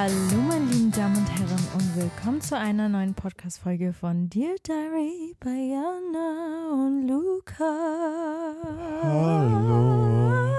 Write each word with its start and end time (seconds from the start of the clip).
Hallo, 0.00 0.40
meine 0.46 0.64
lieben 0.66 0.92
Damen 0.92 1.16
und 1.16 1.28
Herren, 1.28 1.58
und 1.74 1.96
willkommen 1.96 2.40
zu 2.40 2.56
einer 2.56 2.88
neuen 2.88 3.14
Podcast-Folge 3.14 3.92
von 3.92 4.30
Dear 4.30 4.54
Diary 4.64 5.34
bei 5.40 5.50
Jana 5.50 6.70
und 6.72 7.08
Luca. 7.08 8.54
Hallo. 9.02 10.54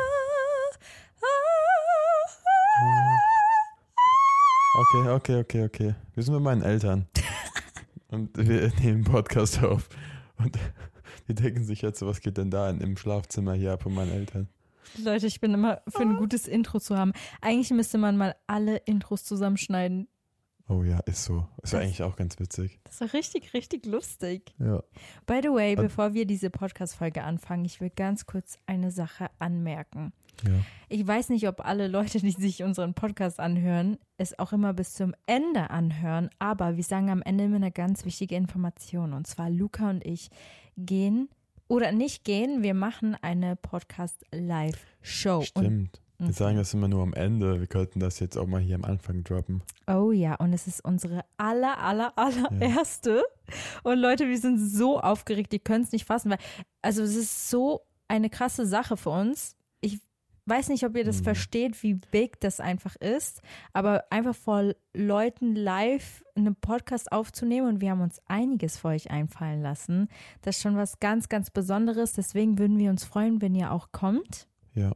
Okay, 4.76 5.10
okay, 5.10 5.40
okay, 5.40 5.64
okay. 5.64 5.96
Wir 6.16 6.24
sind 6.24 6.34
bei 6.34 6.42
meinen 6.42 6.62
Eltern. 6.62 7.08
und 8.10 8.36
wir 8.36 8.70
nehmen 8.82 9.06
Podcast 9.06 9.64
auf. 9.64 9.88
Und 10.38 10.60
die 11.30 11.34
denken 11.34 11.64
sich 11.64 11.82
jetzt, 11.82 12.02
was 12.02 12.20
geht 12.20 12.38
denn 12.38 12.52
da 12.52 12.70
im 12.70 12.98
Schlafzimmer 12.98 13.54
hier 13.54 13.72
ab 13.72 13.84
von 13.84 13.94
meinen 13.94 14.12
Eltern? 14.12 14.50
Leute, 14.98 15.28
ich 15.28 15.40
bin 15.40 15.54
immer 15.54 15.82
für 15.88 16.02
ein 16.02 16.18
gutes 16.18 16.48
Intro 16.48 16.80
zu 16.80 16.98
haben. 16.98 17.14
Eigentlich 17.42 17.72
müsste 17.72 17.98
man 17.98 18.18
mal 18.18 18.36
alle 18.48 18.78
Intros 18.78 19.24
zusammenschneiden. 19.24 20.08
Oh 20.72 20.84
ja, 20.84 21.00
ist 21.00 21.24
so. 21.24 21.48
Ist 21.64 21.74
ja 21.74 21.80
eigentlich 21.80 22.04
auch 22.04 22.16
ganz 22.16 22.40
witzig. 22.40 22.80
Das 22.84 23.02
war 23.02 23.12
richtig, 23.14 23.56
richtig 23.56 23.88
lustig. 23.88 24.54
Ja. 24.60 24.84
By 25.26 25.40
the 25.42 25.50
way, 25.50 25.76
bevor 25.76 26.14
wir 26.14 26.28
diese 26.28 26.52
Podcast-Folge 26.52 27.24
anfangen, 27.24 27.66
ich 27.66 27.82
will 27.82 27.90
ganz 27.90 28.28
kurz 28.28 28.60
eine 28.68 28.92
Sache 28.92 29.32
anmerken. 29.40 30.14
Ja. 30.46 30.54
Ich 30.88 31.06
weiß 31.06 31.30
nicht, 31.30 31.48
ob 31.48 31.66
alle 31.66 31.88
Leute, 31.88 32.20
die 32.20 32.32
sich 32.32 32.62
unseren 32.62 32.94
Podcast 32.94 33.40
anhören, 33.40 33.98
es 34.18 34.38
auch 34.38 34.54
immer 34.54 34.74
bis 34.74 34.94
zum 34.94 35.16
Ende 35.26 35.72
anhören, 35.72 36.30
aber 36.38 36.78
wir 36.78 36.84
sagen 36.84 37.10
am 37.10 37.24
Ende 37.24 37.46
immer 37.46 37.56
eine 37.56 37.72
ganz 37.72 38.06
wichtige 38.06 38.36
Information. 38.36 39.14
Und 39.14 39.26
zwar 39.26 39.50
Luca 39.50 39.90
und 39.90 40.06
ich 40.06 40.30
gehen 40.78 41.30
oder 41.70 41.94
nicht 41.94 42.26
gehen, 42.26 42.62
wir 42.64 42.74
machen 42.74 43.16
eine 43.22 43.56
Podcast-Live-Show. 43.56 45.44
Stimmt. 45.44 46.02
Wir 46.22 46.34
sagen 46.34 46.58
das 46.58 46.74
immer 46.74 46.90
nur 46.90 47.02
am 47.02 47.14
Ende. 47.14 47.62
Wir 47.62 47.68
könnten 47.68 48.02
das 48.02 48.20
jetzt 48.20 48.38
auch 48.38 48.48
mal 48.48 48.60
hier 48.60 48.76
am 48.76 48.84
Anfang 48.84 49.24
droppen. 49.24 49.64
Oh 49.88 50.12
ja, 50.12 50.36
und 50.36 50.52
es 50.52 50.68
ist 50.68 50.84
unsere 50.84 51.24
aller, 51.38 51.78
aller, 51.78 52.12
allererste. 52.18 53.24
Ja. 53.48 53.54
Und 53.84 54.00
Leute, 54.00 54.28
wir 54.28 54.38
sind 54.38 54.60
so 54.60 55.00
aufgeregt, 55.00 55.54
die 55.54 55.60
können 55.60 55.86
es 55.86 55.94
nicht 55.94 56.04
fassen, 56.04 56.32
weil, 56.32 56.40
also 56.82 57.04
es 57.04 57.16
ist 57.16 57.50
so 57.50 57.84
eine 58.10 58.30
krasse 58.30 58.66
Sache 58.66 58.98
für 58.98 59.12
uns. 59.12 59.56
Weiß 60.50 60.70
nicht, 60.70 60.84
ob 60.84 60.96
ihr 60.96 61.04
das 61.04 61.20
mhm. 61.20 61.26
versteht, 61.26 61.84
wie 61.84 61.94
big 61.94 62.40
das 62.40 62.60
einfach 62.60 62.96
ist, 62.96 63.42
aber 63.72 64.06
einfach 64.10 64.36
vor 64.36 64.74
Leuten 64.96 65.56
live 65.56 66.26
einen 66.36 66.56
Podcast 66.56 67.12
aufzunehmen 67.12 67.68
und 67.68 67.82
wir 67.82 67.92
haben 67.92 68.02
uns 68.02 68.20
einiges 68.26 68.78
für 68.80 68.88
euch 68.88 69.12
einfallen 69.12 69.62
lassen. 69.62 70.10
Das 70.42 70.56
ist 70.58 70.64
schon 70.64 70.76
was 70.76 71.00
ganz, 71.00 71.30
ganz 71.30 71.52
Besonderes. 71.52 72.14
Deswegen 72.14 72.58
würden 72.58 72.80
wir 72.80 72.90
uns 72.90 73.04
freuen, 73.04 73.44
wenn 73.44 73.54
ihr 73.54 73.72
auch 73.72 73.92
kommt. 73.92 74.48
Ja. 74.74 74.94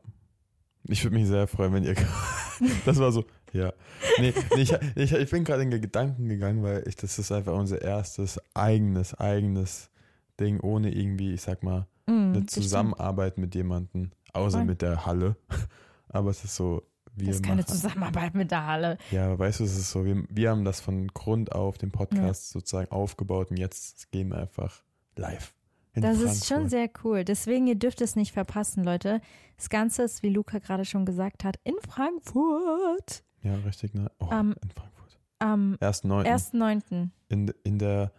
Ich 0.87 1.03
würde 1.03 1.15
mich 1.15 1.27
sehr 1.27 1.47
freuen, 1.47 1.73
wenn 1.73 1.83
ihr. 1.83 1.95
das 2.85 2.97
war 2.97 3.11
so, 3.11 3.23
ja. 3.53 3.71
Nee, 4.19 4.33
nee 4.55 4.61
ich, 4.63 4.73
ich, 4.95 5.13
ich, 5.13 5.29
bin 5.29 5.43
gerade 5.43 5.61
in 5.61 5.69
Gedanken 5.69 6.27
gegangen, 6.27 6.63
weil 6.63 6.83
ich, 6.87 6.95
das 6.95 7.19
ist 7.19 7.31
einfach 7.31 7.53
unser 7.53 7.81
erstes 7.81 8.39
eigenes, 8.55 9.13
eigenes 9.13 9.91
Ding, 10.39 10.59
ohne 10.59 10.91
irgendwie, 10.93 11.33
ich 11.33 11.41
sag 11.41 11.63
mal, 11.63 11.87
mm, 12.07 12.33
eine 12.33 12.45
Zusammenarbeit 12.47 13.37
mit 13.37 13.55
jemandem, 13.55 14.11
außer 14.33 14.59
Voll. 14.59 14.65
mit 14.65 14.81
der 14.81 15.05
Halle. 15.05 15.35
Aber 16.09 16.29
es 16.29 16.43
ist 16.43 16.55
so, 16.55 16.83
wir 17.15 17.27
das 17.27 17.37
ist 17.37 17.43
keine 17.43 17.65
Zusammenarbeit 17.65 18.33
mit 18.33 18.51
der 18.51 18.65
Halle. 18.65 18.97
Ja, 19.11 19.37
weißt 19.37 19.59
du, 19.59 19.63
es 19.65 19.77
ist 19.77 19.91
so, 19.91 20.05
wir, 20.05 20.23
wir 20.29 20.49
haben 20.49 20.65
das 20.65 20.81
von 20.81 21.07
Grund 21.07 21.51
auf, 21.51 21.77
den 21.77 21.91
Podcast 21.91 22.49
ja. 22.49 22.59
sozusagen 22.59 22.91
aufgebaut 22.91 23.51
und 23.51 23.57
jetzt 23.57 24.11
gehen 24.11 24.29
wir 24.29 24.37
einfach 24.37 24.83
live. 25.15 25.53
Das 25.95 26.17
Frankfurt. 26.17 26.31
ist 26.31 26.47
schon 26.47 26.69
sehr 26.69 26.89
cool. 27.03 27.23
Deswegen, 27.23 27.67
ihr 27.67 27.75
dürft 27.75 28.01
es 28.01 28.15
nicht 28.15 28.31
verpassen, 28.31 28.83
Leute. 28.83 29.21
Das 29.57 29.69
Ganze 29.69 30.03
ist, 30.03 30.23
wie 30.23 30.29
Luca 30.29 30.57
gerade 30.57 30.85
schon 30.85 31.05
gesagt 31.05 31.43
hat, 31.43 31.59
in 31.63 31.75
Frankfurt. 31.87 33.23
Ja, 33.43 33.55
richtig, 33.65 33.93
ne? 33.93 34.09
Oh, 34.19 34.25
um, 34.25 34.55
in 34.63 34.71
Frankfurt. 34.71 35.19
Am 35.37 35.75
1.9. 35.81 36.25
1.9. 36.25 37.09
In, 37.29 37.53
in 37.63 37.77
der 37.77 38.11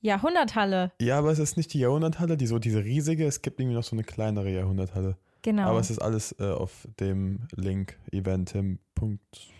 Jahrhunderthalle. 0.00 0.92
Ja, 1.00 1.18
aber 1.18 1.30
es 1.30 1.38
ist 1.38 1.56
nicht 1.56 1.72
die 1.72 1.78
Jahrhunderthalle, 1.78 2.36
die 2.36 2.46
so 2.46 2.58
diese 2.58 2.84
riesige, 2.84 3.26
es 3.26 3.42
gibt 3.42 3.60
irgendwie 3.60 3.76
noch 3.76 3.84
so 3.84 3.94
eine 3.94 4.02
kleinere 4.02 4.50
Jahrhunderthalle. 4.50 5.16
Genau. 5.44 5.68
Aber 5.68 5.78
es 5.78 5.90
ist 5.90 5.98
alles 5.98 6.34
äh, 6.40 6.44
auf 6.44 6.88
dem 6.98 7.40
Link 7.54 7.98
eventim. 8.10 8.78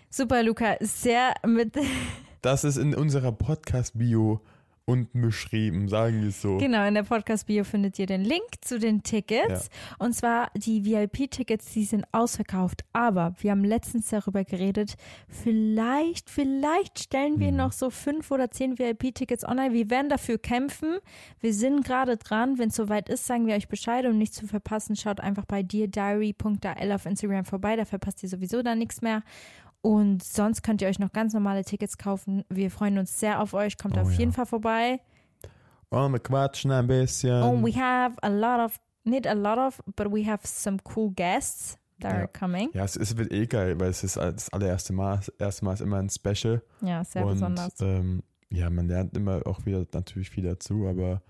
Super, 0.09 0.41
Luca. 0.41 0.77
Sehr 0.79 1.35
mit. 1.45 1.75
das 2.41 2.63
ist 2.63 2.77
in 2.77 2.95
unserer 2.95 3.31
Podcast-Bio 3.31 4.41
unten 4.87 5.21
beschrieben, 5.21 5.87
sagen 5.89 6.21
wir 6.21 6.29
es 6.29 6.41
so. 6.41 6.57
Genau, 6.57 6.85
in 6.87 6.93
der 6.93 7.03
Podcast-Bio 7.03 7.63
findet 7.63 7.97
ihr 7.97 8.05
den 8.05 8.23
Link 8.23 8.43
zu 8.61 8.77
den 8.79 9.01
Tickets. 9.01 9.69
Und 9.97 10.13
zwar 10.13 10.51
die 10.55 10.85
VIP-Tickets, 10.85 11.73
die 11.73 11.85
sind 11.85 12.05
ausverkauft. 12.11 12.83
Aber 12.93 13.33
wir 13.39 13.49
haben 13.51 13.63
letztens 13.63 14.09
darüber 14.09 14.43
geredet, 14.43 14.95
vielleicht, 15.27 16.29
vielleicht 16.29 16.99
stellen 16.99 17.39
wir 17.39 17.51
Mhm. 17.51 17.57
noch 17.57 17.71
so 17.71 17.89
fünf 17.89 18.29
oder 18.29 18.51
zehn 18.51 18.77
VIP-Tickets 18.77 19.43
online. 19.43 19.73
Wir 19.73 19.89
werden 19.89 20.09
dafür 20.09 20.37
kämpfen. 20.37 20.97
Wir 21.39 21.53
sind 21.53 21.83
gerade 21.83 22.17
dran. 22.17 22.57
Wenn 22.59 22.69
es 22.69 22.75
soweit 22.75 23.09
ist, 23.09 23.25
sagen 23.25 23.47
wir 23.47 23.55
euch 23.55 23.67
Bescheid, 23.67 24.05
um 24.05 24.17
nichts 24.17 24.37
zu 24.37 24.47
verpassen. 24.47 24.95
Schaut 24.95 25.19
einfach 25.19 25.45
bei 25.45 25.63
deardiary.al 25.63 26.91
auf 26.91 27.05
Instagram 27.05 27.45
vorbei. 27.45 27.75
Da 27.75 27.85
verpasst 27.85 28.21
ihr 28.23 28.29
sowieso 28.29 28.61
dann 28.61 28.77
nichts 28.77 29.01
mehr. 29.01 29.23
Und 29.85 30.23
sonst 30.23 30.63
könnt 30.63 30.81
ihr 30.81 30.87
euch 30.87 30.97
noch 30.97 31.11
ganz 31.11 31.33
normale 31.35 31.63
Tickets 31.63 31.99
kaufen. 31.99 32.43
Wir 32.49 32.71
freuen 32.71 32.97
uns 32.97 33.19
sehr 33.19 33.39
auf 33.39 33.53
euch. 33.53 33.77
Kommt 33.77 33.97
Oh 33.97 34.01
auf 34.01 34.11
ja. 34.13 34.17
jeden 34.17 34.31
Fall 34.31 34.47
vorbei. 34.47 34.99
Und 35.89 36.11
wir 36.13 36.19
quatschen 36.19 36.71
ein 36.71 36.87
bisschen. 36.87 37.43
Oh, 37.43 37.61
we 37.63 37.71
have 37.79 38.15
a 38.23 38.27
lot 38.29 38.65
of, 38.65 38.79
not 39.03 39.27
a 39.27 39.33
lot 39.33 39.59
of, 39.59 39.83
but 39.95 40.11
we 40.11 40.25
have 40.25 40.39
some 40.47 40.77
cool 40.95 41.11
guests 41.15 41.77
that 42.01 42.13
Ja. 42.13 42.17
are 42.21 42.27
coming. 42.27 42.71
ja, 42.73 42.83
es, 42.83 42.95
es 42.95 43.15
wird 43.15 43.31
eh 43.31 43.45
geil, 43.45 43.79
weil 43.79 43.89
es 43.89 44.03
ist 44.03 44.17
das 44.17 44.51
allererste 44.51 44.91
Mal. 44.91 45.17
Das 45.17 45.29
erste 45.37 45.65
Mal 45.65 45.73
ist 45.73 45.81
immer 45.81 45.97
ein 45.99 46.09
Special. 46.09 46.63
Ja, 46.81 47.03
sehr 47.03 47.23
und 47.23 47.33
besonders. 47.33 47.79
Ähm, 47.79 48.23
ja, 48.49 48.69
man 48.71 48.87
lernt 48.87 49.15
immer 49.15 49.41
auch 49.45 49.67
wieder 49.67 49.85
natürlich 49.93 50.31
viel 50.31 50.45
dazu, 50.45 50.87
aber 50.87 51.21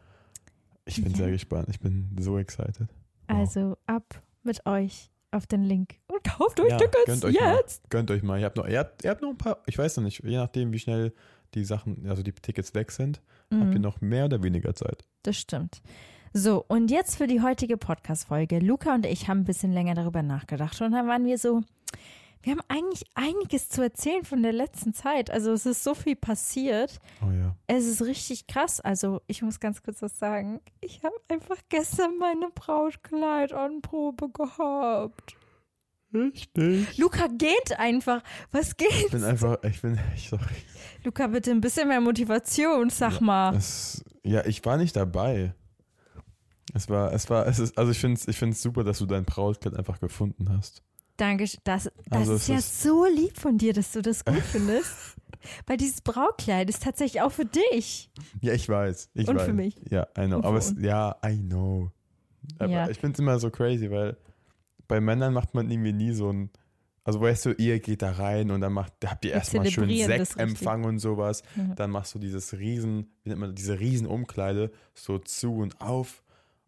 ich 0.85 1.03
bin 1.03 1.11
Ja. 1.11 1.17
sehr 1.17 1.31
gespannt. 1.31 1.67
Ich 1.69 1.81
bin 1.81 2.15
so 2.21 2.37
excited. 2.37 2.87
Wow. 3.27 3.37
Also 3.37 3.77
ab 3.85 4.21
mit 4.43 4.65
euch 4.65 5.11
auf 5.31 5.47
den 5.47 5.63
Link 5.63 5.95
und 6.07 6.23
kauft 6.23 6.59
euch 6.59 6.69
Ja, 6.69 6.77
Tickets 6.77 7.05
gönnt 7.05 7.25
euch 7.25 7.39
mal. 7.39 7.55
jetzt. 7.55 7.89
Gönnt 7.89 8.11
euch 8.11 8.23
mal. 8.23 8.39
Ihr 8.39 8.45
habt, 8.45 8.57
noch, 8.57 8.67
ihr, 8.67 8.79
habt, 8.79 9.03
ihr 9.03 9.09
habt 9.09 9.21
noch 9.21 9.29
ein 9.29 9.37
paar, 9.37 9.57
ich 9.65 9.77
weiß 9.77 9.97
noch 9.97 10.03
nicht, 10.03 10.23
je 10.23 10.37
nachdem, 10.37 10.71
wie 10.71 10.79
schnell 10.79 11.13
die 11.53 11.63
Sachen, 11.63 12.05
also 12.09 12.23
die 12.23 12.31
Tickets 12.33 12.73
weg 12.73 12.91
sind, 12.91 13.21
habt 13.51 13.73
ihr 13.73 13.79
Mhm, 13.79 13.81
noch 13.81 14.01
mehr 14.01 14.25
oder 14.25 14.41
weniger 14.43 14.73
Zeit. 14.75 15.05
das 15.23 15.37
stimmt. 15.37 15.81
So, 16.33 16.65
und 16.67 16.91
jetzt 16.91 17.15
für 17.15 17.27
die 17.27 17.41
heutige 17.41 17.77
Podcast-Folge. 17.77 18.59
Luca 18.59 18.93
und 18.93 19.05
ich 19.05 19.29
haben 19.29 19.39
ein 19.41 19.45
bisschen 19.45 19.71
länger 19.71 19.93
darüber 19.95 20.21
nachgedacht 20.21 20.81
und 20.81 20.91
dann 20.91 21.07
waren 21.07 21.25
wir 21.25 21.37
so, 21.37 21.61
wir 22.45 22.51
haben 22.51 22.61
eigentlich 22.67 23.03
einiges 23.15 23.69
zu 23.69 23.81
erzählen 23.81 24.23
von 24.23 24.43
der 24.43 24.53
letzten 24.53 24.93
Zeit. 24.93 25.31
Also 25.31 25.51
es 25.51 25.65
ist 25.65 25.83
so 25.83 25.95
viel 25.95 26.15
passiert. 26.15 26.99
Oh 27.23 27.31
ja. 27.31 27.55
Es 27.65 27.85
ist 27.85 28.03
richtig 28.03 28.45
krass. 28.45 28.79
Also, 28.79 29.21
ich 29.25 29.41
muss 29.41 29.59
ganz 29.59 29.81
kurz 29.81 30.03
was 30.03 30.19
sagen. 30.19 30.61
Ich 30.79 31.03
habe 31.03 31.15
einfach 31.27 31.57
gestern 31.69 32.19
meine 32.19 32.51
Brautkleid 32.53 33.51
Probe 33.81 34.29
gehabt. 34.29 35.35
Richtig. 36.13 36.95
Luca 36.99 37.25
geht 37.35 37.79
einfach. 37.79 38.21
Was 38.51 38.77
geht? 38.77 38.91
Ich 38.91 39.11
bin 39.11 39.23
einfach, 39.23 39.57
ich 39.63 39.81
bin, 39.81 39.99
ich 40.15 40.29
sorry. 40.29 40.43
Luca, 41.03 41.25
bitte 41.25 41.49
ein 41.49 41.61
bisschen 41.61 41.87
mehr 41.87 41.99
Motivation, 41.99 42.91
sag 42.91 43.13
Ja, 43.15 43.21
mal. 43.21 43.55
Es, 43.55 44.05
ja, 44.23 44.45
ich 44.45 44.63
war 44.63 44.77
nicht 44.77 44.95
dabei. 44.95 45.55
Es 46.75 46.89
war, 46.89 47.11
es 47.11 47.27
war, 47.27 47.47
es 47.47 47.57
ist, 47.57 47.75
also 47.75 47.91
ich 47.91 47.99
finde 47.99 48.19
es 48.19 48.27
ich 48.27 48.37
find's 48.37 48.61
super, 48.61 48.83
dass 48.83 48.99
du 48.99 49.07
dein 49.07 49.25
Brautkleid 49.25 49.75
einfach 49.75 49.99
gefunden 49.99 50.47
hast. 50.55 50.83
Danke. 51.17 51.43
Das, 51.63 51.83
das 51.85 51.91
Also 52.09 52.33
ist 52.35 52.47
ja 52.47 52.57
ist- 52.57 52.81
so 52.83 53.05
lieb 53.05 53.37
von 53.37 53.57
dir, 53.57 53.73
dass 53.73 53.91
du 53.93 54.01
das 54.01 54.23
gut 54.25 54.35
findest. 54.51 55.15
Weil 55.67 55.77
dieses 55.77 56.01
Braukleid 56.01 56.69
ist 56.69 56.81
tatsächlich 56.83 57.21
auch 57.21 57.31
für 57.31 57.45
dich. 57.45 58.09
Ja, 58.41 58.53
ich 58.53 58.67
weiß. 58.67 59.09
Ich 59.13 59.27
Und 59.27 59.35
weiß. 59.37 59.45
für 59.45 59.53
mich. 59.53 59.75
Ja, 59.91 60.07
I 60.17 60.25
know. 60.25 60.37
Aber 60.43 60.57
es, 60.57 60.73
ja, 60.79 61.15
I 61.23 61.37
know. 61.37 61.91
Aber 62.57 62.71
Ja. 62.71 62.89
ich 62.89 62.97
finde 62.99 63.13
es 63.13 63.19
immer 63.19 63.37
so 63.39 63.51
crazy, 63.51 63.91
weil 63.91 64.17
bei 64.87 64.99
Männern 64.99 65.33
macht 65.33 65.53
man 65.53 65.69
irgendwie 65.69 65.93
nie 65.93 66.13
so 66.13 66.31
ein, 66.31 66.49
also 67.03 67.21
weißt 67.21 67.45
du, 67.45 67.51
ihr 67.53 67.79
geht 67.79 68.01
da 68.01 68.11
rein 68.13 68.49
und 68.49 68.61
dann 68.61 68.73
macht, 68.73 68.93
da 69.01 69.11
habt 69.11 69.23
ihr 69.25 69.33
erstmal 69.33 69.69
schön 69.69 69.87
Sektempfang 69.89 70.83
und 70.83 70.97
sowas. 70.97 71.43
Mhm. 71.55 71.75
Dann 71.75 71.91
machst 71.91 72.15
du 72.15 72.19
dieses 72.19 72.53
riesen, 72.57 73.11
wie 73.23 73.29
nennt 73.29 73.41
man, 73.41 73.53
diese 73.55 73.79
riesen 73.79 74.07
Umkleide 74.07 74.71
so 74.95 75.19
zu 75.19 75.55
und 75.57 75.79
auf. 75.79 76.23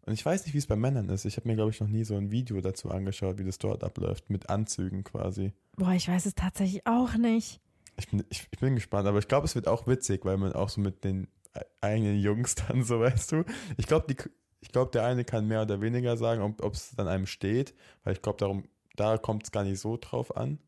Und 0.08 0.14
ich 0.14 0.24
weiß 0.24 0.46
nicht, 0.46 0.54
wie 0.54 0.58
es 0.58 0.66
bei 0.66 0.74
Männern 0.74 1.10
ist. 1.10 1.26
Ich 1.26 1.36
habe 1.36 1.46
mir, 1.46 1.54
glaube 1.54 1.70
ich, 1.70 1.80
noch 1.80 1.86
nie 1.86 2.02
so 2.02 2.16
ein 2.16 2.30
Video 2.30 2.58
dazu 2.62 2.90
angeschaut, 2.90 3.36
wie 3.36 3.44
das 3.44 3.58
dort 3.58 3.84
abläuft, 3.84 4.30
mit 4.30 4.48
Anzügen 4.48 5.04
quasi. 5.04 5.52
Boah, 5.76 5.92
ich 5.92 6.08
weiß 6.08 6.24
es 6.24 6.34
tatsächlich 6.34 6.86
auch 6.86 7.14
nicht. 7.16 7.60
Ich 7.98 8.08
bin, 8.08 8.24
ich, 8.30 8.48
ich 8.50 8.58
bin 8.58 8.74
gespannt, 8.74 9.06
aber 9.06 9.18
ich 9.18 9.28
glaube, 9.28 9.44
es 9.44 9.54
wird 9.54 9.68
auch 9.68 9.86
witzig, 9.86 10.24
weil 10.24 10.38
man 10.38 10.54
auch 10.54 10.70
so 10.70 10.80
mit 10.80 11.04
den 11.04 11.28
e- 11.54 11.60
eigenen 11.82 12.18
Jungs 12.20 12.54
dann 12.68 12.84
so, 12.84 13.00
weißt 13.00 13.32
du. 13.32 13.44
Ich 13.76 13.86
glaube, 13.86 14.06
die, 14.08 14.16
ich 14.60 14.72
glaube, 14.72 14.90
der 14.92 15.04
eine 15.04 15.26
kann 15.26 15.46
mehr 15.46 15.60
oder 15.60 15.82
weniger 15.82 16.16
sagen, 16.16 16.56
ob 16.58 16.72
es 16.72 16.96
dann 16.96 17.06
einem 17.06 17.26
steht, 17.26 17.74
weil 18.02 18.14
ich 18.14 18.22
glaube, 18.22 18.38
darum, 18.38 18.66
da 18.96 19.18
kommt 19.18 19.42
es 19.42 19.50
gar 19.50 19.64
nicht 19.64 19.78
so 19.78 19.98
drauf 20.00 20.34
an. 20.38 20.58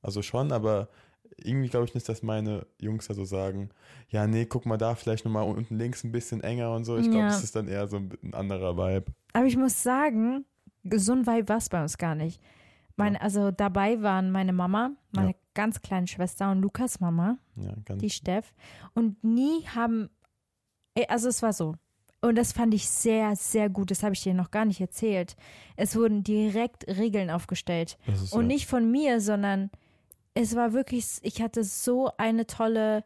Also 0.00 0.22
schon, 0.22 0.50
aber 0.50 0.88
irgendwie 1.36 1.68
glaube 1.68 1.84
ich 1.86 1.94
nicht, 1.94 2.08
dass 2.08 2.22
meine 2.22 2.66
Jungs 2.80 3.06
da 3.08 3.14
so 3.14 3.24
sagen, 3.24 3.70
ja, 4.10 4.26
nee, 4.26 4.44
guck 4.46 4.66
mal 4.66 4.76
da, 4.76 4.94
vielleicht 4.94 5.24
nochmal 5.24 5.44
unten 5.48 5.76
links 5.78 6.04
ein 6.04 6.12
bisschen 6.12 6.40
enger 6.42 6.74
und 6.74 6.84
so. 6.84 6.96
Ich 6.96 7.10
glaube, 7.10 7.26
Ja. 7.26 7.36
es 7.36 7.42
ist 7.44 7.54
dann 7.56 7.68
eher 7.68 7.86
so 7.88 7.96
ein, 7.98 8.10
anderer 8.32 8.76
Vibe. 8.76 9.12
Aber 9.32 9.46
ich 9.46 9.56
muss 9.56 9.82
sagen, 9.82 10.44
so 10.94 11.12
ein 11.12 11.26
Vibe 11.26 11.48
war 11.48 11.58
es 11.58 11.68
bei 11.68 11.82
uns 11.82 11.98
gar 11.98 12.14
nicht. 12.14 12.40
Meine, 12.96 13.20
Also 13.20 13.50
dabei 13.52 14.02
waren 14.02 14.32
meine 14.32 14.52
Mama, 14.52 14.90
meine 15.12 15.30
Ja. 15.30 15.36
ganz 15.54 15.80
kleine 15.82 16.08
Schwester 16.08 16.50
und 16.50 16.60
Lukas 16.62 16.98
Mama, 17.00 17.38
Ja, 17.54 17.74
die 17.94 18.10
Steff. 18.10 18.52
Und 18.94 19.22
nie 19.22 19.64
haben, 19.74 20.10
eh, 20.96 21.06
also 21.06 21.28
es 21.28 21.40
war 21.42 21.52
so. 21.52 21.74
Und 22.20 22.34
das 22.36 22.52
fand 22.52 22.74
ich 22.74 22.88
sehr, 22.88 23.36
sehr 23.36 23.68
gut. 23.70 23.92
Das 23.92 24.02
habe 24.02 24.14
ich 24.14 24.22
dir 24.24 24.34
noch 24.34 24.50
gar 24.50 24.64
nicht 24.64 24.80
erzählt. 24.80 25.36
Es 25.76 25.94
wurden 25.94 26.24
direkt 26.24 26.88
Regeln 26.88 27.30
aufgestellt. 27.30 27.96
Und 28.32 28.42
ja, 28.42 28.46
nicht 28.48 28.66
von 28.66 28.90
mir, 28.90 29.20
sondern 29.20 29.70
es 30.40 30.54
war 30.54 30.72
wirklich, 30.72 31.18
ich 31.22 31.42
hatte 31.42 31.64
so 31.64 32.12
eine 32.16 32.46
tolle, 32.46 33.02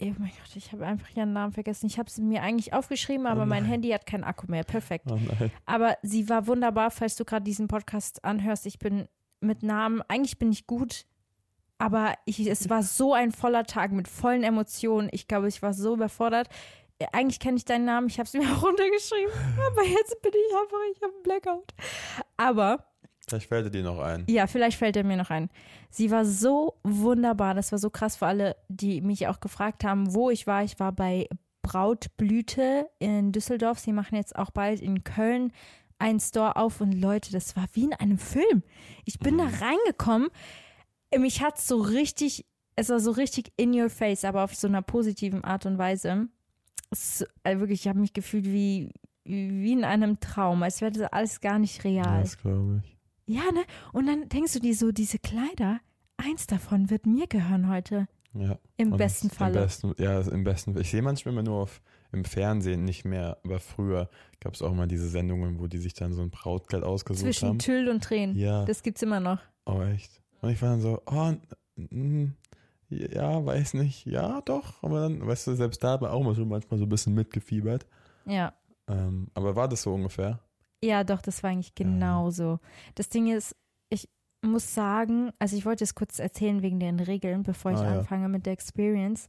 oh 0.00 0.04
mein 0.18 0.30
Gott, 0.30 0.54
ich 0.54 0.70
habe 0.70 0.86
einfach 0.86 1.08
ihren 1.16 1.32
Namen 1.32 1.52
vergessen. 1.52 1.86
Ich 1.86 1.98
habe 1.98 2.08
es 2.08 2.18
mir 2.18 2.42
eigentlich 2.42 2.72
aufgeschrieben, 2.72 3.26
aber 3.26 3.44
mein 3.44 3.64
nein. 3.64 3.72
Handy 3.72 3.88
hat 3.90 4.06
keinen 4.06 4.22
Akku 4.22 4.46
mehr. 4.48 4.62
Perfekt. 4.62 5.06
Oh. 5.10 5.18
Aber 5.66 5.96
sie 6.02 6.28
war 6.28 6.46
wunderbar, 6.46 6.92
falls 6.92 7.16
du 7.16 7.24
gerade 7.24 7.42
diesen 7.42 7.66
Podcast 7.66 8.24
anhörst. 8.24 8.66
Ich 8.66 8.78
bin 8.78 9.08
mit 9.40 9.64
Namen, 9.64 10.00
eigentlich 10.06 10.38
bin 10.38 10.52
ich 10.52 10.68
gut, 10.68 11.06
aber 11.78 12.14
ich, 12.24 12.46
es 12.46 12.70
war 12.70 12.84
so 12.84 13.14
ein 13.14 13.32
voller 13.32 13.64
Tag 13.64 13.90
mit 13.90 14.06
vollen 14.06 14.44
Emotionen. 14.44 15.08
Ich 15.10 15.26
glaube, 15.26 15.48
ich 15.48 15.62
war 15.62 15.74
so 15.74 15.94
überfordert. 15.94 16.48
Äh, 17.00 17.06
Eigentlich 17.12 17.40
kenne 17.40 17.56
ich 17.56 17.64
deinen 17.64 17.84
Namen, 17.84 18.06
ich 18.06 18.20
habe 18.20 18.28
es 18.28 18.32
mir 18.34 18.42
auch 18.42 18.62
runtergeschrieben, 18.62 19.32
aber 19.72 19.84
jetzt 19.84 20.22
bin 20.22 20.32
ich 20.32 20.56
einfach, 20.56 20.78
ich 20.94 21.02
habe 21.02 21.14
einen 21.14 21.22
Blackout. 21.24 21.74
Aber 22.36 22.89
Vielleicht 23.30 23.48
fällt 23.48 23.74
dir 23.74 23.82
noch 23.82 23.98
ein. 24.00 24.24
ja, 24.28 24.46
vielleicht 24.46 24.76
fällt 24.78 24.96
er 24.96 25.04
mir 25.04 25.16
noch 25.16 25.30
ein. 25.30 25.48
Sie 25.88 26.10
war 26.10 26.24
so 26.24 26.74
wunderbar. 26.82 27.54
Das 27.54 27.72
war 27.72 27.78
so 27.78 27.90
krass 27.90 28.16
für 28.16 28.26
alle, 28.26 28.56
die 28.68 29.00
mich 29.00 29.26
auch 29.28 29.40
gefragt 29.40 29.84
haben, 29.84 30.12
wo 30.14 30.30
ich 30.30 30.46
war. 30.46 30.62
Ich 30.64 30.78
war 30.78 30.92
bei 30.92 31.28
Brautblüte 31.62 32.88
in 32.98 33.32
Düsseldorf. 33.32 33.78
Sie 33.78 33.92
machen 33.92 34.16
jetzt 34.16 34.36
auch 34.36 34.50
bald 34.50 34.80
in 34.80 35.04
Köln 35.04 35.52
einen 35.98 36.20
Store 36.20 36.56
auf. 36.56 36.80
Und 36.80 36.92
Leute, 36.92 37.32
das 37.32 37.56
war 37.56 37.66
wie 37.72 37.84
in 37.84 37.92
einem 37.92 38.18
Film. 38.18 38.62
Ich 39.04 39.18
bin 39.18 39.38
da 39.38 39.44
reingekommen. 39.44 40.28
Mich 41.16 41.42
hat 41.42 41.60
so 41.60 41.80
richtig, 41.80 42.46
es 42.76 42.88
war 42.88 43.00
so 43.00 43.10
richtig 43.10 43.52
in 43.56 43.78
your 43.78 43.90
face, 43.90 44.24
aber 44.24 44.44
auf 44.44 44.54
so 44.54 44.68
einer 44.68 44.82
positiven 44.82 45.44
Art 45.44 45.66
und 45.66 45.78
Weise. 45.78 46.28
Es, 46.90 47.24
äh, 47.44 47.58
wirklich, 47.58 47.80
ich 47.80 47.88
habe 47.88 47.98
mich 47.98 48.12
gefühlt 48.12 48.46
wie, 48.46 48.90
wie 49.24 49.72
in 49.72 49.84
einem 49.84 50.18
Traum, 50.20 50.62
als 50.62 50.80
wäre 50.80 50.92
das 50.92 51.12
alles 51.12 51.40
gar 51.40 51.58
nicht 51.58 51.84
real. 51.84 52.22
Das 52.22 52.38
glaube 52.38 52.82
ich. 52.84 52.96
Ja, 53.30 53.52
ne? 53.52 53.64
Und 53.92 54.06
dann 54.06 54.28
denkst 54.28 54.54
du 54.54 54.58
dir 54.58 54.74
so, 54.74 54.90
diese 54.90 55.18
Kleider, 55.18 55.80
eins 56.16 56.46
davon 56.46 56.90
wird 56.90 57.06
mir 57.06 57.28
gehören 57.28 57.68
heute. 57.68 58.08
Ja. 58.34 58.58
Im 58.76 58.96
besten 58.96 59.28
Im 59.28 59.52
besten, 59.52 59.94
ja, 59.98 60.20
im 60.20 60.44
besten 60.44 60.76
Ich 60.78 60.90
sehe 60.90 61.02
manchmal 61.02 61.34
immer 61.34 61.42
nur 61.42 61.62
auf, 61.62 61.80
im 62.12 62.24
Fernsehen, 62.24 62.84
nicht 62.84 63.04
mehr. 63.04 63.38
Aber 63.44 63.60
früher 63.60 64.08
gab 64.40 64.54
es 64.54 64.62
auch 64.62 64.72
mal 64.74 64.86
diese 64.88 65.08
Sendungen, 65.08 65.60
wo 65.60 65.66
die 65.68 65.78
sich 65.78 65.94
dann 65.94 66.12
so 66.12 66.22
ein 66.22 66.30
Brautkleid 66.30 66.82
ausgesucht 66.82 67.24
Zwischen 67.24 67.48
haben. 67.48 67.58
Tüll 67.58 67.88
und 67.88 68.02
Tränen. 68.02 68.36
Ja, 68.36 68.64
Das 68.64 68.82
gibt's 68.82 69.02
immer 69.02 69.20
noch. 69.20 69.40
oh 69.66 69.80
echt. 69.82 70.20
Und 70.40 70.50
ich 70.50 70.60
war 70.62 70.70
dann 70.70 70.80
so, 70.80 71.02
oh, 71.06 71.32
ja, 72.88 73.44
weiß 73.44 73.74
nicht, 73.74 74.06
ja, 74.06 74.40
doch. 74.40 74.82
Aber 74.82 75.00
dann, 75.00 75.24
weißt 75.24 75.48
du, 75.48 75.54
selbst 75.54 75.82
da 75.84 76.00
war 76.00 76.12
auch 76.12 76.22
mal 76.22 76.34
so 76.34 76.44
manchmal 76.44 76.78
so 76.78 76.86
ein 76.86 76.88
bisschen 76.88 77.14
mitgefiebert. 77.14 77.86
Ja. 78.26 78.54
Ähm, 78.88 79.28
aber 79.34 79.54
war 79.54 79.68
das 79.68 79.82
so 79.82 79.94
ungefähr? 79.94 80.40
Ja, 80.82 81.04
doch, 81.04 81.20
das 81.22 81.42
war 81.42 81.50
eigentlich 81.50 81.74
genauso. 81.74 82.58
Das 82.94 83.08
Ding 83.08 83.28
ist, 83.28 83.54
ich 83.90 84.08
muss 84.42 84.74
sagen, 84.74 85.30
also 85.38 85.56
ich 85.56 85.66
wollte 85.66 85.84
es 85.84 85.94
kurz 85.94 86.18
erzählen 86.18 86.62
wegen 86.62 86.80
den 86.80 87.00
Regeln, 87.00 87.42
bevor 87.42 87.72
ich 87.72 87.78
Ah, 87.78 87.84
ja. 87.84 87.98
anfange 87.98 88.28
mit 88.28 88.46
der 88.46 88.54
Experience. 88.54 89.28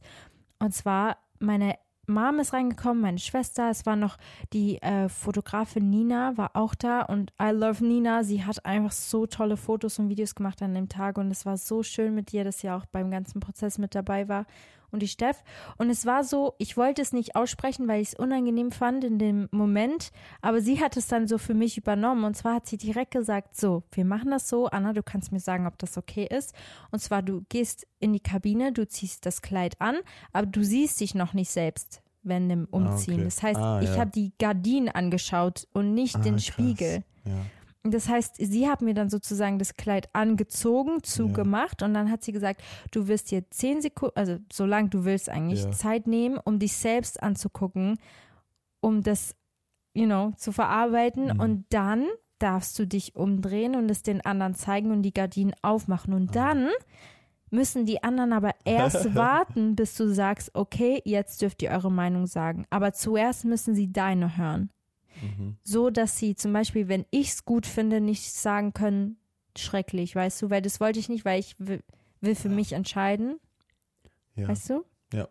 Und 0.58 0.72
zwar, 0.74 1.18
meine 1.40 1.74
Mom 2.06 2.38
ist 2.40 2.52
reingekommen, 2.52 3.00
meine 3.02 3.18
Schwester, 3.18 3.70
es 3.70 3.84
war 3.86 3.96
noch 3.96 4.16
die 4.52 4.80
äh, 4.82 5.08
Fotografin 5.08 5.88
Nina, 5.90 6.36
war 6.36 6.56
auch 6.56 6.74
da 6.74 7.02
und 7.02 7.32
I 7.40 7.50
love 7.50 7.84
Nina. 7.84 8.24
Sie 8.24 8.44
hat 8.44 8.64
einfach 8.64 8.92
so 8.92 9.26
tolle 9.26 9.56
Fotos 9.56 9.98
und 9.98 10.08
Videos 10.08 10.34
gemacht 10.34 10.62
an 10.62 10.74
dem 10.74 10.88
Tag 10.88 11.18
und 11.18 11.30
es 11.30 11.46
war 11.46 11.56
so 11.58 11.82
schön 11.82 12.14
mit 12.14 12.32
ihr, 12.32 12.44
dass 12.44 12.60
sie 12.60 12.70
auch 12.70 12.86
beim 12.86 13.10
ganzen 13.10 13.40
Prozess 13.40 13.78
mit 13.78 13.94
dabei 13.94 14.28
war 14.28 14.46
und 14.92 15.02
die 15.02 15.08
Steff. 15.08 15.42
Und 15.78 15.90
es 15.90 16.06
war 16.06 16.22
so, 16.22 16.54
ich 16.58 16.76
wollte 16.76 17.02
es 17.02 17.12
nicht 17.12 17.34
aussprechen, 17.34 17.88
weil 17.88 18.00
ich 18.02 18.08
es 18.08 18.14
unangenehm 18.14 18.70
fand 18.70 19.02
in 19.02 19.18
dem 19.18 19.48
Moment, 19.50 20.12
aber 20.40 20.60
sie 20.60 20.80
hat 20.80 20.96
es 20.96 21.08
dann 21.08 21.26
so 21.26 21.38
für 21.38 21.54
mich 21.54 21.76
übernommen 21.76 22.22
und 22.24 22.36
zwar 22.36 22.54
hat 22.56 22.66
sie 22.68 22.76
direkt 22.76 23.10
gesagt, 23.10 23.56
so, 23.56 23.82
wir 23.92 24.04
machen 24.04 24.30
das 24.30 24.48
so, 24.48 24.66
Anna, 24.66 24.92
du 24.92 25.02
kannst 25.02 25.32
mir 25.32 25.40
sagen, 25.40 25.66
ob 25.66 25.78
das 25.78 25.98
okay 25.98 26.28
ist. 26.30 26.54
Und 26.92 27.00
zwar, 27.00 27.22
du 27.22 27.42
gehst 27.48 27.86
in 27.98 28.12
die 28.12 28.20
Kabine, 28.20 28.72
du 28.72 28.86
ziehst 28.86 29.26
das 29.26 29.42
Kleid 29.42 29.74
an, 29.80 29.96
aber 30.32 30.46
du 30.46 30.62
siehst 30.62 31.00
dich 31.00 31.14
noch 31.14 31.32
nicht 31.32 31.50
selbst. 31.50 32.02
wenn 32.24 32.48
im 32.50 32.66
Umziehen. 32.70 33.14
okay. 33.14 33.24
Das 33.24 33.42
heißt, 33.42 33.58
Ah, 33.60 33.80
ich 33.82 33.88
ja. 33.88 33.96
habe 33.96 34.12
die 34.12 34.32
Gardinen 34.38 34.88
angeschaut 34.88 35.66
und 35.72 35.92
nicht 35.92 36.14
Ah, 36.14 36.20
den 36.20 36.34
krass. 36.34 36.44
Spiegel. 36.44 37.02
Ja. 37.24 37.32
Das 37.84 38.08
heißt, 38.08 38.36
sie 38.38 38.68
hat 38.68 38.80
mir 38.80 38.94
dann 38.94 39.10
sozusagen 39.10 39.58
das 39.58 39.74
Kleid 39.74 40.08
angezogen, 40.12 41.02
zugemacht 41.02 41.82
und 41.82 41.94
dann 41.94 42.10
hat 42.12 42.22
sie 42.22 42.30
gesagt, 42.32 42.62
du 42.92 43.08
wirst 43.08 43.30
dir 43.32 43.48
zehn 43.50 43.82
Sekunden, 43.82 44.16
also 44.16 44.38
solange 44.52 44.88
du 44.88 45.04
willst 45.04 45.28
eigentlich, 45.28 45.64
Ja. 45.64 45.72
Zeit 45.72 46.06
nehmen, 46.06 46.38
um 46.44 46.60
dich 46.60 46.74
selbst 46.76 47.20
anzugucken, 47.22 47.98
um 48.80 49.02
das, 49.02 49.34
you 49.94 50.06
know, 50.06 50.32
zu 50.36 50.52
verarbeiten 50.52 51.24
Mhm. 51.34 51.40
und 51.40 51.64
dann 51.70 52.06
darfst 52.38 52.78
du 52.78 52.86
dich 52.86 53.16
umdrehen 53.16 53.74
und 53.76 53.90
es 53.90 54.02
den 54.02 54.20
anderen 54.20 54.54
zeigen 54.54 54.90
und 54.92 55.02
die 55.02 55.12
Gardinen 55.14 55.54
aufmachen 55.62 56.12
Ah. 56.12 56.16
und 56.16 56.36
dann 56.36 56.68
müssen 57.50 57.84
die 57.84 58.02
anderen 58.02 58.32
aber 58.32 58.52
erst 58.64 59.14
warten, 59.16 59.74
bis 59.76 59.94
du 59.96 60.08
sagst, 60.12 60.50
okay, 60.54 61.02
jetzt 61.04 61.42
dürft 61.42 61.62
ihr 61.62 61.70
eure 61.70 61.90
Meinung 61.92 62.26
sagen. 62.26 62.64
Aber 62.70 62.92
zuerst 62.92 63.44
müssen 63.44 63.74
sie 63.74 63.92
deine 63.92 64.36
hören 64.36 64.70
Mhm. 65.22 65.56
so, 65.62 65.90
dass 65.90 66.18
sie 66.18 66.34
zum 66.34 66.52
Beispiel, 66.52 66.88
wenn 66.88 67.06
ich 67.10 67.30
es 67.30 67.44
gut 67.44 67.66
finde, 67.66 68.00
nicht 68.00 68.32
sagen 68.32 68.72
können, 68.72 69.16
schrecklich, 69.56 70.14
weißt 70.16 70.42
du, 70.42 70.50
weil 70.50 70.62
das 70.62 70.80
wollte 70.80 70.98
ich 70.98 71.08
nicht, 71.08 71.24
weil 71.24 71.38
ich 71.40 71.54
will, 71.58 71.82
will 72.20 72.34
für 72.34 72.48
mich 72.48 72.72
entscheiden, 72.72 73.38
Ja. 74.34 74.48
weißt 74.48 74.70
du? 74.70 74.84
Ja. 75.12 75.28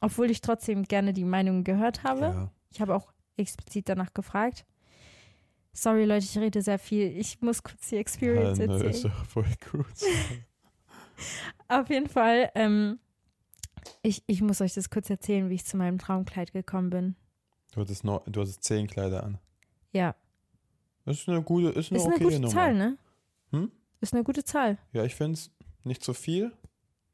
Obwohl 0.00 0.30
ich 0.30 0.40
trotzdem 0.40 0.84
gerne 0.84 1.12
die 1.12 1.24
Meinung 1.24 1.64
gehört 1.64 2.02
habe. 2.02 2.20
ja. 2.20 2.52
Ich 2.72 2.80
habe 2.80 2.94
auch 2.94 3.12
explizit 3.36 3.88
danach 3.88 4.12
gefragt. 4.14 4.64
Sorry, 5.72 6.04
Leute, 6.04 6.24
ich 6.24 6.36
rede 6.38 6.62
sehr 6.62 6.78
viel. 6.78 7.16
Ich 7.16 7.40
muss 7.40 7.62
kurz 7.62 7.88
die 7.88 7.96
Experience 7.96 8.58
Ja, 8.58 8.66
ne, 8.66 8.74
ist 8.76 8.82
erzählen. 8.82 9.12
doch 9.14 9.24
voll 9.26 9.46
gut. 9.70 9.86
Auf 11.68 11.88
jeden 11.90 12.08
Fall, 12.08 12.50
ähm, 12.54 12.98
ich, 14.02 14.22
ich 14.26 14.40
muss 14.42 14.60
euch 14.60 14.74
das 14.74 14.90
kurz 14.90 15.08
erzählen, 15.10 15.48
wie 15.50 15.54
ich 15.54 15.64
zu 15.64 15.76
meinem 15.76 15.98
Traumkleid 15.98 16.52
gekommen 16.52 16.90
bin. 16.90 17.16
Du 17.72 17.80
hattest, 17.80 18.04
noch, 18.04 18.24
du 18.26 18.40
hattest 18.40 18.64
zehn 18.64 18.86
Kleider 18.86 19.22
an. 19.24 19.38
Ja, 19.92 20.14
Das 21.04 21.18
ist 21.18 21.28
eine 21.28 21.42
gute, 21.42 21.68
ist 21.68 21.90
eine 21.90 21.98
ist 22.00 22.06
eine 22.06 22.14
okay 22.14 22.24
gute 22.24 22.40
Nummer. 22.40 22.52
Zahl, 22.54 22.74
ne? 22.74 22.98
Hm? 23.50 23.70
Ist 24.00 24.12
eine 24.14 24.24
gute 24.24 24.44
Zahl. 24.44 24.78
Ja, 24.92 25.04
ich 25.04 25.14
finde 25.14 25.34
es 25.34 25.50
nicht 25.84 26.02
zu 26.04 26.14
viel, 26.14 26.52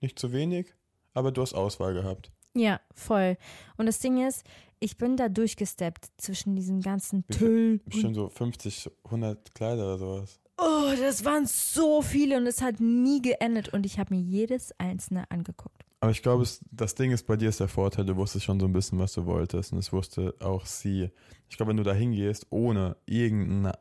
nicht 0.01 0.19
zu 0.19 0.33
wenig, 0.33 0.75
aber 1.15 1.33
du 1.33 1.43
hast 1.43 1.55
Auswahl 1.55 1.95
gehabt. 1.95 2.31
Ja, 2.55 2.81
voll. 2.95 3.37
Und 3.77 3.87
das 3.87 3.99
Ding 3.99 4.27
ist, 4.27 4.45
ich 4.79 4.97
bin 4.97 5.17
da 5.17 5.29
durchgesteppt 5.29 6.11
zwischen 6.19 6.55
diesem 6.57 6.81
ganzen 6.81 7.25
Wie 7.29 7.35
Tüll. 7.35 7.79
Bestimmt 7.85 8.15
so 8.15 8.29
50, 8.29 8.91
100 9.05 9.55
Kleider 9.55 9.85
oder 9.85 9.99
sowas. 9.99 10.41
Oh, 10.59 10.91
das 10.99 11.25
waren 11.25 11.47
so 11.47 12.01
viele 12.03 12.37
und 12.39 12.47
es 12.47 12.63
hat 12.63 12.81
nie 12.81 13.21
geendet 13.21 13.71
und 13.71 13.85
ich 13.85 13.99
habe 13.99 14.15
mir 14.15 14.21
jedes 14.21 14.73
einzelne 14.79 15.31
angeguckt. 15.31 15.85
Aber 16.01 16.11
ich 16.11 16.23
glaube, 16.23 16.43
es- 16.43 16.61
das 16.71 16.95
Ding 16.95 17.11
ist, 17.11 17.27
bei 17.27 17.37
dir 17.37 17.49
ist 17.49 17.61
der 17.61 17.69
Vorteil, 17.69 18.05
du 18.05 18.17
wusstest 18.17 18.45
schon 18.45 18.61
so 18.61 18.67
ein 18.67 18.73
bisschen, 18.73 18.99
was 18.99 19.15
du 19.15 19.25
wolltest. 19.27 19.73
Und 19.73 19.79
es 19.79 19.93
wusste 19.93 20.35
auch 20.41 20.67
sie. 20.67 21.11
Ich 21.49 21.57
glaube, 21.57 21.71
wenn 21.71 21.77
du 21.79 21.83
da 21.83 21.93
hingehst, 21.95 22.47
ohne 22.51 22.97
irgendeinen 23.07 23.73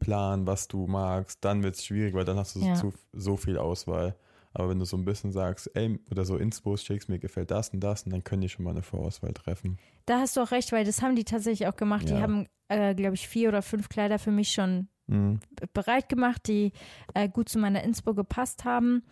Plan, 0.00 0.46
was 0.46 0.66
du 0.68 0.86
magst, 0.86 1.44
dann 1.44 1.62
wird 1.62 1.74
es 1.76 1.84
schwierig, 1.84 2.14
weil 2.14 2.24
dann 2.24 2.36
hast 2.38 2.56
du 2.56 2.60
Ja. 2.60 2.74
so, 2.76 2.92
so 3.12 3.36
viel 3.36 3.58
Auswahl. 3.58 4.16
Aber 4.54 4.70
wenn 4.70 4.78
du 4.78 4.86
so 4.86 4.96
ein 4.96 5.04
bisschen 5.04 5.30
sagst, 5.30 5.70
ey, 5.74 6.00
oder 6.10 6.24
so 6.24 6.36
Inspos 6.38 6.82
schickst, 6.82 7.08
mir 7.10 7.18
gefällt 7.18 7.50
das 7.50 7.68
und 7.68 7.80
das, 7.80 8.02
und 8.04 8.12
dann 8.12 8.24
können 8.24 8.40
die 8.40 8.48
schon 8.48 8.64
mal 8.64 8.70
eine 8.70 8.82
Vorauswahl 8.82 9.32
treffen. 9.34 9.76
Da 10.06 10.20
hast 10.20 10.36
du 10.36 10.40
auch 10.40 10.50
recht, 10.50 10.72
weil 10.72 10.84
das 10.84 11.02
haben 11.02 11.16
die 11.16 11.24
tatsächlich 11.24 11.68
auch 11.68 11.76
gemacht. 11.76 12.08
Die 12.08 12.14
Ja. 12.14 12.22
haben, 12.22 12.46
äh, 12.68 12.94
glaube 12.94 13.14
ich, 13.14 13.28
vier 13.28 13.50
oder 13.50 13.60
fünf 13.62 13.88
Kleider 13.90 14.18
für 14.18 14.30
mich 14.32 14.50
schon 14.52 14.88
Mhm. 15.06 15.40
bereit 15.74 16.08
gemacht, 16.08 16.48
die 16.48 16.72
äh, 17.14 17.28
gut 17.28 17.48
zu 17.50 17.58
meiner 17.58 17.82
Inspo 17.84 18.14
gepasst 18.14 18.64
haben. 18.64 19.02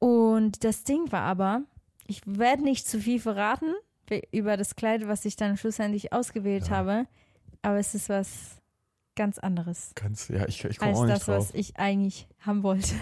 Und 0.00 0.64
das 0.64 0.82
Ding 0.84 1.10
war 1.12 1.22
aber, 1.22 1.62
ich 2.10 2.22
werde 2.26 2.62
nicht 2.62 2.86
zu 2.88 3.00
viel 3.00 3.20
verraten 3.20 3.72
be- 4.06 4.22
über 4.32 4.56
das 4.56 4.74
Kleid, 4.76 5.06
was 5.06 5.24
ich 5.24 5.36
dann 5.36 5.56
schlussendlich 5.56 6.12
ausgewählt 6.12 6.68
Ja. 6.68 6.76
habe, 6.76 7.06
aber 7.62 7.78
es 7.78 7.94
ist 7.94 8.08
was 8.08 8.56
ganz 9.16 9.38
anderes 9.38 9.92
Ganz, 9.94 10.28
ja, 10.28 10.46
ich, 10.48 10.64
ich 10.64 10.78
komme 10.78 10.92
auch 10.94 11.04
nicht 11.04 11.16
das, 11.16 11.24
drauf. 11.26 11.36
was 11.48 11.54
ich 11.54 11.76
eigentlich 11.78 12.26
haben 12.40 12.62
wollte. 12.62 12.94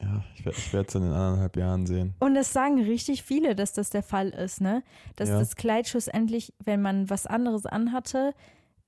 Ja, 0.00 0.22
ich, 0.34 0.44
ich 0.46 0.72
werde 0.72 0.88
es 0.88 0.94
in 0.94 1.02
den 1.02 1.12
anderthalb 1.12 1.56
Jahren 1.56 1.86
sehen. 1.86 2.14
Und 2.18 2.36
es 2.36 2.52
sagen 2.52 2.82
richtig 2.82 3.22
viele, 3.22 3.54
dass 3.54 3.72
das 3.72 3.90
der 3.90 4.02
Fall 4.02 4.28
ist, 4.30 4.60
ne? 4.60 4.82
Dass 5.16 5.28
Ja. 5.30 5.38
das 5.38 5.56
Kleid 5.56 5.88
schlussendlich, 5.88 6.52
wenn 6.62 6.82
man 6.82 7.08
was 7.08 7.26
anderes 7.26 7.64
anhatte, 7.64 8.34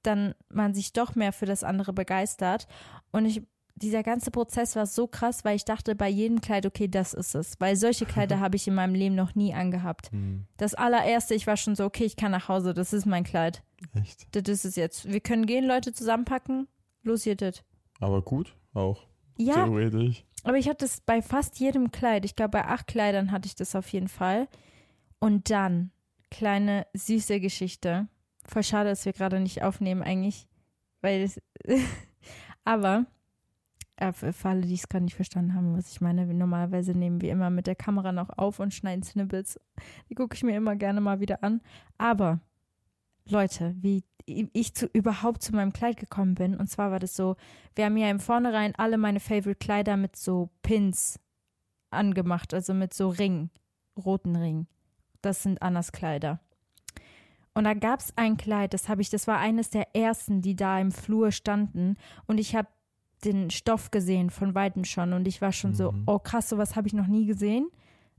dann 0.02 0.34
man 0.50 0.74
sich 0.74 0.92
doch 0.92 1.14
mehr 1.14 1.32
für 1.32 1.46
das 1.46 1.64
andere 1.64 1.92
begeistert. 1.92 2.66
Und 3.12 3.24
ich, 3.24 3.42
dieser 3.76 4.02
ganze 4.02 4.30
Prozess 4.30 4.74
war 4.74 4.86
so 4.86 5.06
krass, 5.06 5.44
weil 5.44 5.56
ich 5.56 5.64
dachte 5.64 5.94
bei 5.94 6.08
jedem 6.08 6.40
Kleid, 6.40 6.66
okay, 6.66 6.88
das 6.88 7.14
ist 7.14 7.34
es. 7.34 7.60
Weil 7.60 7.76
solche 7.76 8.06
Kleider 8.06 8.40
habe 8.40 8.56
ich 8.56 8.66
in 8.66 8.74
meinem 8.74 8.94
Leben 8.94 9.14
noch 9.14 9.34
nie 9.34 9.54
angehabt. 9.54 10.12
Mhm. 10.12 10.46
Das 10.56 10.74
allererste, 10.74 11.34
ich 11.34 11.46
war 11.46 11.56
schon 11.56 11.76
so, 11.76 11.84
okay, 11.84 12.04
ich 12.04 12.16
kann 12.16 12.32
nach 12.32 12.48
Hause, 12.48 12.74
das 12.74 12.92
ist 12.92 13.06
mein 13.06 13.24
Kleid. 13.24 13.62
Echt. 13.94 14.26
Das 14.34 14.48
ist 14.48 14.64
es 14.64 14.76
jetzt. 14.76 15.06
Wir 15.10 15.20
können 15.20 15.46
gehen, 15.46 15.66
Leute 15.66 15.92
zusammenpacken. 15.92 16.66
Los, 17.02 17.26
ihr 17.26 17.36
das. 17.36 17.62
Aber 18.00 18.22
gut, 18.22 18.56
auch. 18.74 19.06
Ja, 19.38 19.64
Theoretisch. 19.66 20.24
Aber 20.44 20.56
ich 20.56 20.68
hatte 20.68 20.84
es 20.84 21.00
bei 21.00 21.22
fast 21.22 21.58
jedem 21.60 21.90
Kleid. 21.90 22.24
Ich 22.24 22.36
glaube, 22.36 22.52
bei 22.52 22.64
acht 22.64 22.86
Kleidern 22.86 23.30
hatte 23.30 23.46
ich 23.46 23.54
das 23.54 23.74
auf 23.76 23.88
jeden 23.88 24.08
Fall. 24.08 24.48
Und 25.18 25.50
dann, 25.50 25.90
kleine 26.30 26.86
süße 26.94 27.40
Geschichte. 27.40 28.08
Voll 28.46 28.62
schade, 28.62 28.90
dass 28.90 29.04
wir 29.04 29.12
gerade 29.12 29.40
nicht 29.40 29.62
aufnehmen 29.62 30.02
eigentlich. 30.02 30.46
Weil 31.02 31.22
es 31.22 31.40
Aber, 32.64 33.06
äh, 33.96 34.12
für 34.12 34.48
alle, 34.48 34.62
die 34.62 34.74
es 34.74 34.88
gerade 34.88 35.04
nicht 35.04 35.16
verstanden 35.16 35.54
haben, 35.54 35.76
was 35.76 35.90
ich 35.90 36.00
meine, 36.00 36.26
normalerweise 36.26 36.92
nehmen 36.92 37.20
wir 37.20 37.32
immer 37.32 37.50
mit 37.50 37.66
der 37.66 37.74
Kamera 37.74 38.12
noch 38.12 38.30
auf 38.36 38.60
und 38.60 38.74
schneiden 38.74 39.02
Snippets. 39.02 39.58
Die 40.10 40.14
gucke 40.14 40.34
ich 40.34 40.42
mir 40.42 40.56
immer 40.56 40.76
gerne 40.76 41.00
mal 41.00 41.20
wieder 41.20 41.42
an. 41.42 41.60
Aber, 41.98 42.40
Leute, 43.28 43.74
wie 43.80 44.04
ich 44.26 44.74
zu, 44.74 44.86
überhaupt 44.86 45.42
zu 45.42 45.54
meinem 45.54 45.72
Kleid 45.72 45.96
gekommen 45.96 46.34
bin, 46.34 46.56
und 46.56 46.68
zwar 46.68 46.90
war 46.90 46.98
das 46.98 47.16
so, 47.16 47.36
wir 47.74 47.86
haben 47.86 47.96
ja 47.96 48.10
im 48.10 48.20
Vornherein 48.20 48.74
alle 48.76 48.98
meine 48.98 49.20
Favorite 49.20 49.58
Kleider 49.64 49.96
mit 49.96 50.16
so 50.16 50.50
Pins 50.62 51.18
angemacht, 51.90 52.52
also 52.52 52.74
mit 52.74 52.92
so 52.92 53.08
Ring, 53.08 53.50
roten 53.96 54.36
Ring. 54.36 54.66
Das 55.22 55.42
sind 55.42 55.62
Annas 55.62 55.92
Kleider. 55.92 56.40
Und 57.54 57.64
da 57.64 57.72
gab 57.72 58.00
es 58.00 58.12
ein 58.16 58.36
Kleid, 58.36 58.74
das 58.74 58.90
habe 58.90 59.00
ich, 59.00 59.08
das 59.08 59.26
war 59.26 59.38
eines 59.38 59.70
der 59.70 59.96
ersten, 59.96 60.42
die 60.42 60.56
da 60.56 60.78
im 60.78 60.92
Flur 60.92 61.32
standen. 61.32 61.96
Und 62.26 62.38
ich 62.38 62.54
habe 62.54 62.68
den 63.24 63.50
Stoff 63.50 63.90
gesehen 63.90 64.30
von 64.30 64.54
weitem 64.54 64.84
schon. 64.84 65.12
Und 65.12 65.26
ich 65.26 65.40
war 65.40 65.52
schon 65.52 65.74
so, 65.74 65.92
Mhm. 65.92 66.02
oh 66.06 66.18
krass, 66.18 66.48
sowas 66.48 66.76
habe 66.76 66.86
ich 66.88 66.94
noch 66.94 67.06
nie 67.06 67.26
gesehen. 67.26 67.68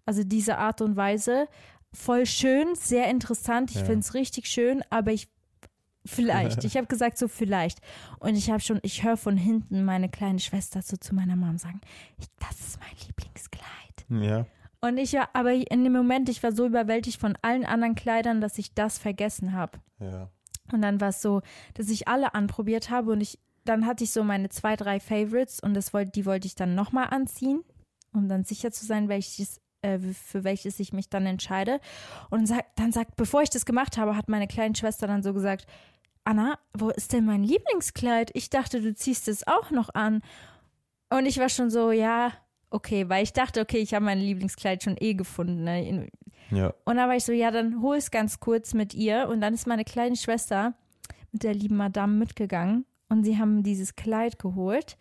Also 0.06 0.24
diese 0.24 0.58
Art 0.58 0.82
und 0.82 0.96
Weise. 0.96 1.48
Voll 1.94 2.26
schön, 2.26 2.76
sehr 2.76 3.10
interessant. 3.10 3.72
Ich 3.72 3.78
Ja. 3.78 3.86
finde 3.86 4.00
es 4.00 4.14
richtig 4.14 4.48
schön, 4.48 4.84
aber 4.90 5.12
ich 5.12 5.28
vielleicht. 6.06 6.64
Ich 6.64 6.76
habe 6.78 6.88
gesagt 6.88 7.18
so 7.18 7.28
vielleicht. 7.28 7.80
Und 8.20 8.36
ich 8.36 8.50
habe 8.50 8.60
schon, 8.62 8.80
ich 8.84 9.04
höre 9.04 9.18
von 9.18 9.38
hinten 9.38 9.84
meine 9.84 10.10
kleine 10.10 10.40
Schwester 10.40 10.82
so 10.82 10.98
zu 10.98 11.14
meiner 11.16 11.36
Mom 11.36 11.58
sagen, 11.58 11.82
ich, 12.18 12.28
das 12.40 12.60
ist 12.60 12.80
mein 12.80 12.96
Lieblingskleid. 13.08 13.66
Ja. 14.10 14.46
Und 14.80 14.98
ich 14.98 15.14
war, 15.14 15.30
aber 15.34 15.54
in 15.54 15.84
dem 15.84 15.94
Moment, 15.94 16.30
ich 16.30 16.44
war 16.44 16.52
so 16.52 16.66
überwältigt 16.66 17.20
von 17.20 17.38
allen 17.42 17.66
anderen 17.66 17.96
Kleidern, 17.96 18.42
dass 18.42 18.58
ich 18.58 18.74
das 18.74 18.98
vergessen 19.00 19.54
habe. 19.54 19.80
Ja. 20.00 20.30
Und 20.72 20.82
dann 20.82 21.02
war 21.02 21.10
es 21.10 21.22
so, 21.22 21.42
dass 21.74 21.90
ich 21.90 22.08
alle 22.08 22.36
anprobiert 22.36 22.90
habe 22.90 23.12
und 23.12 23.22
ich, 23.22 23.40
dann 23.68 23.86
hatte 23.86 24.04
ich 24.04 24.12
so 24.12 24.24
meine 24.24 24.50
zwei, 24.50 24.76
drei 24.76 25.00
Favorites 25.00 25.60
und 25.60 25.74
das 25.74 25.94
wollte, 25.94 26.12
die 26.12 26.26
wollte 26.26 26.48
ich 26.48 26.56
dann 26.56 26.76
nochmal 26.76 27.08
anziehen, 27.10 27.64
um 28.14 28.28
dann 28.28 28.44
sicher 28.44 28.72
zu 28.72 28.86
sein, 28.86 29.10
welches, 29.10 29.60
äh, 29.82 30.00
für 30.00 30.44
welches 30.44 30.80
ich 30.80 30.94
mich 30.94 31.10
dann 31.10 31.26
entscheide. 31.26 31.80
Und 32.30 32.48
sag, 32.48 32.66
dann 32.76 32.92
sagt, 32.92 33.16
bevor 33.16 33.42
ich 33.42 33.50
das 33.50 33.66
gemacht 33.66 33.98
habe, 33.98 34.16
hat 34.16 34.30
meine 34.30 34.48
kleine 34.48 34.76
Schwester 34.76 35.08
dann 35.08 35.24
so 35.24 35.34
gesagt, 35.34 35.68
Anna, 36.24 36.60
wo 36.78 36.90
ist 36.90 37.14
denn 37.14 37.26
mein 37.26 37.44
Lieblingskleid? 37.44 38.32
Ich 38.34 38.50
dachte, 38.50 38.82
du 38.82 38.94
ziehst 38.94 39.28
es 39.28 39.48
auch 39.48 39.72
noch 39.72 39.94
an. 39.94 40.22
Und 41.10 41.26
ich 41.26 41.40
war 41.40 41.48
schon 41.48 41.70
so, 41.70 41.92
ja, 41.92 42.34
okay, 42.70 43.08
weil 43.08 43.24
ich 43.24 43.32
dachte, 43.32 43.62
okay, 43.62 43.78
ich 43.78 43.94
habe 43.94 44.04
mein 44.04 44.20
Lieblingskleid 44.20 44.84
schon 44.84 44.98
eh 45.00 45.14
gefunden. 45.14 45.64
Ne? 45.64 46.10
Ja. 46.52 46.74
Und 46.84 46.98
dann 46.98 47.08
war 47.08 47.16
ich 47.16 47.24
so, 47.24 47.32
ja, 47.32 47.50
dann 47.50 47.82
hol 47.82 47.96
es 47.96 48.12
ganz 48.12 48.42
kurz 48.42 48.74
mit 48.74 48.94
ihr. 48.94 49.30
Und 49.30 49.40
dann 49.40 49.54
ist 49.54 49.68
meine 49.68 49.86
kleine 49.86 50.18
Schwester 50.18 50.74
mit 51.32 51.44
der 51.44 51.54
lieben 51.54 51.78
Madame 51.78 52.14
mitgegangen 52.14 52.86
und 53.10 53.24
sie 53.24 53.38
haben 53.38 53.64
dieses 53.64 53.96
Kleid 53.96 54.40
geholt. 54.40 54.98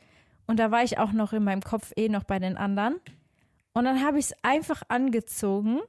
Und 0.46 0.58
da 0.58 0.70
war 0.70 0.82
ich 0.84 0.98
auch 0.98 1.12
noch 1.12 1.32
in 1.32 1.42
meinem 1.44 1.62
Kopf 1.62 1.92
eh 1.96 2.08
noch 2.08 2.24
bei 2.24 2.38
den 2.38 2.56
anderen. 2.56 2.96
Und 3.72 3.84
dann 3.84 4.04
habe 4.04 4.18
ich 4.18 4.26
es 4.26 4.34
einfach 4.42 4.82
angezogen 4.88 5.80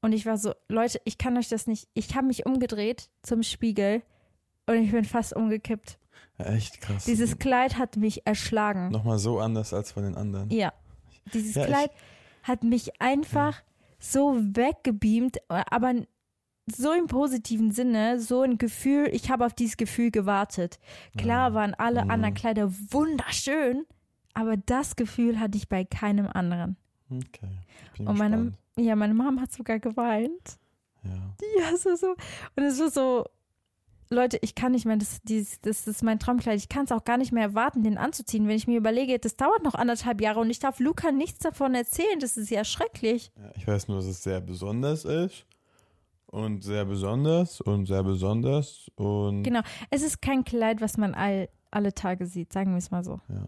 und 0.00 0.12
ich 0.12 0.26
war 0.26 0.38
so, 0.38 0.54
Leute, 0.68 1.00
ich 1.04 1.18
kann 1.18 1.36
euch 1.36 1.48
das 1.48 1.66
nicht. 1.66 1.88
Ich 1.92 2.14
habe 2.14 2.26
mich 2.26 2.46
umgedreht 2.46 3.10
zum 3.22 3.42
Spiegel 3.42 4.02
und 4.66 4.76
ich 4.76 4.90
bin 4.92 5.04
fast 5.04 5.34
umgekippt. 5.34 5.98
Echt 6.38 6.80
krass. 6.80 7.04
Dieses 7.04 7.38
Kleid 7.38 7.76
hat 7.76 7.96
mich 7.96 8.26
erschlagen. 8.26 8.90
Nochmal 8.90 9.18
so 9.18 9.40
anders 9.40 9.74
als 9.74 9.92
von 9.92 10.04
den 10.04 10.16
anderen. 10.16 10.50
Ja. 10.50 10.72
Dieses 11.34 11.54
Ja, 11.54 11.66
Kleid 11.66 11.90
hat 12.42 12.64
mich 12.64 13.00
einfach 13.00 13.62
so 13.98 14.36
weggebeamt, 14.36 15.38
aber 15.48 15.94
so 16.66 16.92
im 16.92 17.06
positiven 17.06 17.72
Sinne, 17.72 18.20
so 18.20 18.42
ein 18.42 18.58
Gefühl, 18.58 19.08
ich 19.12 19.30
habe 19.30 19.44
auf 19.46 19.54
dieses 19.54 19.76
Gefühl 19.76 20.10
gewartet. 20.10 20.78
Klar 21.16 21.54
waren 21.54 21.74
alle 21.74 22.04
Mhm. 22.04 22.10
anderen 22.10 22.34
Kleider 22.34 22.70
wunderschön, 22.90 23.84
aber 24.34 24.56
das 24.56 24.96
Gefühl 24.96 25.40
hatte 25.40 25.58
ich 25.58 25.68
bei 25.68 25.84
keinem 25.84 26.28
anderen. 26.28 26.76
Okay. 27.10 27.48
Bin 27.96 28.06
Und 28.06 28.18
meine, 28.18 28.52
ja, 28.76 28.94
meine 28.94 29.14
Mom 29.14 29.40
hat 29.40 29.52
sogar 29.52 29.80
geweint. 29.80 30.58
Ja. 31.02 31.34
Ja, 31.58 31.76
so, 31.76 31.96
so. 31.96 32.14
Und 32.56 32.62
es 32.62 32.78
war 32.78 32.90
so, 32.90 33.24
Leute, 34.10 34.38
ich 34.42 34.54
kann 34.54 34.72
nicht 34.72 34.86
mehr, 34.86 34.96
das, 34.96 35.20
dieses, 35.22 35.60
das 35.60 35.86
ist 35.86 36.02
mein 36.02 36.18
Traumkleid. 36.18 36.58
Ich 36.58 36.68
kann 36.68 36.84
es 36.84 36.92
auch 36.92 37.04
gar 37.04 37.16
nicht 37.16 37.32
mehr 37.32 37.44
erwarten, 37.44 37.82
den 37.82 37.96
anzuziehen. 37.98 38.46
Wenn 38.48 38.56
ich 38.56 38.66
mir 38.66 38.76
überlege, 38.76 39.18
das 39.18 39.36
dauert 39.36 39.62
noch 39.64 39.74
anderthalb 39.74 40.20
Jahre 40.20 40.40
und 40.40 40.50
ich 40.50 40.58
darf 40.58 40.78
Luca 40.78 41.10
nichts 41.10 41.38
davon 41.40 41.74
erzählen. 41.74 42.20
Das 42.20 42.36
ist 42.36 42.50
ja 42.50 42.64
schrecklich. 42.64 43.32
ja. 43.36 43.50
Ich 43.56 43.66
weiß 43.66 43.88
nur, 43.88 43.96
dass 43.98 44.06
es 44.06 44.22
sehr 44.22 44.40
besonders 44.40 45.04
ist. 45.04 45.46
Und 46.30 46.62
sehr 46.62 46.84
besonders 46.84 47.60
und 47.60 47.86
sehr 47.86 48.02
besonders. 48.04 48.88
Und 48.94 49.42
Genau. 49.42 49.60
Es 49.90 50.02
ist 50.02 50.22
kein 50.22 50.44
Kleid, 50.44 50.80
was 50.80 50.96
man 50.96 51.14
all, 51.14 51.48
alle 51.70 51.92
Tage 51.92 52.26
sieht, 52.26 52.52
sagen 52.52 52.70
wir 52.72 52.78
es 52.78 52.90
mal 52.90 53.02
so. 53.04 53.20
ja. 53.28 53.46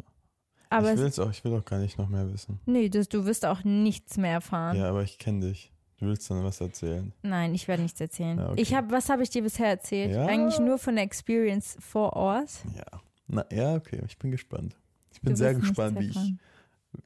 Aber 0.68 0.94
ich, 0.94 0.98
will's 0.98 1.18
auch, 1.18 1.30
ich 1.30 1.44
will 1.44 1.54
auch 1.54 1.64
gar 1.66 1.78
nicht 1.78 1.98
noch 1.98 2.08
mehr 2.08 2.32
wissen. 2.32 2.58
nee, 2.64 2.88
das, 2.88 3.06
du 3.10 3.26
wirst 3.26 3.44
auch 3.44 3.62
nichts 3.62 4.16
mehr 4.16 4.32
erfahren. 4.32 4.76
Ja, 4.78 4.88
aber 4.88 5.02
ich 5.02 5.18
kenne 5.18 5.50
dich. 5.50 5.70
Du 5.98 6.06
willst 6.06 6.30
dann 6.30 6.42
was 6.42 6.62
erzählen. 6.62 7.12
Nein, 7.22 7.54
ich 7.54 7.68
werde 7.68 7.82
nichts 7.82 8.00
erzählen. 8.00 8.38
Ja, 8.38 8.50
okay. 8.50 8.60
Ich 8.62 8.74
habe, 8.74 8.90
was 8.90 9.10
habe 9.10 9.22
ich 9.22 9.28
dir 9.28 9.42
bisher 9.42 9.68
erzählt? 9.68 10.12
Ja. 10.12 10.24
Eigentlich 10.26 10.58
nur 10.58 10.78
von 10.78 10.94
der 10.96 11.04
Experience 11.04 11.76
vor 11.78 12.14
Ort. 12.14 12.48
Ja. 12.74 13.00
Na 13.28 13.44
ja, 13.52 13.74
okay, 13.76 14.00
ich 14.06 14.18
bin 14.18 14.30
gespannt. 14.30 14.74
Ich 15.12 15.20
bin 15.20 15.34
Du 15.34 15.36
sehr 15.36 15.54
gespannt, 15.54 16.00
wie 16.00 16.06
ich, 16.08 16.34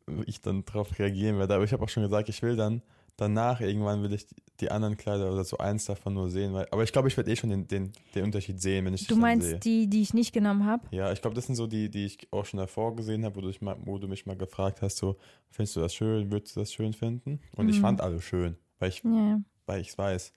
wie 0.06 0.24
ich 0.26 0.40
dann 0.40 0.64
drauf 0.64 0.96
reagieren 0.98 1.36
werde. 1.38 1.56
Aber 1.56 1.64
ich 1.64 1.72
habe 1.72 1.82
auch 1.82 1.88
schon 1.88 2.04
gesagt, 2.04 2.28
ich 2.28 2.40
will 2.42 2.54
dann 2.54 2.82
danach 3.16 3.60
irgendwann 3.60 4.02
will 4.02 4.12
ich 4.12 4.26
die 4.60 4.70
anderen 4.70 4.96
Kleider 4.96 5.30
oder 5.32 5.44
so 5.44 5.58
eins 5.58 5.84
davon 5.84 6.14
nur 6.14 6.30
sehen. 6.30 6.52
Weil, 6.54 6.66
aber 6.70 6.82
ich 6.82 6.92
glaube, 6.92 7.08
ich 7.08 7.16
werde 7.16 7.30
eh 7.30 7.36
schon 7.36 7.50
den, 7.50 7.66
den, 7.66 7.92
den 8.14 8.24
Unterschied 8.24 8.60
sehen, 8.60 8.84
wenn 8.86 8.94
ich 8.94 9.06
Du 9.06 9.16
meinst 9.16 9.48
sehe. 9.48 9.58
die, 9.60 9.86
die 9.88 10.02
ich 10.02 10.14
nicht 10.14 10.32
genommen 10.32 10.64
habe? 10.64 10.86
Ja, 10.90 11.12
ich 11.12 11.20
glaube, 11.20 11.34
das 11.34 11.46
sind 11.46 11.56
so 11.56 11.66
die, 11.66 11.90
die 11.90 12.06
ich 12.06 12.32
auch 12.32 12.44
schon 12.46 12.58
davor 12.58 12.96
gesehen 12.96 13.24
habe, 13.24 13.42
wo, 13.42 13.64
mal- 13.64 13.76
wo 13.84 13.98
du 13.98 14.08
mich 14.08 14.24
mal 14.26 14.36
gefragt 14.36 14.80
hast, 14.82 14.96
so, 14.98 15.16
findest 15.50 15.76
du 15.76 15.80
das 15.80 15.94
schön, 15.94 16.30
würdest 16.32 16.56
du 16.56 16.60
das 16.60 16.72
schön 16.72 16.92
finden? 16.92 17.40
Und 17.54 17.68
ich 17.68 17.78
Mhm. 17.78 17.82
fand 17.82 18.00
alle 18.00 18.20
schön, 18.20 18.56
weil 18.78 18.88
ich 18.90 19.02
Ja. 19.04 19.40
weil 19.66 19.80
ich 19.80 19.88
es 19.88 19.98
weiß. 19.98 20.32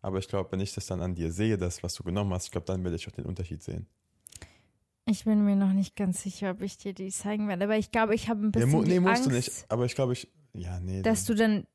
Aber 0.00 0.18
ich 0.18 0.28
glaube, 0.28 0.52
wenn 0.52 0.60
ich 0.60 0.72
das 0.72 0.86
dann 0.86 1.02
an 1.02 1.14
dir 1.14 1.32
sehe, 1.32 1.58
das, 1.58 1.82
was 1.82 1.94
du 1.94 2.04
genommen 2.04 2.32
hast, 2.32 2.44
ich 2.46 2.50
glaube, 2.52 2.66
dann 2.66 2.84
werde 2.84 2.96
ich 2.96 3.08
auch 3.08 3.12
den 3.12 3.26
Unterschied 3.26 3.62
sehen. 3.62 3.86
Ich 5.04 5.24
bin 5.24 5.44
mir 5.44 5.56
noch 5.56 5.72
nicht 5.72 5.96
ganz 5.96 6.22
sicher, 6.22 6.50
ob 6.52 6.62
ich 6.62 6.76
dir 6.78 6.92
die 6.92 7.08
zeigen 7.10 7.48
werde. 7.48 7.64
Aber 7.64 7.76
ich 7.76 7.90
glaube, 7.90 8.14
ich 8.14 8.28
habe 8.28 8.40
ein 8.40 8.52
Ja, 8.54 8.60
bisschen 8.66 8.84
die 8.84 8.90
nee, 8.90 9.00
musst 9.00 9.14
Angst, 9.22 9.26
du 9.26 9.30
nicht. 9.30 9.64
Aber 9.68 9.84
ich 9.86 9.94
glaube, 9.94 10.12
ich. 10.12 10.28
Ja, 10.54 10.78
nee. 10.80 11.02
dass 11.02 11.24
dann- 11.24 11.36
du 11.36 11.42
dann 11.42 11.66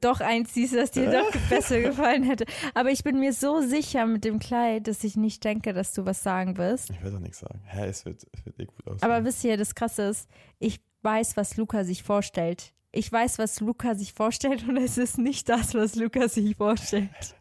doch 0.00 0.20
eins 0.20 0.54
siehst, 0.54 0.74
das 0.74 0.90
dir 0.90 1.10
doch 1.10 1.30
besser 1.48 1.80
gefallen 1.82 2.22
hätte. 2.22 2.44
Aber 2.74 2.90
ich 2.90 3.04
bin 3.04 3.18
mir 3.20 3.32
so 3.32 3.60
sicher 3.60 4.06
mit 4.06 4.24
dem 4.24 4.38
Kleid, 4.38 4.86
dass 4.88 5.04
ich 5.04 5.16
nicht 5.16 5.44
denke, 5.44 5.72
dass 5.72 5.92
du 5.92 6.06
was 6.06 6.22
sagen 6.22 6.56
wirst. 6.56 6.90
Ich 6.90 7.02
werde 7.02 7.16
doch 7.16 7.20
nichts 7.20 7.40
sagen. 7.40 7.60
Hä, 7.66 7.86
es 7.86 8.04
wird, 8.04 8.26
es 8.32 8.46
wird 8.46 8.58
eh 8.60 8.64
gut 8.64 8.86
aussehen. 8.86 9.02
Aber 9.02 9.24
wisst 9.24 9.44
ihr, 9.44 9.56
das 9.56 9.74
Krasse 9.74 10.02
ist, 10.02 10.28
ich 10.58 10.80
weiß, 11.02 11.36
was 11.36 11.56
Luca 11.56 11.84
sich 11.84 12.02
vorstellt. 12.02 12.72
Ich 12.90 13.10
weiß, 13.12 13.38
was 13.38 13.60
Luca 13.60 13.94
sich 13.94 14.12
vorstellt 14.12 14.66
und 14.68 14.76
es 14.76 14.98
ist 14.98 15.18
nicht 15.18 15.48
das, 15.48 15.74
was 15.74 15.94
Luca 15.94 16.28
sich 16.28 16.56
vorstellt. 16.56 17.10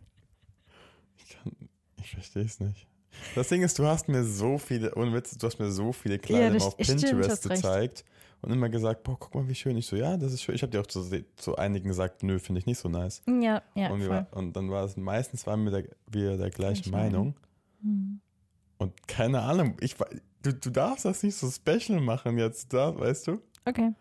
ich 1.18 1.30
kann, 1.30 1.54
ich 2.02 2.12
verstehe 2.12 2.44
es 2.44 2.60
nicht. 2.60 2.88
Das 3.36 3.48
Ding 3.50 3.64
ist, 3.64 3.80
du 3.80 3.86
hast 3.86 4.08
mir 4.08 4.24
so 4.24 4.58
viele, 4.58 4.94
ohne 4.96 5.14
Witz, 5.14 5.38
du 5.38 5.48
hast 5.48 5.60
mir 5.60 5.72
so 5.72 5.92
viele 5.92 6.20
Kleider 6.20 6.52
mal 6.52 6.62
auf 6.62 6.76
stimmt, 6.80 7.02
Pinterest 7.02 7.50
hast 7.50 7.66
recht. 7.66 8.06
Und 8.42 8.52
immer 8.52 8.70
gesagt, 8.70 9.04
boah, 9.04 9.18
guck 9.20 9.36
mal, 9.36 9.48
wie 9.48 9.56
schön. 9.56 9.78
Ich 9.78 9.88
so, 9.88 9.96
ja, 9.96 10.18
das 10.18 10.34
ist 10.34 10.44
schön. 10.44 10.56
Ich 10.56 10.62
habe 10.62 10.72
dir 10.72 10.82
auch 10.82 10.88
zu, 10.88 11.04
zu 11.36 11.56
einigen 11.56 11.88
gesagt, 11.88 12.24
nö, 12.24 12.40
finde 12.40 12.60
ich 12.60 12.66
nicht 12.66 12.80
so 12.80 12.90
nice. 12.90 13.22
Ja, 13.28 13.62
ja, 13.76 13.92
und, 13.92 14.08
war- 14.08 14.28
und 14.32 14.56
dann 14.56 14.70
war 14.70 14.84
es 14.86 14.96
meistens 14.98 15.46
waren 15.48 15.64
wir 15.66 15.72
der, 15.72 15.84
wir 16.08 16.38
der 16.38 16.50
gleichen 16.50 16.84
Gleiche 16.84 16.92
Meinung. 16.92 17.36
Hm. 17.82 18.20
Und 18.78 19.08
keine 19.08 19.42
Ahnung, 19.42 19.76
ich, 19.80 19.96
du, 20.44 20.54
du 20.54 20.70
darfst 20.70 21.06
das 21.06 21.24
nicht 21.24 21.36
so 21.36 21.50
special 21.50 22.00
machen 22.00 22.38
jetzt, 22.38 22.74
da, 22.74 22.98
weißt 22.98 23.28
du? 23.28 23.42
Okay. 23.66 23.94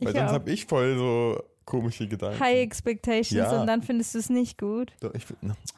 Weil 0.00 0.08
Ich 0.12 0.16
sonst 0.18 0.32
habe 0.32 0.50
ich 0.50 0.66
voll 0.66 0.96
so 0.96 1.42
komische 1.66 2.08
Gedanken. 2.08 2.40
High 2.40 2.58
Expectations 2.60 3.32
Ja. 3.52 3.60
und 3.60 3.66
dann 3.66 3.82
findest 3.82 4.14
du 4.14 4.18
es 4.18 4.30
nicht 4.30 4.56
gut. 4.56 4.92
Doch, 5.00 5.12
ich, 5.14 5.24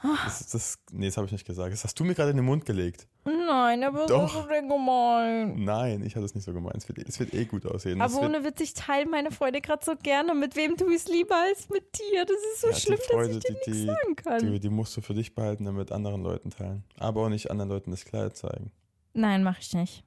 Ah. 0.03 0.17
das, 0.25 0.47
das, 0.51 0.79
nee, 0.93 1.07
das 1.07 1.17
habe 1.17 1.27
ich 1.27 1.33
nicht 1.33 1.47
gesagt. 1.47 1.73
Das 1.73 1.83
hast 1.83 1.99
du 1.99 2.05
mir 2.05 2.15
gerade 2.15 2.31
in 2.31 2.37
den 2.37 2.47
Mund 2.47 2.65
gelegt. 2.67 3.09
Nein, 3.25 3.83
aber 3.83 4.07
Doch. 4.07 4.23
das 4.23 4.35
ist 4.35 4.43
so 4.43 4.69
gemein. 4.69 5.65
Nein, 5.65 6.03
ich 6.03 6.15
hatte 6.15 6.25
es 6.25 6.35
nicht 6.35 6.45
so 6.45 6.53
gemeint. 6.53 6.77
Es 6.77 6.89
wird, 6.89 6.99
es 7.09 7.19
wird 7.19 7.35
eh 7.35 7.45
gut 7.47 7.67
aussehen. 7.67 8.01
Aber 8.01 8.21
ohne 8.21 8.45
Witz, 8.45 8.61
ich 8.61 8.75
teile 8.75 9.07
meine 9.09 9.31
Freude 9.31 9.61
gerade 9.61 9.85
so 9.85 9.97
gerne. 9.97 10.35
Mit 10.35 10.55
wem 10.57 10.77
tue 10.77 10.91
ich 10.91 10.97
es 11.03 11.09
lieber 11.09 11.35
als 11.37 11.69
mit 11.69 11.85
dir? 11.99 12.25
Das 12.25 12.37
ist 12.55 12.61
so 12.61 12.69
Ja, 12.69 12.75
schlimm, 12.75 12.99
Freude, 13.11 13.29
dass 13.29 13.37
ich 13.39 13.43
dir 13.45 13.57
die- 13.67 13.71
nichts 13.71 13.87
sagen 13.87 14.17
kann. 14.17 14.53
die, 14.53 14.61
die 14.61 14.69
musst 14.71 14.97
du 14.97 15.01
für 15.01 15.15
dich 15.15 15.35
behalten, 15.35 15.65
dann 15.65 15.75
mit 15.77 15.91
anderen 15.93 16.23
Leuten 16.23 16.51
teilen. 16.51 16.85
Aber 16.99 17.23
auch 17.25 17.29
nicht 17.29 17.51
anderen 17.51 17.71
Leuten 17.71 17.91
das 17.91 18.05
Kleid 18.05 18.37
zeigen. 18.37 18.71
Nein, 19.15 19.43
mache 19.43 19.61
ich 19.61 19.73
nicht. 19.75 20.05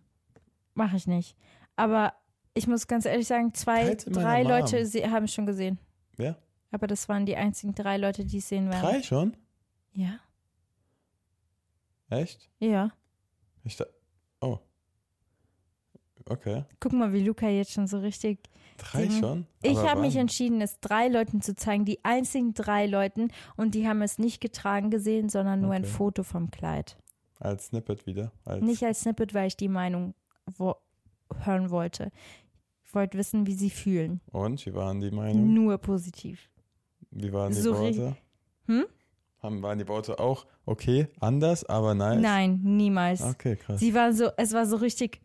Mache 0.73 0.95
ich 0.95 1.05
nicht. 1.07 1.35
Aber 1.75 2.13
ich 2.53 2.67
muss 2.67 2.87
ganz 2.87 3.05
ehrlich 3.05 3.27
sagen, 3.27 3.53
zwei, 3.53 3.95
drei. 3.95 4.43
Leute 4.43 4.77
haben 5.11 5.25
es 5.25 5.33
schon 5.33 5.45
gesehen. 5.45 5.79
Wer? 6.17 6.37
Aber 6.71 6.87
das 6.87 7.09
waren 7.09 7.25
die 7.25 7.35
einzigen 7.35 7.75
drei 7.75 7.97
Leute, 7.97 8.25
die 8.25 8.37
es 8.37 8.49
sehen 8.49 8.69
werden. 8.69 8.81
Drei 8.81 9.03
schon? 9.03 9.37
Ja. 9.93 10.19
Echt? 12.09 12.49
Ja. 12.59 12.91
Ich 13.63 13.75
da, 13.77 13.85
oh. 14.41 14.59
Okay. 16.25 16.63
Guck 16.79 16.93
mal, 16.93 17.11
wie 17.13 17.23
Luca 17.23 17.47
jetzt 17.47 17.71
schon 17.71 17.87
so 17.87 17.99
richtig. 17.99 18.39
Drei 18.77 19.07
Ding. 19.07 19.19
schon? 19.19 19.47
Ich 19.61 19.77
habe 19.77 20.01
mich 20.01 20.15
entschieden, 20.15 20.61
es 20.61 20.79
drei 20.79 21.07
Leuten 21.07 21.41
zu 21.41 21.55
zeigen, 21.55 21.83
die 21.85 22.03
einzigen 22.03 22.53
drei 22.53 22.85
Leuten. 22.85 23.29
Und 23.57 23.75
die 23.75 23.87
haben 23.87 24.01
es 24.01 24.17
nicht 24.17 24.39
getragen 24.39 24.91
gesehen, 24.91 25.29
sondern 25.29 25.61
nur 25.61 25.73
ein 25.73 25.83
Okay. 25.83 25.91
Foto 25.91 26.23
vom 26.23 26.51
Kleid. 26.51 26.97
Als 27.39 27.67
Snippet 27.67 28.05
wieder. 28.05 28.31
Als, 28.45 28.63
Nicht 28.63 28.83
als 28.83 29.01
Snippet, 29.01 29.33
weil 29.33 29.47
ich 29.47 29.57
die 29.57 29.67
Meinung 29.67 30.13
wo 30.57 30.75
hören 31.43 31.69
wollte. 31.69 32.11
Wollte 32.93 33.17
wissen, 33.17 33.45
wie 33.47 33.53
sie 33.53 33.69
fühlen. 33.69 34.21
Und, 34.31 34.65
wie 34.65 34.73
waren 34.73 34.99
die 34.99 35.11
Meinungen? 35.11 35.53
Nur 35.53 35.77
positiv. 35.77 36.49
Wie 37.11 37.31
waren 37.31 37.51
die 37.53 37.59
So 37.59 37.73
Worte? 37.77 38.15
Hm? 38.67 38.85
Haben, 39.39 39.61
waren 39.63 39.79
die 39.79 39.87
Worte 39.87 40.19
auch 40.19 40.45
okay, 40.65 41.07
anders, 41.19 41.63
aber 41.63 41.95
nice? 41.95 42.21
Nein, 42.21 42.59
niemals. 42.63 43.21
Okay, 43.21 43.55
krass. 43.55 43.79
Sie 43.79 43.93
war 43.93 44.13
so, 44.13 44.29
es 44.37 44.53
war 44.53 44.65
so 44.65 44.75
richtig 44.75 45.21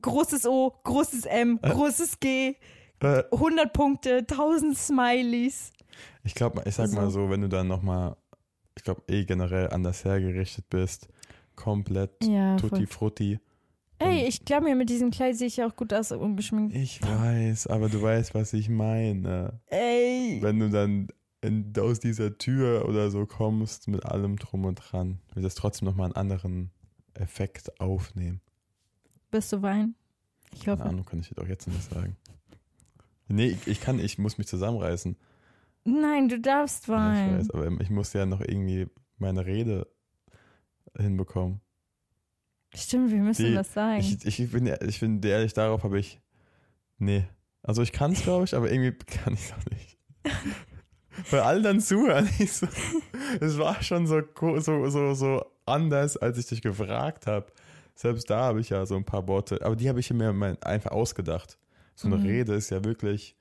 großes 0.00 0.46
O, 0.46 0.72
großes 0.84 1.26
M, 1.26 1.58
Äh. 1.62 1.70
großes 1.70 2.18
G, 2.20 2.56
Äh, 3.00 3.24
100 3.32 3.72
Punkte, 3.72 4.18
1000 4.26 4.76
Smileys. 4.78 5.72
ich 6.24 6.34
glaube, 6.34 6.62
ich 6.66 6.74
sag 6.76 6.92
mal 6.92 7.10
So. 7.10 7.24
so, 7.26 7.30
wenn 7.30 7.40
du 7.42 7.48
dann 7.48 7.66
nochmal, 7.68 8.16
ich 8.76 8.84
glaube, 8.84 9.02
eh 9.08 9.24
generell 9.24 9.68
anders 9.70 10.04
hergerichtet 10.04 10.70
bist, 10.70 11.08
komplett 11.56 12.12
Ja, 12.24 12.56
tutti 12.56 12.86
frutti. 12.86 13.40
Ey, 14.04 14.26
ich 14.26 14.44
glaube 14.44 14.64
mir, 14.66 14.74
mit 14.76 14.90
diesem 14.90 15.10
Kleid 15.10 15.36
sehe 15.36 15.46
ich 15.46 15.62
auch 15.62 15.76
gut 15.76 15.92
aus, 15.92 16.12
ungeschminkt. 16.12 16.74
Ich 16.74 17.02
weiß, 17.02 17.66
aber 17.68 17.88
du 17.88 18.02
weißt, 18.02 18.34
was 18.34 18.52
ich 18.52 18.68
meine. 18.68 19.60
Ey. 19.66 20.38
Wenn 20.40 20.58
du 20.58 20.70
dann 20.70 21.08
in, 21.40 21.72
aus 21.78 22.00
dieser 22.00 22.36
Tür 22.38 22.88
oder 22.88 23.10
so 23.10 23.26
kommst 23.26 23.88
mit 23.88 24.04
allem 24.06 24.36
drum 24.36 24.64
und 24.64 24.76
dran, 24.76 25.20
wird 25.34 25.44
das 25.44 25.54
trotzdem 25.54 25.86
nochmal 25.86 26.06
einen 26.06 26.16
anderen 26.16 26.70
Effekt 27.14 27.80
aufnehmen. 27.80 28.40
Bist 29.30 29.52
du 29.52 29.62
weinen? 29.62 29.94
Ich 30.54 30.64
Keine 30.64 30.78
hoffe. 30.78 30.88
Ahnung, 30.88 31.04
kann 31.04 31.20
ich 31.20 31.28
dir 31.28 31.34
doch 31.36 31.48
jetzt 31.48 31.66
nicht 31.66 31.82
sagen. 31.90 32.16
Nee, 33.28 33.46
ich, 33.48 33.66
ich 33.66 33.80
kann, 33.80 33.98
ich 33.98 34.18
muss 34.18 34.36
mich 34.38 34.46
zusammenreißen. 34.46 35.16
Nein, 35.84 36.28
du 36.28 36.38
darfst 36.38 36.86
Ja, 36.86 36.94
ich 36.94 37.18
weinen. 37.18 37.38
weiß, 37.38 37.50
aber 37.50 37.80
ich 37.80 37.90
muss 37.90 38.12
ja 38.12 38.26
noch 38.26 38.40
irgendwie 38.40 38.86
meine 39.18 39.46
Rede 39.46 39.86
hinbekommen. 40.96 41.60
Stimmt, 42.74 43.10
wir 43.10 43.20
müssen 43.20 43.46
Die- 43.46 43.54
das 43.54 43.72
sagen. 43.74 44.00
Ich, 44.00 44.24
ich, 44.40 44.50
bin, 44.50 44.66
ich 44.86 45.00
bin 45.00 45.22
ehrlich, 45.22 45.52
darauf 45.52 45.82
habe 45.84 45.98
ich. 45.98 46.20
Nee. 46.98 47.24
Also 47.62 47.82
ich 47.82 47.92
kann 47.92 48.12
es, 48.12 48.22
glaube 48.22 48.44
ich, 48.44 48.54
aber 48.54 48.70
irgendwie 48.70 48.92
kann 49.06 49.34
ich 49.34 49.40
es 49.40 49.52
auch 49.52 49.70
nicht. 49.70 49.98
Weil 51.30 51.40
alle 51.40 51.62
dann 51.62 51.80
zuhören. 51.80 52.28
Ich 52.38 52.52
so, 52.54 52.66
es 53.40 53.58
war 53.58 53.82
schon 53.82 54.06
so, 54.06 54.22
so, 54.60 54.88
so, 54.88 55.14
so 55.14 55.44
anders, 55.66 56.16
als 56.16 56.38
ich 56.38 56.46
dich 56.46 56.62
gefragt 56.62 57.26
habe. 57.26 57.46
Selbst 57.94 58.30
da 58.30 58.44
habe 58.44 58.60
ich 58.60 58.70
ja 58.70 58.86
so 58.86 58.96
ein 58.96 59.04
paar 59.04 59.28
Worte, 59.28 59.64
aber 59.64 59.76
die 59.76 59.88
habe 59.88 60.00
ich 60.00 60.10
mir 60.12 60.56
einfach 60.62 60.90
ausgedacht. 60.92 61.58
So 61.94 62.06
eine 62.08 62.16
Mhm. 62.16 62.26
Rede 62.26 62.54
ist 62.54 62.70
ja 62.70 62.82
wirklich. 62.84 63.36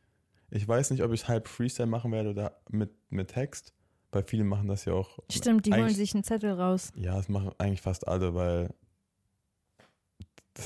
Ich 0.49 0.67
weiß 0.67 0.91
nicht, 0.91 1.01
ob 1.03 1.13
ich 1.13 1.29
halb 1.29 1.47
Freestyle 1.47 1.87
machen 1.87 2.11
werde 2.11 2.31
oder 2.31 2.57
mit, 2.69 2.91
mit 3.09 3.29
Text, 3.29 3.73
weil 4.11 4.23
viele 4.23 4.43
machen 4.43 4.67
das 4.67 4.83
ja 4.83 4.91
auch. 4.93 5.19
Stimmt, 5.31 5.65
die 5.65 5.73
holen 5.73 5.89
sich 5.89 6.13
einen 6.13 6.25
Zettel 6.25 6.51
raus. 6.51 6.91
ja, 6.95 7.15
das 7.15 7.29
machen 7.29 7.51
eigentlich 7.57 7.81
fast 7.81 8.05
alle, 8.05 8.35
weil 8.35 8.69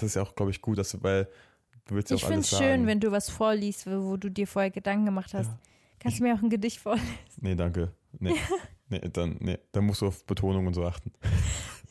das 0.02 0.04
ist 0.04 0.16
ja 0.16 0.22
auch, 0.22 0.36
glaube 0.36 0.52
ich, 0.52 0.62
gut, 0.62 0.78
dass 0.78 0.92
du, 0.92 1.04
weil 1.04 1.28
du 1.86 1.96
willst 1.96 2.10
ja 2.12 2.16
Ich 2.18 2.24
auch 2.24 2.28
finde 2.28 2.42
es 2.42 2.58
schön, 2.58 2.88
wenn 2.88 3.00
du 3.00 3.12
was 3.12 3.30
vorliest, 3.30 3.88
wo 3.88 4.18
du 4.18 4.30
dir 4.30 4.48
vorher 4.48 4.72
Gedanken 4.72 5.06
gemacht 5.06 5.34
hast. 5.34 5.48
Ja. 5.48 5.58
Kannst 6.00 6.20
du 6.20 6.24
mir 6.24 6.36
auch 6.36 6.42
ein 6.42 6.50
Gedicht 6.50 6.80
vorlesen? 6.80 7.08
Nee, 7.42 7.56
danke. 7.56 7.92
Nee. 8.20 8.36
nee, 8.90 9.02
dann, 9.12 9.38
nee, 9.40 9.58
dann 9.72 9.86
musst 9.86 10.02
du 10.02 10.08
auf 10.08 10.26
Betonung 10.26 10.68
und 10.68 10.74
so 10.74 10.86
achten. 10.86 11.12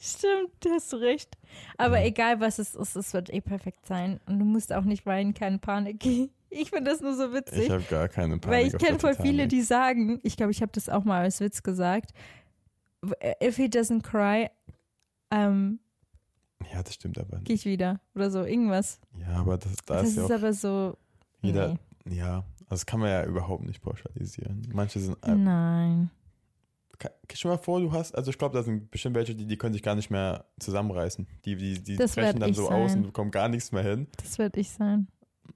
Stimmt, 0.00 0.52
du 0.60 0.70
hast 0.70 0.92
recht. 0.94 1.36
Aber 1.78 1.98
Ja. 1.98 2.06
egal, 2.06 2.40
was 2.40 2.58
es 2.58 2.74
ist, 2.74 2.94
es 2.94 3.14
wird 3.14 3.30
eh 3.32 3.40
perfekt 3.40 3.86
sein. 3.86 4.20
Und 4.26 4.38
du 4.38 4.44
musst 4.44 4.72
auch 4.72 4.84
nicht 4.84 5.06
weinen, 5.06 5.34
keine 5.34 5.58
Panik. 5.58 6.04
Ich 6.56 6.70
finde 6.70 6.92
das 6.92 7.00
nur 7.00 7.16
so 7.16 7.32
witzig. 7.32 7.64
Ich 7.64 7.70
habe 7.70 7.82
gar 7.90 8.06
keine 8.06 8.38
Panik. 8.38 8.46
Weil 8.46 8.66
ich 8.68 8.78
kenne 8.78 9.00
voll 9.00 9.16
viele, 9.16 9.48
die 9.48 9.62
sagen, 9.62 10.20
ich 10.22 10.36
glaube, 10.36 10.52
ich 10.52 10.62
habe 10.62 10.70
das 10.70 10.88
auch 10.88 11.02
mal 11.02 11.22
als 11.22 11.40
Witz 11.40 11.64
gesagt, 11.64 12.12
if 13.42 13.56
he 13.56 13.64
doesn't 13.64 14.02
cry, 14.02 14.48
ähm, 15.32 15.80
Ja, 16.72 16.82
das 16.82 16.94
stimmt 16.94 17.18
aber 17.18 17.36
nicht. 17.36 17.46
gehe 17.46 17.56
ich 17.56 17.64
wieder. 17.64 18.00
Oder 18.14 18.30
so, 18.30 18.44
irgendwas. 18.44 19.00
Ja, 19.20 19.36
aber 19.36 19.58
das, 19.58 19.72
da 19.86 19.94
das 19.96 20.04
ist 20.08 20.16
ist 20.16 20.16
ja 20.16 20.24
auch 20.36 20.38
aber 20.40 20.52
so. 20.52 20.96
jeder. 21.42 21.76
Nee. 22.04 22.16
Ja, 22.16 22.36
also 22.36 22.70
das 22.70 22.86
kann 22.86 23.00
man 23.00 23.10
ja 23.10 23.24
überhaupt 23.24 23.64
nicht 23.64 23.80
pauschalisieren. 23.82 24.62
Manche 24.72 25.00
sind, 25.00 25.16
äh, 25.26 25.34
Nein. 25.34 26.10
schon 27.34 27.50
mal 27.50 27.56
vor, 27.58 27.80
du 27.80 27.92
hast, 27.92 28.14
also 28.14 28.30
ich 28.30 28.38
glaube, 28.38 28.54
da 28.56 28.62
sind 28.62 28.90
bestimmt 28.90 29.16
welche, 29.16 29.34
die, 29.34 29.46
die 29.46 29.56
können 29.56 29.72
sich 29.72 29.82
gar 29.82 29.94
nicht 29.94 30.10
mehr 30.10 30.44
zusammenreißen. 30.60 31.26
Die, 31.44 31.56
die, 31.56 31.82
die 31.82 31.96
Das 31.96 32.14
brechen 32.14 32.40
dann 32.40 32.54
so 32.54 32.66
sein. 32.66 32.82
aus 32.82 32.94
und 32.94 33.02
bekommen 33.04 33.30
gar 33.30 33.48
nichts 33.48 33.72
mehr 33.72 33.82
hin. 33.82 34.06
Das 34.18 34.38
werde 34.38 34.60
ich 34.60 34.70
sein. 34.70 35.08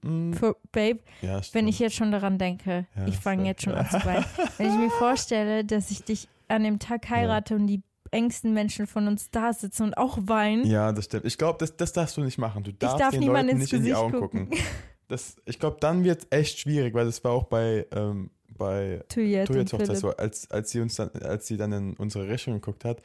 Mm, 0.03 0.33
Für, 0.33 0.55
Babe, 0.71 0.99
ja, 1.21 1.41
wenn 1.53 1.67
ich 1.67 1.79
jetzt 1.79 1.95
schon 1.95 2.11
daran 2.11 2.37
denke, 2.37 2.85
Ja, 2.95 3.07
ich 3.07 3.17
fange 3.17 3.45
jetzt 3.45 3.63
schon 3.63 3.73
an 3.73 3.87
zu 3.89 3.93
weinen. 4.05 4.25
Wenn 4.57 4.71
ich 4.71 4.77
mir 4.77 4.89
vorstelle, 4.91 5.65
dass 5.65 5.89
ich 5.91 6.03
dich 6.03 6.27
an 6.47 6.63
dem 6.63 6.79
Tag 6.79 7.09
heirate 7.09 7.55
und 7.55 7.67
die 7.67 7.81
engsten 8.11 8.53
Menschen 8.53 8.87
von 8.87 9.07
uns 9.07 9.29
da 9.31 9.53
sitzen 9.53 9.83
und 9.83 9.93
auch 9.97 10.17
weinen. 10.23 10.65
Ja, 10.65 10.91
das 10.91 11.05
stimmt. 11.05 11.25
Ich 11.25 11.37
glaube, 11.37 11.57
das, 11.59 11.75
das 11.77 11.93
darfst 11.93 12.17
du 12.17 12.21
nicht 12.21 12.37
machen. 12.37 12.63
Du 12.63 12.73
darfst 12.73 12.99
darf 12.99 13.11
den 13.11 13.23
Leuten 13.23 13.57
nicht 13.57 13.73
in 13.73 13.83
die 13.83 13.89
Gesicht 13.89 13.95
Augen 13.95 14.13
gucken. 14.19 14.49
gucken. 14.49 14.63
Das, 15.09 15.37
ich 15.45 15.57
glaube, 15.57 15.77
dann 15.79 16.03
wird 16.03 16.21
es 16.21 16.27
echt 16.29 16.59
schwierig, 16.59 16.93
weil 16.93 17.05
das 17.07 17.23
war 17.23 17.31
auch 17.31 17.45
bei, 17.45 17.87
ähm, 17.95 18.29
bei 18.55 19.03
Philipp. 19.11 19.95
so, 19.97 20.09
als, 20.15 20.51
als 20.51 20.69
sie 20.69 20.81
uns 20.81 20.97
dann, 20.97 21.09
als 21.23 21.47
sie 21.47 21.57
dann 21.57 21.71
in 21.71 21.93
unsere 21.95 22.29
Richtung 22.29 22.53
geguckt 22.53 22.85
hat, 22.85 23.01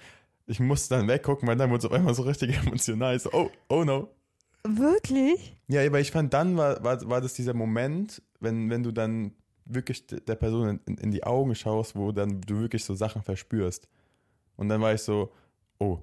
ich 0.46 0.60
musste 0.60 0.96
dann 0.96 1.08
weggucken, 1.08 1.48
weil 1.48 1.56
dann 1.56 1.70
wurde 1.70 1.78
es 1.78 1.84
auf 1.86 1.92
einmal 1.92 2.12
so 2.12 2.24
richtig 2.24 2.54
emotional. 2.66 3.16
Ich 3.16 3.22
so, 3.22 3.30
oh, 3.32 3.50
oh 3.70 3.84
no. 3.84 4.10
Wirklich? 4.68 5.56
Ja, 5.68 5.84
aber 5.86 5.98
ich 6.00 6.10
fand, 6.10 6.34
dann 6.34 6.56
war, 6.58 6.84
war, 6.84 7.08
war 7.08 7.20
das 7.22 7.32
dieser 7.34 7.54
Moment, 7.54 8.20
wenn, 8.40 8.68
wenn 8.68 8.82
du 8.82 8.92
dann 8.92 9.32
wirklich 9.64 10.06
de- 10.06 10.20
der 10.20 10.34
Person 10.34 10.80
in, 10.86 10.98
in 10.98 11.10
die 11.10 11.24
Augen 11.24 11.54
schaust, 11.54 11.96
wo 11.96 12.12
dann 12.12 12.40
du 12.42 12.60
wirklich 12.60 12.84
so 12.84 12.94
Sachen 12.94 13.22
verspürst. 13.22 13.88
Und 14.56 14.68
dann 14.68 14.80
war 14.80 14.94
ich 14.94 15.02
so, 15.02 15.32
oh, 15.78 15.98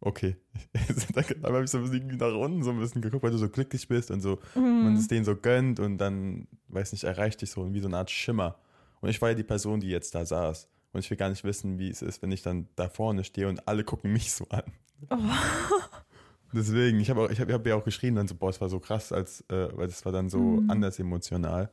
okay. 0.00 0.36
dann 1.14 1.42
habe 1.54 1.64
ich 1.64 1.70
so 1.70 1.78
irgendwie 1.78 2.16
nach 2.16 2.34
unten 2.34 2.62
so 2.62 2.70
ein 2.70 2.78
bisschen 2.78 3.02
geguckt, 3.02 3.22
weil 3.22 3.30
du 3.30 3.38
so 3.38 3.48
glücklich 3.48 3.86
bist 3.88 4.10
und 4.10 4.20
so, 4.20 4.38
man 4.54 4.92
Mhm. 4.92 4.96
es 4.96 5.08
denen 5.08 5.24
so 5.24 5.36
gönnt 5.36 5.80
und 5.80 5.98
dann, 5.98 6.46
weiß 6.68 6.92
nicht, 6.92 7.04
erreicht 7.04 7.40
dich 7.42 7.50
so 7.50 7.72
wie 7.72 7.80
so 7.80 7.88
eine 7.88 7.98
Art 7.98 8.10
Schimmer. 8.10 8.56
Und 9.00 9.08
ich 9.10 9.20
war 9.22 9.28
ja 9.30 9.34
die 9.34 9.44
Person, 9.44 9.80
die 9.80 9.88
jetzt 9.88 10.14
da 10.14 10.24
saß. 10.26 10.68
Und 10.92 11.00
ich 11.00 11.10
will 11.10 11.16
gar 11.16 11.28
nicht 11.28 11.44
wissen, 11.44 11.78
wie 11.78 11.90
es 11.90 12.02
ist, 12.02 12.22
wenn 12.22 12.32
ich 12.32 12.42
dann 12.42 12.66
da 12.74 12.88
vorne 12.88 13.22
stehe 13.22 13.48
und 13.48 13.68
alle 13.68 13.84
gucken 13.84 14.12
mich 14.12 14.32
so 14.32 14.46
an. 14.48 14.62
Oh. 15.10 15.16
Deswegen, 16.52 16.98
ich 16.98 17.10
habe 17.10 17.28
ich 17.30 17.40
habe 17.40 17.52
hab 17.52 17.66
ja 17.66 17.74
auch 17.76 17.84
geschrien 17.84 18.14
dann 18.14 18.26
so, 18.26 18.34
boah, 18.34 18.48
es 18.48 18.60
war 18.60 18.70
so 18.70 18.80
krass, 18.80 19.12
als, 19.12 19.42
äh, 19.50 19.68
weil 19.76 19.86
das 19.86 20.04
war 20.06 20.12
dann 20.12 20.30
so 20.30 20.38
Mhm. 20.62 20.70
anders 20.70 20.98
emotional. 20.98 21.70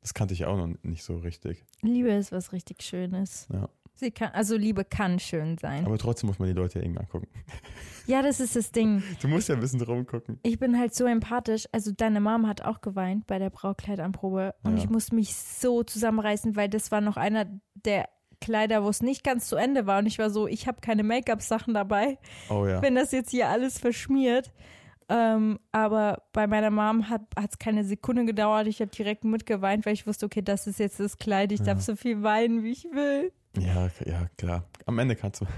Das 0.00 0.12
kannte 0.12 0.34
ich 0.34 0.44
auch 0.44 0.56
noch 0.56 0.74
nicht 0.82 1.04
so 1.04 1.18
richtig. 1.18 1.64
Liebe 1.82 2.10
ist 2.10 2.32
was 2.32 2.52
richtig 2.52 2.82
Schönes. 2.82 3.46
Ja. 3.52 3.68
Sie 3.98 4.10
kann, 4.12 4.30
also 4.32 4.56
Liebe 4.56 4.84
kann 4.84 5.18
schön 5.18 5.58
sein. 5.58 5.84
Aber 5.84 5.98
trotzdem 5.98 6.28
muss 6.28 6.38
man 6.38 6.46
die 6.48 6.54
Leute 6.54 6.78
ja 6.78 6.84
irgendwann 6.84 7.08
gucken. 7.08 7.28
Ja, 8.06 8.22
das 8.22 8.38
ist 8.40 8.54
das 8.56 8.70
Ding. 8.72 9.02
Du 9.20 9.28
musst 9.28 9.48
ja 9.48 9.54
ein 9.56 9.60
bisschen 9.60 9.80
rumgucken. 9.82 10.38
Ich 10.42 10.58
bin 10.58 10.78
halt 10.78 10.94
so 10.94 11.04
empathisch. 11.04 11.66
Also 11.72 11.90
deine 11.92 12.20
Mom 12.20 12.46
hat 12.46 12.62
auch 12.62 12.80
geweint 12.80 13.26
bei 13.26 13.38
der 13.38 13.50
Braukleidanprobe 13.50 14.54
und 14.62 14.76
Ja. 14.76 14.82
ich 14.84 14.88
musste 14.88 15.14
mich 15.14 15.34
so 15.34 15.82
zusammenreißen, 15.82 16.54
weil 16.56 16.68
das 16.68 16.90
war 16.92 17.00
noch 17.00 17.16
einer 17.16 17.46
der 17.74 18.08
Kleider, 18.40 18.84
wo 18.84 18.88
es 18.88 19.02
nicht 19.02 19.24
ganz 19.24 19.48
zu 19.48 19.56
Ende 19.56 19.86
war 19.86 19.98
und 19.98 20.06
ich 20.06 20.18
war 20.20 20.30
so, 20.30 20.46
ich 20.46 20.68
habe 20.68 20.80
keine 20.80 21.02
Make-up-Sachen 21.02 21.74
dabei, 21.74 22.18
Oh 22.48 22.66
ja. 22.66 22.80
wenn 22.82 22.94
das 22.94 23.10
jetzt 23.10 23.30
hier 23.32 23.48
alles 23.48 23.78
verschmiert. 23.80 24.52
Ähm, 25.10 25.58
aber 25.72 26.22
bei 26.32 26.46
meiner 26.46 26.70
Mom 26.70 27.08
hat 27.08 27.22
es 27.50 27.58
keine 27.58 27.82
Sekunde 27.82 28.26
gedauert. 28.26 28.66
Ich 28.66 28.80
habe 28.80 28.90
direkt 28.90 29.24
mitgeweint, 29.24 29.86
weil 29.86 29.94
ich 29.94 30.06
wusste, 30.06 30.26
okay, 30.26 30.42
das 30.42 30.66
ist 30.66 30.78
jetzt 30.78 31.00
das 31.00 31.16
Kleid. 31.16 31.50
Ich 31.50 31.60
darf 31.62 31.78
Ja. 31.78 31.80
so 31.80 31.96
viel 31.96 32.22
weinen, 32.22 32.62
wie 32.62 32.72
ich 32.72 32.84
will. 32.92 33.32
Ja, 33.60 33.88
ja, 34.06 34.28
klar. 34.36 34.64
Am 34.86 34.98
Ende 34.98 35.16
kannst 35.16 35.40
du. 35.40 35.46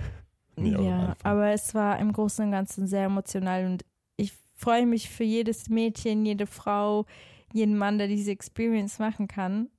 Nee, 0.56 0.72
ja, 0.72 1.16
aber 1.22 1.52
es 1.52 1.74
war 1.74 1.98
im 2.00 2.12
Großen 2.12 2.44
und 2.44 2.50
Ganzen 2.50 2.86
sehr 2.86 3.04
emotional 3.04 3.64
und 3.64 3.82
ich 4.18 4.34
freue 4.52 4.84
mich 4.84 5.08
für 5.08 5.24
jedes 5.24 5.70
Mädchen, 5.70 6.26
jede 6.26 6.46
Frau, 6.46 7.06
jeden 7.54 7.78
Mann, 7.78 7.96
der 7.96 8.08
diese 8.08 8.30
Experience 8.30 8.98
machen 8.98 9.26
kann. 9.26 9.70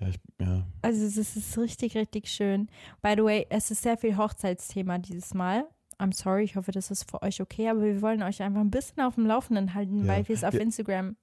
Ja, 0.00 0.08
ich, 0.08 0.18
ja. 0.40 0.66
Also 0.82 1.04
es 1.04 1.16
ist, 1.36 1.56
richtig, 1.56 1.94
richtig 1.96 2.28
schön. 2.28 2.68
By 3.00 3.12
the 3.16 3.22
way, 3.22 3.46
es 3.48 3.70
ist 3.70 3.82
sehr 3.82 3.96
viel 3.96 4.16
Hochzeitsthema 4.16 4.98
dieses 4.98 5.34
Mal. 5.34 5.68
I'm 6.00 6.12
sorry, 6.12 6.42
ich 6.42 6.56
hoffe, 6.56 6.72
das 6.72 6.90
ist 6.90 7.08
für 7.08 7.22
euch 7.22 7.40
okay, 7.40 7.68
aber 7.68 7.82
wir 7.82 8.02
wollen 8.02 8.22
euch 8.24 8.42
einfach 8.42 8.60
ein 8.62 8.70
bisschen 8.72 9.02
auf 9.02 9.14
dem 9.14 9.26
Laufenden 9.26 9.74
halten, 9.74 10.04
Ja, 10.04 10.14
weil 10.14 10.26
wir 10.26 10.34
es 10.34 10.42
auf 10.42 10.54
wir- 10.54 10.62
Instagram 10.62 11.16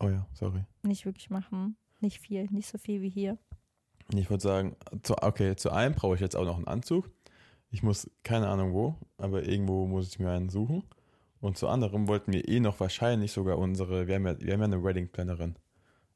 Oh 0.00 0.08
ja, 0.08 0.26
sorry. 0.32 0.64
nicht 0.84 1.04
wirklich 1.04 1.28
machen. 1.28 1.76
Nicht 2.00 2.18
viel, 2.18 2.44
nicht 2.50 2.68
so 2.68 2.78
viel 2.78 3.02
wie 3.02 3.10
hier. 3.10 3.36
Ich 4.18 4.30
würde 4.30 4.42
sagen, 4.42 4.76
zu, 5.02 5.14
okay, 5.22 5.56
zu 5.56 5.70
einem 5.70 5.94
brauche 5.94 6.14
ich 6.14 6.20
jetzt 6.20 6.36
auch 6.36 6.44
noch 6.44 6.56
einen 6.56 6.66
Anzug. 6.66 7.10
Ich 7.70 7.82
muss, 7.82 8.10
keine 8.22 8.48
Ahnung 8.48 8.72
wo, 8.74 8.96
aber 9.18 9.44
irgendwo 9.48 9.86
muss 9.86 10.08
ich 10.08 10.18
mir 10.18 10.30
einen 10.30 10.50
suchen. 10.50 10.82
Und 11.40 11.56
zu 11.58 11.68
anderem 11.68 12.06
wollten 12.08 12.32
wir 12.32 12.46
eh 12.48 12.60
noch 12.60 12.78
wahrscheinlich 12.80 13.32
sogar 13.32 13.58
unsere, 13.58 14.06
wir 14.06 14.14
haben 14.14 14.26
ja, 14.26 14.40
wir 14.40 14.52
haben 14.52 14.60
ja 14.60 14.66
eine 14.66 14.84
Wedding-Plannerin 14.84 15.56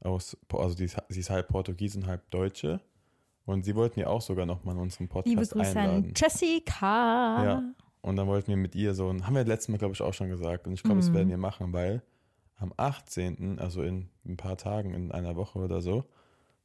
aus, 0.00 0.36
also 0.52 0.76
die 0.76 0.84
ist, 0.84 0.96
sie 1.08 1.20
ist 1.20 1.30
halb 1.30 1.48
Portugiesin, 1.48 2.06
halb 2.06 2.30
Deutsche. 2.30 2.80
Und 3.44 3.64
sie 3.64 3.74
wollten 3.74 4.00
ja 4.00 4.08
auch 4.08 4.20
sogar 4.20 4.44
noch 4.44 4.64
mal 4.64 4.72
in 4.72 4.78
unserem 4.78 5.08
Podcast 5.08 5.28
Liebe 5.28 5.46
Grüße 5.46 5.78
einladen. 5.78 6.04
an 6.06 6.12
Jessica. 6.14 7.44
Ja. 7.44 7.62
Und 8.02 8.16
dann 8.16 8.26
wollten 8.26 8.48
wir 8.48 8.56
mit 8.56 8.74
ihr 8.74 8.94
so, 8.94 9.08
haben 9.12 9.34
wir 9.34 9.44
letztes 9.44 9.68
Mal, 9.68 9.78
glaube 9.78 9.94
ich, 9.94 10.02
auch 10.02 10.14
schon 10.14 10.28
gesagt. 10.28 10.66
Und 10.66 10.74
ich 10.74 10.82
glaube, 10.82 10.98
das 11.00 11.10
Mhm. 11.10 11.14
werden 11.14 11.28
wir 11.30 11.38
machen, 11.38 11.72
weil 11.72 12.02
am 12.56 12.72
18., 12.76 13.58
also 13.58 13.82
in 13.82 14.08
ein 14.24 14.36
paar 14.36 14.56
Tagen, 14.56 14.94
in 14.94 15.12
einer 15.12 15.36
Woche 15.36 15.58
oder 15.58 15.80
so, 15.80 16.04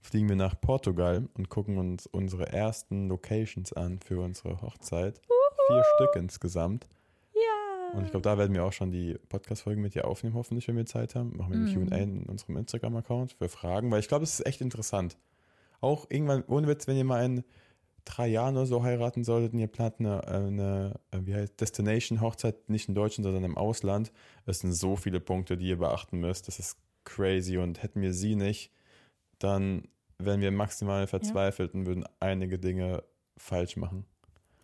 fliegen 0.01 0.27
wir 0.27 0.35
nach 0.35 0.59
Portugal 0.59 1.29
und 1.35 1.49
gucken 1.49 1.77
uns 1.77 2.07
unsere 2.07 2.47
ersten 2.51 3.07
Locations 3.07 3.71
an 3.73 3.99
für 3.99 4.19
unsere 4.21 4.61
Hochzeit. 4.61 5.21
Vier 5.67 5.83
Stück 5.95 6.15
insgesamt. 6.15 6.87
Ja. 7.33 7.97
Und 7.97 8.05
ich 8.05 8.11
glaube, 8.11 8.23
da 8.23 8.37
werden 8.37 8.53
wir 8.53 8.65
auch 8.65 8.73
schon 8.73 8.91
die 8.91 9.17
Podcast-Folgen 9.29 9.81
mit 9.81 9.93
dir 9.95 10.05
aufnehmen, 10.05 10.35
hoffentlich, 10.35 10.67
wenn 10.67 10.75
wir 10.75 10.85
Zeit 10.85 11.15
haben. 11.15 11.37
Machen 11.37 11.53
wir 11.53 11.59
Mhm. 11.59 11.87
QA 11.89 11.97
in 11.97 12.23
unserem 12.23 12.57
Instagram-Account 12.57 13.33
für 13.33 13.47
Fragen, 13.47 13.91
weil 13.91 13.99
ich 13.99 14.07
glaube, 14.07 14.23
es 14.23 14.39
ist 14.39 14.45
echt 14.45 14.61
interessant. 14.61 15.17
Auch 15.79 16.07
irgendwann, 16.09 16.43
ohne 16.47 16.67
Witz, 16.67 16.87
wenn 16.87 16.97
ihr 16.97 17.03
mal 17.05 17.23
in 17.23 17.43
drei 18.03 18.27
Jahren 18.27 18.55
oder 18.57 18.65
so 18.65 18.83
heiraten 18.83 19.23
solltet 19.23 19.53
und 19.53 19.59
ihr 19.59 19.67
plant 19.67 19.95
eine, 19.99 20.27
eine 20.27 20.99
äh, 21.11 21.19
wie 21.21 21.35
heißt, 21.35 21.61
Destination-Hochzeit, 21.61 22.69
nicht 22.69 22.89
in 22.89 22.95
Deutschland, 22.95 23.25
sondern 23.25 23.43
im 23.43 23.57
Ausland, 23.57 24.11
es 24.45 24.59
sind 24.59 24.73
so 24.73 24.95
viele 24.95 25.19
Punkte, 25.19 25.55
die 25.57 25.67
ihr 25.67 25.77
beachten 25.77 26.19
müsst. 26.19 26.47
Das 26.47 26.57
ist 26.59 26.77
crazy 27.03 27.57
und 27.57 27.83
hätten 27.83 28.01
wir 28.01 28.13
sie 28.13 28.35
nicht, 28.35 28.71
dann 29.43 29.83
wären 30.17 30.41
wir 30.41 30.51
maximal 30.51 31.07
verzweifelt 31.07 31.73
und 31.73 31.85
würden 31.85 32.05
einige 32.19 32.59
Dinge 32.59 33.03
falsch 33.37 33.75
machen. 33.77 34.05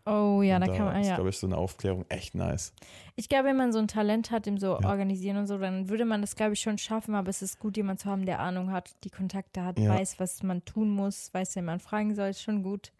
Oh 0.06 0.42
ja, 0.42 0.56
und 0.56 0.66
da 0.68 0.74
kann 0.74 0.86
man, 0.86 1.02
ist, 1.02 1.10
ja. 1.10 1.16
glaube 1.16 1.32
ich, 1.32 1.38
so 1.38 1.48
eine 1.48 1.58
Aufklärung 1.58 2.06
echt 2.08 2.34
nice. 2.34 2.72
Ich 3.18 3.28
glaube, 3.28 3.50
wenn 3.50 3.58
man 3.58 3.74
so 3.74 3.80
ein 3.80 3.90
Talent 3.90 4.32
hat, 4.32 4.48
im 4.48 4.58
so 4.58 4.80
Ja. 4.80 4.90
organisieren 4.90 5.36
und 5.36 5.48
so, 5.48 5.58
dann 5.58 5.90
würde 5.90 6.06
man 6.06 6.22
das, 6.22 6.38
glaube 6.38 6.54
ich, 6.54 6.62
schon 6.62 6.78
schaffen. 6.78 7.14
Aber 7.14 7.30
es 7.30 7.42
ist 7.42 7.60
gut, 7.60 7.76
jemanden 7.76 8.00
zu 8.00 8.10
haben, 8.10 8.26
der 8.26 8.40
Ahnung 8.40 8.72
hat, 8.72 8.96
die 9.04 9.10
Kontakte 9.10 9.66
hat, 9.66 9.78
Ja. 9.78 9.90
weiß, 9.90 10.18
was 10.20 10.44
man 10.44 10.64
tun 10.64 10.90
muss, 10.92 11.34
weiß, 11.34 11.58
wen 11.58 11.66
man 11.66 11.82
fragen 11.82 12.16
soll, 12.16 12.30
ist 12.30 12.42
schon 12.42 12.64
gut. 12.64 12.94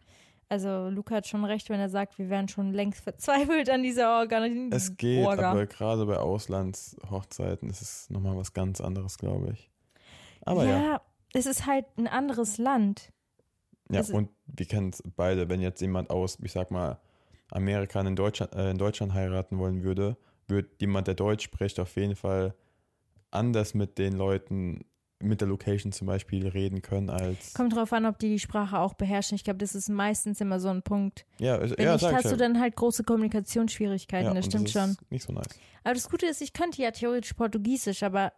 Also 0.50 0.88
Luca 0.90 1.16
hat 1.16 1.26
schon 1.26 1.44
recht, 1.46 1.70
wenn 1.70 1.80
er 1.80 1.88
sagt, 1.88 2.18
wir 2.18 2.28
wären 2.28 2.48
schon 2.48 2.72
längst 2.72 3.00
verzweifelt 3.00 3.70
an 3.70 3.82
dieser 3.82 4.18
Organisation. 4.18 4.72
Es 4.72 4.96
geht, 4.98 5.26
Orga. 5.26 5.50
aber 5.52 5.66
gerade 5.66 6.04
bei 6.04 6.18
Auslandshochzeiten 6.18 7.70
ist 7.70 7.80
es 7.82 8.10
nochmal 8.10 8.36
was 8.36 8.52
ganz 8.52 8.80
anderes, 8.82 9.16
glaube 9.18 9.52
ich. 9.52 9.70
Aber 10.42 10.64
ja, 10.64 10.78
ja, 10.78 11.00
es 11.34 11.46
ist 11.46 11.66
halt 11.66 11.86
ein 11.96 12.06
anderes 12.06 12.58
Land. 12.58 13.12
ja, 13.90 14.00
also- 14.00 14.16
und 14.16 14.28
wir 14.46 14.66
kennen 14.66 14.90
es 14.90 15.02
beide, 15.16 15.48
wenn 15.48 15.60
jetzt 15.60 15.80
jemand 15.80 16.10
aus, 16.10 16.38
ich 16.42 16.52
sag 16.52 16.70
mal, 16.70 16.98
Amerika 17.50 18.00
in 18.02 18.16
Deutschland, 18.16 18.54
äh, 18.54 18.70
in 18.70 18.76
Deutschland 18.78 19.14
heiraten 19.14 19.58
wollen 19.58 19.82
würde, 19.82 20.16
würde 20.46 20.68
jemand, 20.80 21.06
der 21.06 21.14
Deutsch 21.14 21.44
spricht, 21.44 21.80
auf 21.80 21.96
jeden 21.96 22.14
Fall 22.16 22.54
anders 23.30 23.72
mit 23.74 23.98
den 23.98 24.12
Leuten, 24.14 24.84
mit 25.20 25.40
der 25.40 25.48
Location 25.48 25.90
zum 25.92 26.06
Beispiel 26.06 26.46
reden 26.48 26.80
können 26.82 27.10
als. 27.10 27.52
Kommt 27.54 27.74
drauf 27.74 27.92
an, 27.92 28.06
ob 28.06 28.18
die 28.18 28.28
die 28.28 28.38
Sprache 28.38 28.78
auch 28.78 28.94
beherrschen. 28.94 29.34
Ich 29.36 29.44
glaube, 29.44 29.58
das 29.58 29.74
ist 29.74 29.88
meistens 29.88 30.40
immer 30.40 30.60
so 30.60 30.68
ein 30.68 30.82
Punkt. 30.82 31.26
ja, 31.38 31.60
ich- 31.62 31.76
Wenn 31.76 31.84
ja, 31.86 31.94
nicht, 31.94 32.04
hast 32.04 32.30
du 32.30 32.36
dann 32.36 32.60
halt 32.60 32.76
große 32.76 33.04
Kommunikationsschwierigkeiten, 33.04 34.28
ja, 34.28 34.34
das 34.34 34.46
stimmt 34.46 34.66
ist 34.68 34.72
schon. 34.72 34.96
Nicht 35.10 35.24
so 35.24 35.32
nice. 35.32 35.46
Aber 35.82 35.94
das 35.94 36.08
Gute 36.08 36.26
ist, 36.26 36.40
ich 36.42 36.52
könnte 36.52 36.80
ja 36.82 36.90
theoretisch 36.90 37.32
Portugiesisch, 37.34 38.02
aber 38.02 38.32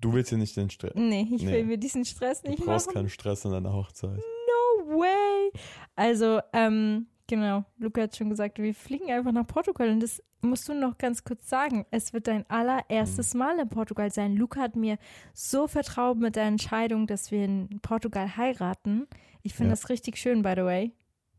Du 0.00 0.12
willst 0.12 0.30
ja 0.32 0.38
nicht 0.38 0.56
den 0.56 0.70
Stress. 0.70 0.92
nee, 0.94 1.28
ich 1.30 1.42
Nee. 1.42 1.52
will 1.52 1.64
mir 1.64 1.78
diesen 1.78 2.04
Stress 2.04 2.42
Du 2.42 2.50
nicht 2.50 2.64
brauchst 2.64 2.86
machen. 2.86 2.94
keinen 2.94 3.08
Stress 3.10 3.44
in 3.44 3.50
deiner 3.52 3.72
Hochzeit. 3.72 4.16
No 4.18 4.98
way. 4.98 5.50
Also, 5.96 6.40
ähm, 6.52 7.06
genau, 7.26 7.64
Luca 7.78 8.02
hat 8.02 8.16
schon 8.16 8.30
gesagt, 8.30 8.58
wir 8.58 8.74
fliegen 8.74 9.10
einfach 9.10 9.32
nach 9.32 9.46
Portugal 9.46 9.90
und 9.90 10.00
das 10.00 10.22
musst 10.40 10.66
du 10.68 10.74
noch 10.74 10.96
ganz 10.96 11.22
kurz 11.22 11.48
sagen. 11.50 11.84
Es 11.90 12.14
wird 12.14 12.26
dein 12.28 12.48
allererstes 12.48 13.34
Mal 13.34 13.58
in 13.58 13.68
Portugal 13.68 14.10
sein. 14.10 14.36
Luca 14.36 14.60
hat 14.62 14.74
mir 14.74 14.96
so 15.34 15.66
vertraut 15.68 16.16
mit 16.18 16.34
der 16.34 16.44
Entscheidung, 16.44 17.06
dass 17.06 17.30
wir 17.30 17.44
in 17.44 17.80
Portugal 17.82 18.36
heiraten. 18.38 19.06
Ich 19.42 19.52
finde 19.52 19.68
Ja. 19.68 19.72
das 19.74 19.90
richtig 19.90 20.16
schön, 20.16 20.40
by 20.42 20.54
the 20.56 20.62
way. 20.64 20.92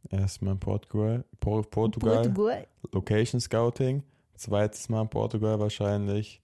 Erstmal 0.10 0.54
in 0.54 0.60
Portugal, 0.60 1.26
Por 1.40 1.64
Portugal. 1.68 2.18
Portugal. 2.32 2.68
Location 2.92 3.40
Scouting, 3.42 4.04
zweites 4.36 4.88
Mal 4.90 5.02
in 5.04 5.10
Portugal 5.10 5.60
wahrscheinlich 5.60 6.42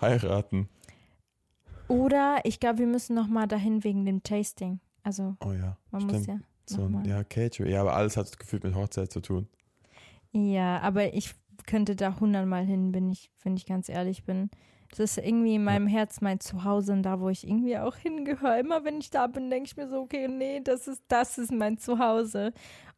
heiraten. 0.00 0.68
Oder 1.92 2.40
ich 2.44 2.60
glaube, 2.60 2.78
wir 2.80 2.86
müssen 2.86 3.14
noch 3.14 3.26
mal 3.28 3.46
dahin 3.46 3.84
wegen 3.84 4.04
dem 4.04 4.22
Tasting. 4.22 4.80
Also, 5.02 5.36
Oh 5.44 5.52
ja, 5.52 5.76
man 5.90 6.02
stimmt. 6.02 6.18
muss 6.18 6.26
ja. 6.26 6.38
so 6.66 6.82
ein, 6.84 7.04
ja, 7.04 7.24
Catering. 7.24 7.72
Ja, 7.72 7.80
aber 7.80 7.94
alles 7.94 8.16
hat 8.16 8.38
gefühlt 8.38 8.64
mit 8.64 8.74
Hochzeit 8.74 9.10
zu 9.12 9.20
tun. 9.20 9.48
Ja, 10.32 10.80
aber 10.80 11.12
ich 11.14 11.34
könnte 11.66 11.94
da 11.96 12.18
hundertmal 12.18 12.64
hin, 12.64 12.92
bin 12.92 13.10
ich, 13.10 13.30
wenn 13.42 13.56
ich 13.56 13.66
ganz 13.66 13.88
ehrlich 13.88 14.24
bin. 14.24 14.50
Das 14.90 15.00
ist 15.00 15.18
irgendwie 15.18 15.54
in 15.54 15.64
meinem 15.64 15.86
Herz 15.86 16.20
mein 16.20 16.38
Zuhause 16.40 16.92
und 16.92 17.02
da, 17.02 17.18
wo 17.20 17.28
ich 17.30 17.46
irgendwie 17.46 17.78
auch 17.78 17.96
hingehöre. 17.96 18.58
Immer 18.60 18.84
wenn 18.84 18.98
ich 18.98 19.10
da 19.10 19.26
bin, 19.26 19.48
denke 19.50 19.66
ich 19.66 19.76
mir 19.76 19.88
so, 19.88 20.00
okay, 20.00 20.28
nee, 20.28 20.60
das 20.60 20.86
ist, 20.86 21.02
das 21.08 21.38
ist 21.38 21.50
mein 21.52 21.78
Zuhause. 21.78 22.52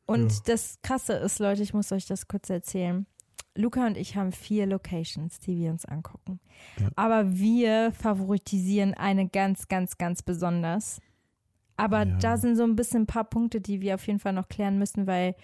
Und 0.07 0.33
Ja. 0.33 0.39
das 0.47 0.79
Krasse 0.83 1.15
ist, 1.15 1.39
Leute, 1.39 1.63
ich 1.63 1.73
muss 1.73 1.93
euch 1.93 2.07
das 2.07 2.27
kurz 2.29 2.51
erzählen. 2.51 3.07
Luca 3.57 3.87
und 3.87 3.97
ich 3.97 4.17
haben 4.17 4.33
vier 4.33 4.67
Locations, 4.67 5.39
die 5.39 5.57
wir 5.59 5.71
uns 5.71 5.85
angucken. 5.85 6.41
Ja. 6.81 6.89
Aber 6.97 7.37
wir 7.37 7.93
favoritisieren 7.93 8.95
eine 8.95 9.29
ganz, 9.29 9.69
ganz, 9.69 9.97
ganz 9.99 10.23
besonders. 10.23 11.01
Aber 11.77 12.05
Ja. 12.07 12.17
da 12.19 12.37
sind 12.37 12.57
so 12.57 12.65
ein 12.65 12.77
bisschen 12.77 13.03
ein 13.03 13.07
paar 13.07 13.25
Punkte, 13.25 13.61
die 13.61 13.81
wir 13.81 13.95
auf 13.95 14.07
jeden 14.07 14.19
Fall 14.19 14.33
noch 14.33 14.49
klären 14.49 14.79
müssen, 14.79 15.07
weil 15.07 15.35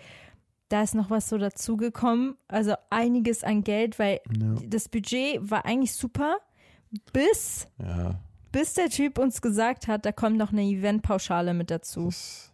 da 0.69 0.83
ist 0.83 0.95
noch 0.95 1.11
was 1.11 1.29
so 1.29 1.39
dazugekommen. 1.39 2.37
Also 2.49 2.75
einiges 2.91 3.43
an 3.45 3.63
Geld, 3.65 3.99
weil 3.99 4.21
Ja. 4.41 4.55
das 4.67 4.89
Budget 4.89 5.39
war 5.51 5.65
eigentlich 5.65 5.93
super, 5.95 6.37
bis, 7.13 7.67
bis 8.53 8.75
der 8.75 8.89
Typ 8.89 9.19
uns 9.19 9.41
gesagt 9.43 9.87
hat, 9.89 10.05
da 10.05 10.13
kommt 10.13 10.37
noch 10.37 10.53
eine 10.53 10.63
Eventpauschale 10.63 11.55
mit 11.55 11.71
dazu. 11.71 12.07
Das, 12.07 12.53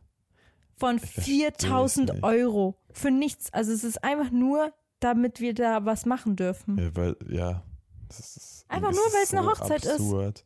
Von 0.76 0.98
versteh's 0.98 1.24
4000 1.24 2.12
nicht. 2.12 2.22
Euro. 2.24 2.76
Für 2.92 3.10
nichts. 3.10 3.52
Also 3.52 3.72
es 3.72 3.84
ist 3.84 4.02
einfach 4.04 4.30
nur, 4.30 4.72
damit 5.00 5.40
wir 5.40 5.54
da 5.54 5.84
was 5.84 6.06
machen 6.06 6.36
dürfen. 6.36 6.78
ja, 6.78 6.94
weil, 6.96 7.16
ja. 7.28 7.62
Ist, 8.08 8.64
Einfach 8.68 8.92
nur, 8.92 9.06
ist 9.06 9.14
weil 9.14 9.22
es 9.24 9.34
eine 9.34 9.46
Hochzeit 9.46 9.84
ist. 9.84 9.90
absurd. 9.92 10.44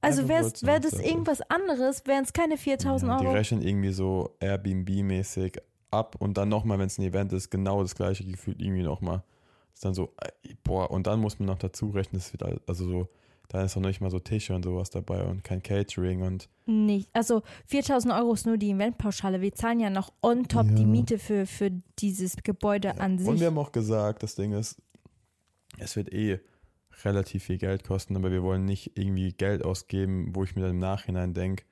Also 0.00 0.22
Einfach 0.22 0.34
wäre 0.34 0.52
wär 0.62 0.80
das 0.80 0.92
ist. 0.94 1.04
irgendwas 1.04 1.40
anderes, 1.42 2.06
wären 2.06 2.24
es 2.24 2.32
keine 2.32 2.56
4000 2.56 3.08
Ja, 3.10 3.18
Die 3.18 3.26
Euro. 3.26 3.34
rechnen 3.34 3.62
irgendwie 3.62 3.92
so 3.92 4.36
Airbnb-mäßig 4.40 5.58
ab 5.90 6.16
und 6.18 6.36
dann 6.38 6.48
nochmal, 6.48 6.78
wenn 6.78 6.86
es 6.86 6.98
ein 6.98 7.02
Event 7.02 7.32
ist, 7.32 7.50
genau 7.50 7.82
das 7.82 7.94
gleiche 7.94 8.24
Gefühl 8.24 8.54
irgendwie 8.60 8.82
nochmal. 8.82 9.22
Ist 9.74 9.84
dann 9.84 9.94
so, 9.94 10.12
äh, 10.20 10.54
boah, 10.64 10.90
und 10.90 11.06
dann 11.06 11.20
muss 11.20 11.38
man 11.38 11.46
noch 11.46 11.58
dazu 11.58 11.90
rechnen, 11.90 12.18
es 12.20 12.32
wird 12.32 12.42
also 12.68 12.84
so, 12.86 13.08
da 13.52 13.62
ist 13.62 13.76
noch 13.76 13.82
nicht 13.82 14.00
mal 14.00 14.10
so 14.10 14.18
Tische 14.18 14.54
und 14.54 14.64
sowas 14.64 14.90
dabei 14.90 15.22
und 15.24 15.44
kein 15.44 15.62
Catering 15.62 16.22
und 16.22 16.48
Nicht. 16.66 17.08
Also 17.12 17.42
4000 17.66 18.12
Euro 18.14 18.32
ist 18.32 18.46
nur 18.46 18.56
die 18.56 18.70
Eventpauschale. 18.70 19.40
Wir 19.40 19.54
zahlen 19.54 19.78
ja 19.80 19.90
noch 19.90 20.12
on 20.22 20.48
top 20.48 20.68
Ja. 20.68 20.74
die 20.74 20.86
Miete 20.86 21.18
für, 21.18 21.46
für 21.46 21.70
dieses 21.98 22.36
Gebäude 22.42 22.98
an 23.00 23.12
Und 23.12 23.18
sich. 23.18 23.40
wir 23.40 23.46
haben 23.48 23.58
auch 23.58 23.72
gesagt, 23.72 24.22
das 24.22 24.34
Ding 24.34 24.52
ist, 24.52 24.80
es 25.78 25.96
wird 25.96 26.12
eh 26.12 26.40
relativ 27.04 27.44
viel 27.44 27.58
Geld 27.58 27.84
kosten, 27.84 28.16
aber 28.16 28.30
wir 28.30 28.42
wollen 28.42 28.64
nicht 28.64 28.96
irgendwie 28.98 29.32
Geld 29.32 29.64
ausgeben, 29.64 30.34
wo 30.34 30.44
ich 30.44 30.54
mir 30.54 30.62
dann 30.62 30.72
im 30.72 30.78
Nachhinein 30.78 31.34
denke, 31.34 31.64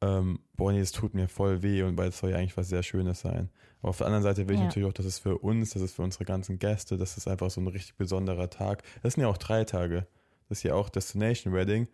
ähm, 0.00 0.38
boah, 0.56 0.72
nee, 0.72 0.78
das 0.78 0.92
tut 0.92 1.14
mir 1.14 1.26
voll 1.28 1.62
weh 1.62 1.82
und 1.82 1.98
weil 1.98 2.10
es 2.10 2.18
soll 2.18 2.30
ja 2.30 2.36
eigentlich 2.36 2.56
was 2.56 2.68
sehr 2.68 2.84
Schönes 2.84 3.20
sein. 3.20 3.50
Aber 3.80 3.90
auf 3.90 3.98
der 3.98 4.06
anderen 4.06 4.22
Seite 4.22 4.46
will 4.48 4.54
ich 4.54 4.60
Ja. 4.60 4.66
natürlich 4.66 4.88
auch, 4.88 4.92
dass 4.92 5.06
es 5.06 5.18
für 5.18 5.38
uns, 5.38 5.70
dass 5.70 5.82
es 5.82 5.92
für 5.92 6.02
unsere 6.02 6.24
ganzen 6.24 6.58
Gäste, 6.60 6.96
dass 6.96 7.16
es 7.16 7.26
einfach 7.26 7.50
so 7.50 7.60
ein 7.60 7.66
richtig 7.66 7.96
besonderer 7.96 8.48
Tag. 8.48 8.82
Das 9.02 9.14
sind 9.14 9.22
ja 9.22 9.28
auch 9.28 9.38
drei 9.38 9.64
Tage. 9.64 10.06
Das 10.48 10.58
ist 10.58 10.62
ja 10.64 10.74
auch 10.74 10.88
Destination 10.88 11.52
Wedding, 11.52 11.88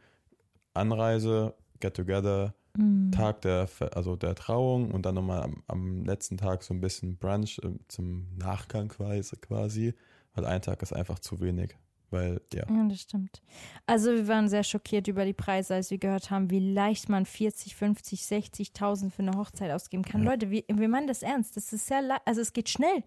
Anreise, 0.74 1.54
Get 1.80 1.94
Together, 1.94 2.54
Mhm. 2.76 3.12
Tag 3.12 3.40
der, 3.42 3.68
also 3.94 4.16
der 4.16 4.34
Trauung 4.34 4.90
und 4.90 5.06
dann 5.06 5.14
nochmal 5.14 5.42
am, 5.44 5.62
am 5.68 6.04
letzten 6.04 6.36
Tag 6.36 6.64
so 6.64 6.74
ein 6.74 6.80
bisschen 6.80 7.16
Brunch 7.18 7.60
äh, 7.62 7.68
zum 7.86 8.26
Nachgang 8.36 8.88
quasi, 8.88 9.36
quasi, 9.36 9.94
weil 10.34 10.44
ein 10.44 10.60
Tag 10.60 10.82
ist 10.82 10.92
einfach 10.92 11.20
zu 11.20 11.40
wenig, 11.40 11.76
weil 12.10 12.40
ja, 12.52 12.64
Ja, 12.68 12.88
das 12.88 13.02
stimmt. 13.02 13.42
Also 13.86 14.10
wir 14.12 14.26
waren 14.26 14.48
sehr 14.48 14.64
schockiert 14.64 15.06
über 15.06 15.24
die 15.24 15.32
Preise, 15.34 15.76
als 15.76 15.92
wir 15.92 15.98
gehört 15.98 16.32
haben, 16.32 16.50
wie 16.50 16.72
leicht 16.72 17.08
man 17.08 17.26
40, 17.26 17.76
50, 17.76 18.22
60.000 18.22 19.10
für 19.12 19.22
eine 19.22 19.38
Hochzeit 19.38 19.70
ausgeben 19.70 20.02
kann. 20.02 20.24
Ja. 20.24 20.32
Leute, 20.32 20.50
wir, 20.50 20.64
wir 20.66 20.88
meinen 20.88 21.06
das 21.06 21.22
ernst. 21.22 21.56
Das 21.56 21.72
ist 21.72 21.86
sehr, 21.86 22.02
also 22.24 22.40
es 22.40 22.52
geht 22.52 22.68
schnell. 22.68 23.04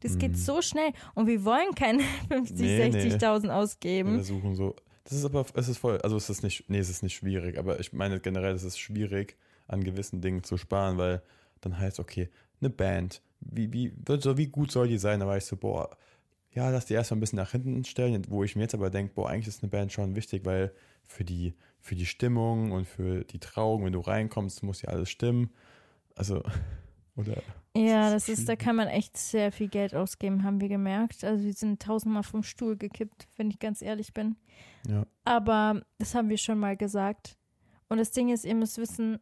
Das 0.00 0.18
geht 0.18 0.32
Mhm. 0.32 0.36
so 0.36 0.60
schnell. 0.60 0.90
Und 1.14 1.26
wir 1.26 1.42
wollen 1.46 1.74
keine 1.74 2.02
50, 2.28 2.54
Nee, 2.60 2.88
nee. 2.90 2.98
60.000 3.14 3.44
wir 3.44 3.56
ausgeben. 3.56 4.14
versuchen 4.16 4.54
so, 4.54 4.76
das 5.08 5.18
ist 5.18 5.24
aber, 5.24 5.46
es 5.54 5.68
ist 5.68 5.78
voll, 5.78 6.00
also 6.02 6.16
es 6.16 6.28
ist 6.28 6.42
nicht, 6.42 6.68
nee, 6.68 6.78
es 6.78 6.90
ist 6.90 7.02
nicht 7.02 7.14
schwierig, 7.14 7.58
aber 7.58 7.78
ich 7.78 7.92
meine 7.92 8.18
generell, 8.18 8.54
es 8.54 8.64
ist 8.64 8.78
schwierig, 8.78 9.36
an 9.68 9.84
gewissen 9.84 10.20
Dingen 10.20 10.42
zu 10.42 10.56
sparen, 10.56 10.98
weil 10.98 11.22
dann 11.60 11.78
heißt, 11.78 12.00
okay, 12.00 12.28
eine 12.60 12.70
Band, 12.70 13.22
wie, 13.40 13.72
wie, 13.72 13.92
wie 13.96 14.46
gut 14.46 14.72
soll 14.72 14.88
die 14.88 14.98
sein? 14.98 15.20
Da 15.20 15.26
war 15.26 15.36
ich 15.36 15.44
so, 15.44 15.56
boah, 15.56 15.96
ja, 16.52 16.70
lass 16.70 16.86
die 16.86 16.94
erstmal 16.94 17.18
ein 17.18 17.20
bisschen 17.20 17.36
nach 17.36 17.52
hinten 17.52 17.84
stellen, 17.84 18.24
wo 18.28 18.42
ich 18.42 18.56
mir 18.56 18.62
jetzt 18.62 18.74
aber 18.74 18.90
denke, 18.90 19.14
boah, 19.14 19.28
eigentlich 19.28 19.48
ist 19.48 19.62
eine 19.62 19.70
Band 19.70 19.92
schon 19.92 20.16
wichtig, 20.16 20.44
weil 20.44 20.72
für 21.06 21.24
die, 21.24 21.54
für 21.80 21.94
die 21.94 22.06
Stimmung 22.06 22.72
und 22.72 22.86
für 22.86 23.24
die 23.24 23.38
Trauung, 23.38 23.84
wenn 23.84 23.92
du 23.92 24.00
reinkommst, 24.00 24.62
muss 24.62 24.82
ja 24.82 24.88
alles 24.88 25.10
stimmen. 25.10 25.50
Also, 26.16 26.42
oder, 27.16 27.42
Ja, 27.76 28.10
Das 28.10 28.28
ist 28.28 28.48
da 28.48 28.56
kann 28.56 28.76
man 28.76 28.88
echt 28.88 29.16
sehr 29.16 29.50
viel 29.52 29.68
Geld 29.68 29.94
ausgeben, 29.94 30.42
haben 30.44 30.60
wir 30.60 30.68
gemerkt. 30.68 31.24
Also 31.24 31.44
wir 31.44 31.52
sind 31.54 31.80
tausendmal 31.82 32.22
vom 32.22 32.42
Stuhl 32.42 32.76
gekippt, 32.76 33.26
wenn 33.36 33.50
ich 33.50 33.58
ganz 33.58 33.82
ehrlich 33.82 34.12
bin. 34.14 34.36
ja, 34.88 35.06
Aber 35.24 35.82
das 35.98 36.14
haben 36.14 36.28
wir 36.28 36.38
schon 36.38 36.58
mal 36.58 36.76
gesagt. 36.76 37.36
Und 37.88 37.98
das 37.98 38.10
Ding 38.10 38.28
ist, 38.30 38.44
ihr 38.44 38.54
müsst 38.54 38.78
wissen, 38.78 39.18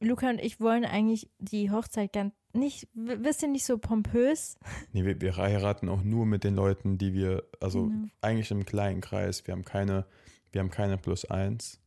Luca 0.00 0.28
und 0.30 0.40
ich 0.40 0.60
wollen 0.60 0.84
eigentlich 0.84 1.28
die 1.38 1.70
Hochzeit 1.70 2.12
ganz 2.12 2.32
nicht, 2.52 2.88
bisschen 2.94 3.52
nicht 3.52 3.66
so 3.66 3.76
pompös. 3.76 4.56
nee, 4.92 5.04
wir, 5.04 5.20
wir 5.20 5.36
heiraten 5.36 5.88
auch 5.90 6.02
nur 6.02 6.24
mit 6.24 6.42
den 6.42 6.54
Leuten, 6.54 6.96
die 6.96 7.12
wir, 7.12 7.42
also 7.60 7.88
Genau. 7.88 8.08
eigentlich 8.22 8.50
im 8.50 8.64
kleinen 8.64 9.02
Kreis, 9.02 9.46
wir 9.46 9.52
haben 9.52 9.64
keine, 9.64 10.06
wir 10.52 10.60
haben 10.62 10.70
keine 10.70 10.96
plus 10.96 11.26
eins. 11.26 11.80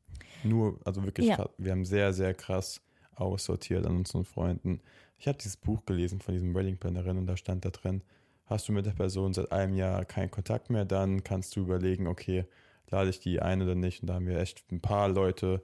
Nur, 0.43 0.79
also 0.85 1.03
wirklich, 1.03 1.27
Ja. 1.27 1.49
wir 1.57 1.71
haben 1.71 1.85
sehr, 1.85 2.13
sehr 2.13 2.33
krass 2.35 2.81
aussortiert 3.21 3.85
an 3.85 3.97
unseren 3.97 4.25
Freunden. 4.25 4.81
Ich 5.17 5.27
habe 5.27 5.37
dieses 5.37 5.57
Buch 5.57 5.85
gelesen 5.85 6.21
von 6.21 6.33
diesem 6.33 6.53
Wedding 6.55 6.77
Plannerin 6.77 7.17
und 7.17 7.27
da 7.27 7.35
stand 7.37 7.65
da 7.65 7.69
drin, 7.69 8.01
hast 8.45 8.67
du 8.67 8.71
mit 8.71 8.85
der 8.85 8.91
Person 8.91 9.33
seit 9.33 9.51
einem 9.51 9.75
Jahr 9.75 10.05
keinen 10.05 10.31
Kontakt 10.31 10.69
mehr, 10.69 10.85
dann 10.85 11.23
kannst 11.23 11.55
du 11.55 11.61
überlegen, 11.61 12.07
okay, 12.07 12.45
lade 12.89 13.09
ich 13.09 13.19
die 13.19 13.41
ein 13.41 13.61
oder 13.61 13.75
nicht. 13.75 14.01
Und 14.01 14.07
da 14.07 14.15
haben 14.15 14.27
wir 14.27 14.39
echt 14.39 14.63
ein 14.71 14.79
paar 14.81 15.09
Leute, 15.09 15.61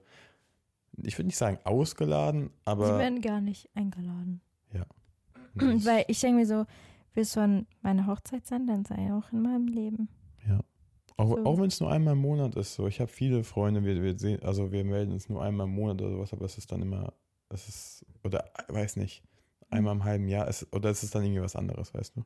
ich 1.01 1.17
würde 1.17 1.27
nicht 1.27 1.37
sagen 1.37 1.57
ausgeladen, 1.63 2.47
Sie 2.47 2.51
aber 2.65 2.99
werden 2.99 3.21
gar 3.21 3.41
nicht 3.41 3.69
eingeladen. 3.75 4.41
das- 4.73 4.85
Weil 5.85 6.05
ich 6.09 6.19
denke 6.19 6.39
mir 6.39 6.45
so, 6.45 6.65
willst 7.13 7.35
du 7.35 7.39
an 7.39 7.65
meiner 7.81 8.07
Hochzeit 8.07 8.45
sein, 8.45 8.67
dann 8.67 8.83
sei 8.85 9.11
auch 9.13 9.31
in 9.31 9.41
meinem 9.41 9.67
Leben. 9.67 10.09
Auch, 11.17 11.29
So. 11.29 11.45
auch 11.45 11.57
wenn 11.59 11.67
es 11.67 11.79
nur 11.79 11.89
einmal 11.89 12.11
im 12.11 12.19
Monat 12.19 12.55
ist, 12.57 12.73
so. 12.73 12.87
Ich 12.87 12.99
habe 12.99 13.09
viele 13.09 13.45
Freunde, 13.45 13.85
wir, 13.85 14.03
wir 14.03 14.19
sehen, 14.19 14.43
also 14.43 14.73
wir 14.73 14.83
melden 14.83 15.13
uns 15.13 15.29
nur 15.29 15.41
einmal 15.41 15.65
im 15.65 15.73
Monat 15.73 16.01
oder 16.01 16.11
sowas, 16.11 16.33
aber 16.33 16.43
es 16.43 16.57
ist 16.57 16.69
dann 16.73 16.81
immer, 16.81 17.13
es 17.55 17.67
ist, 17.67 18.05
oder 18.23 18.45
weiß 18.67 18.95
nicht, 18.97 19.23
einmal 19.69 19.93
im 19.95 20.03
halben 20.03 20.27
Jahr, 20.27 20.47
ist, 20.47 20.67
oder 20.73 20.89
es 20.91 21.03
ist 21.03 21.15
dann 21.15 21.23
irgendwie 21.23 21.41
was 21.41 21.55
anderes, 21.55 21.93
weißt 21.93 22.15
du? 22.15 22.23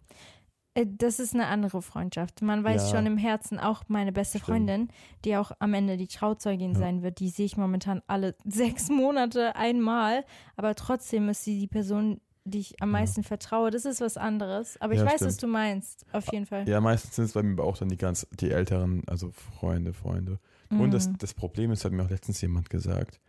Äh, 0.76 0.86
Das 0.88 1.20
ist 1.20 1.34
eine 1.34 1.48
andere 1.48 1.82
Freundschaft. 1.82 2.42
Man 2.42 2.64
weiß 2.64 2.92
Ja. 2.92 2.98
schon 2.98 3.06
im 3.06 3.18
Herzen, 3.18 3.60
auch 3.60 3.84
meine 3.88 4.12
beste 4.12 4.38
Stimmt. 4.40 4.46
Freundin, 4.46 4.88
die 5.26 5.36
auch 5.38 5.52
am 5.60 5.74
Ende 5.74 5.98
die 5.98 6.08
Trauzeugin 6.08 6.74
Ja. 6.74 6.80
sein 6.80 7.02
wird, 7.02 7.20
die 7.20 7.30
sehe 7.30 7.46
ich 7.46 7.58
momentan 7.58 8.02
alle 8.08 8.36
sechs 8.46 8.90
Monate 8.90 9.56
einmal. 9.56 10.26
Aber 10.58 10.76
trotzdem 10.76 11.30
ist 11.30 11.44
sie 11.44 11.60
die 11.60 11.68
Person, 11.68 12.22
die 12.46 12.60
ich 12.60 12.82
am 12.82 12.90
Ja. 12.90 13.00
meisten 13.00 13.24
vertraue. 13.24 13.72
Das 13.72 13.86
ist 13.86 14.00
was 14.02 14.18
anderes. 14.18 14.80
Aber 14.82 14.94
ich 14.94 15.00
Ja, 15.00 15.06
weiß, 15.06 15.16
stimmt. 15.16 15.28
was 15.30 15.38
du 15.38 15.48
meinst. 15.48 16.06
Auf 16.12 16.32
jeden 16.32 16.46
Fall. 16.46 16.68
Ja, 16.70 16.80
meistens 16.82 17.16
sind 17.16 17.26
es 17.26 17.34
bei 17.34 17.44
mir 17.44 17.62
auch 17.64 17.78
dann 17.78 17.90
die 17.90 17.98
ganz, 17.98 18.28
die 18.40 18.52
älteren, 18.52 19.04
also 19.08 19.32
Freunde, 19.32 19.94
Freunde. 19.94 20.40
Und 20.72 20.92
das, 20.92 21.08
Mhm. 21.10 21.18
das 21.18 21.34
Problem 21.34 21.72
ist, 21.72 21.84
hat 21.84 21.92
mir 21.94 22.04
auch 22.04 22.10
letztens 22.12 22.42
jemand 22.42 22.70
gesagt, 22.70 23.20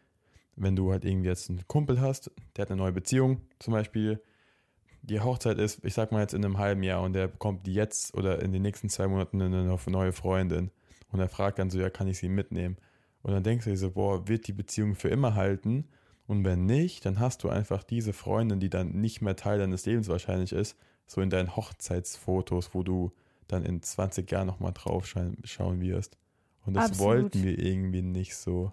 wenn 0.61 0.77
du 0.77 0.92
halt 0.92 1.05
irgendwie 1.05 1.29
jetzt 1.29 1.49
einen 1.49 1.66
Kumpel 1.66 2.01
hast, 2.01 2.31
der 2.57 2.62
hat 2.62 2.70
eine 2.70 2.81
neue 2.81 2.92
Beziehung, 2.92 3.40
zum 3.59 3.73
Beispiel, 3.73 4.23
die 5.03 5.20
Hochzeit 5.20 5.59
ist, 5.59 5.85
ich 5.85 5.94
sag 5.94 6.12
mal 6.12 6.20
jetzt 6.20 6.35
in 6.35 6.44
einem 6.44 6.59
halben 6.59 6.83
Jahr 6.83 7.03
und 7.03 7.14
der 7.14 7.29
bekommt 7.29 7.66
jetzt 7.66 8.14
oder 8.14 8.42
in 8.42 8.53
den 8.53 8.62
nächsten 8.62 8.90
zwei 8.90 9.09
Monaten 9.09 9.40
eine 9.40 9.64
neue 9.64 10.12
Freundin 10.12 10.70
und 11.11 11.20
er 11.20 11.29
fragt 11.29 11.59
dann 11.59 11.70
so, 11.70 11.79
ja, 11.79 11.88
kann 11.90 12.07
ich 12.07 12.18
sie 12.18 12.29
mitnehmen? 12.29 12.77
Und 13.23 13.33
dann 13.33 13.42
denkst 13.42 13.64
du 13.64 13.70
dir 13.70 13.77
so, 13.77 13.90
boah, 13.92 14.29
wird 14.29 14.46
die 14.46 14.53
Beziehung 14.53 14.94
für 14.94 15.09
immer 15.09 15.35
halten? 15.35 15.88
Und 16.27 16.44
wenn 16.44 16.66
nicht, 16.66 17.05
dann 17.05 17.18
hast 17.18 17.42
du 17.42 17.49
einfach 17.49 17.83
diese 17.83 18.12
Freundin, 18.12 18.61
die 18.61 18.70
dann 18.70 18.92
nicht 18.92 19.20
mehr 19.20 19.37
Teil 19.37 19.59
deines 19.59 19.85
Lebens 19.87 20.09
wahrscheinlich 20.09 20.53
ist, 20.53 20.77
so 21.07 21.20
in 21.20 21.31
deinen 21.31 21.57
Hochzeitsfotos, 21.57 22.73
wo 22.73 22.83
du 22.83 23.12
dann 23.49 23.64
in 23.64 23.83
20 23.83 24.31
Jahren 24.31 24.46
nochmal 24.46 24.73
drauf 24.73 25.07
schauen, 25.07 25.38
schauen 25.44 25.81
wirst. 25.81 26.16
Und 26.64 26.75
das 26.75 26.90
Absolut. 26.90 27.09
wollten 27.09 27.42
wir 27.42 27.59
irgendwie 27.59 28.03
nicht 28.03 28.37
so. 28.37 28.73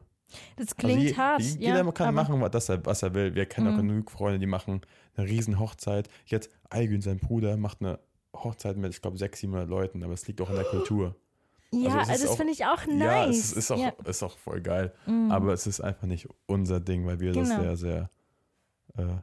Das 0.58 0.76
klingt 0.76 1.00
also 1.00 1.10
je- 1.10 1.16
hart. 1.16 1.42
je- 1.42 1.66
ja, 1.68 1.78
Jeder 1.78 1.92
kann 1.94 2.14
machen, 2.14 2.40
was 2.42 2.70
er, 2.70 2.86
was 2.86 3.02
er 3.04 3.14
will. 3.14 3.34
Wir 3.36 3.46
kennen 3.46 3.68
auch 3.68 3.82
Mhm. 3.82 3.88
genug 3.88 4.12
Freunde, 4.12 4.40
die 4.40 4.46
machen 4.46 4.82
eine 5.16 5.28
riesen 5.28 5.60
Hochzeit. 5.60 6.10
Jetzt 6.26 6.50
Aygün, 6.70 7.02
sein 7.02 7.18
Bruder, 7.20 7.56
macht 7.58 7.82
eine 7.82 8.00
Hochzeit 8.36 8.78
mit, 8.78 8.94
ich 8.94 9.02
glaube, 9.02 9.18
600, 9.18 9.40
700 9.40 9.70
Leuten, 9.70 10.04
aber 10.04 10.14
es 10.14 10.28
liegt 10.28 10.42
auch 10.42 10.50
in 10.50 10.56
der 10.58 10.66
Kultur. 10.66 11.16
Ja, 11.72 11.98
also 12.00 12.12
es 12.12 12.20
ist 12.22 12.30
das 12.30 12.36
finde 12.38 12.54
ich 12.54 12.66
auch 12.66 12.86
nice. 12.86 13.00
Ja, 13.00 13.26
es 13.30 13.52
ist 13.54 13.72
auch, 13.72 13.78
Ja. 13.78 13.90
ist 14.06 14.24
auch 14.24 14.38
voll 14.38 14.62
geil. 14.62 14.94
Mhm. 15.06 15.32
Aber 15.32 15.54
es 15.54 15.68
ist 15.68 15.82
einfach 15.82 16.08
nicht 16.08 16.28
unser 16.46 16.80
Ding, 16.80 17.06
weil 17.06 17.20
wir 17.20 17.34
das 17.34 17.50
Genau. 17.50 17.62
sehr, 17.62 17.78
sehr. 17.78 18.10
Äh, 18.98 19.18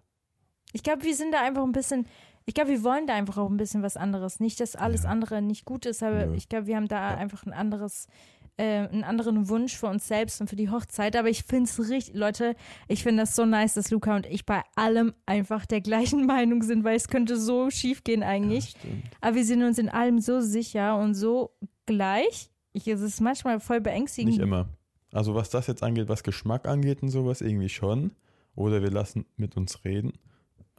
Ich 0.72 0.82
glaube, 0.82 1.04
wir 1.04 1.14
sind 1.14 1.32
da 1.32 1.40
einfach 1.42 1.62
ein 1.62 1.72
bisschen, 1.72 2.06
ich 2.46 2.54
glaube, 2.54 2.70
wir 2.70 2.82
wollen 2.82 3.06
da 3.06 3.14
einfach 3.14 3.38
auch 3.38 3.48
ein 3.48 3.56
bisschen 3.56 3.82
was 3.82 3.96
anderes. 3.96 4.40
Nicht, 4.40 4.58
dass 4.60 4.74
alles 4.76 5.04
Ja. 5.04 5.10
andere 5.10 5.40
nicht 5.40 5.64
gut 5.64 5.86
ist, 5.86 6.02
aber 6.02 6.26
Nö. 6.26 6.34
ich 6.34 6.48
glaube, 6.48 6.66
wir 6.66 6.76
haben 6.76 6.88
da 6.88 7.12
Ja. 7.12 7.16
einfach 7.16 7.46
ein 7.46 7.52
anderes, 7.52 8.08
äh, 8.56 8.86
einen 8.88 9.04
anderen 9.04 9.48
Wunsch 9.48 9.76
für 9.76 9.86
uns 9.88 10.06
selbst 10.06 10.40
und 10.40 10.48
für 10.48 10.56
die 10.56 10.70
Hochzeit. 10.70 11.16
Aber 11.16 11.28
ich 11.28 11.42
finde 11.44 11.64
es 11.70 11.78
richtig, 11.90 12.14
Leute, 12.14 12.54
ich 12.88 13.02
finde 13.02 13.22
das 13.22 13.34
so 13.36 13.44
nice, 13.46 13.74
dass 13.74 13.90
Luca 13.90 14.14
und 14.16 14.26
ich 14.26 14.46
bei 14.46 14.62
allem 14.76 15.12
einfach 15.26 15.66
der 15.66 15.80
gleichen 15.80 16.26
Meinung 16.26 16.62
sind, 16.62 16.84
weil 16.84 16.96
es 16.96 17.08
könnte 17.08 17.36
so 17.36 17.70
schief 17.70 18.04
gehen 18.04 18.22
eigentlich. 18.22 18.74
ja. 18.74 18.90
Aber 19.20 19.36
wir 19.36 19.44
sind 19.44 19.62
uns 19.62 19.78
in 19.78 19.88
allem 19.88 20.20
so 20.20 20.40
sicher 20.40 20.96
und 20.98 21.14
so 21.14 21.50
gleich. 21.86 22.50
Ich, 22.72 22.86
es 22.88 23.00
ist 23.00 23.20
manchmal 23.20 23.60
voll 23.60 23.80
beängstigend. 23.80 24.32
Nicht 24.34 24.42
immer. 24.42 24.68
Also 25.12 25.34
was 25.34 25.50
das 25.50 25.66
jetzt 25.68 25.82
angeht, 25.82 26.08
was 26.08 26.22
Geschmack 26.24 26.66
angeht 26.66 27.02
und 27.02 27.08
sowas, 27.10 27.40
irgendwie 27.40 27.68
schon. 27.68 28.12
Oder 28.56 28.82
wir 28.82 28.90
lassen 28.90 29.26
mit 29.36 29.56
uns 29.56 29.84
reden. 29.84 30.12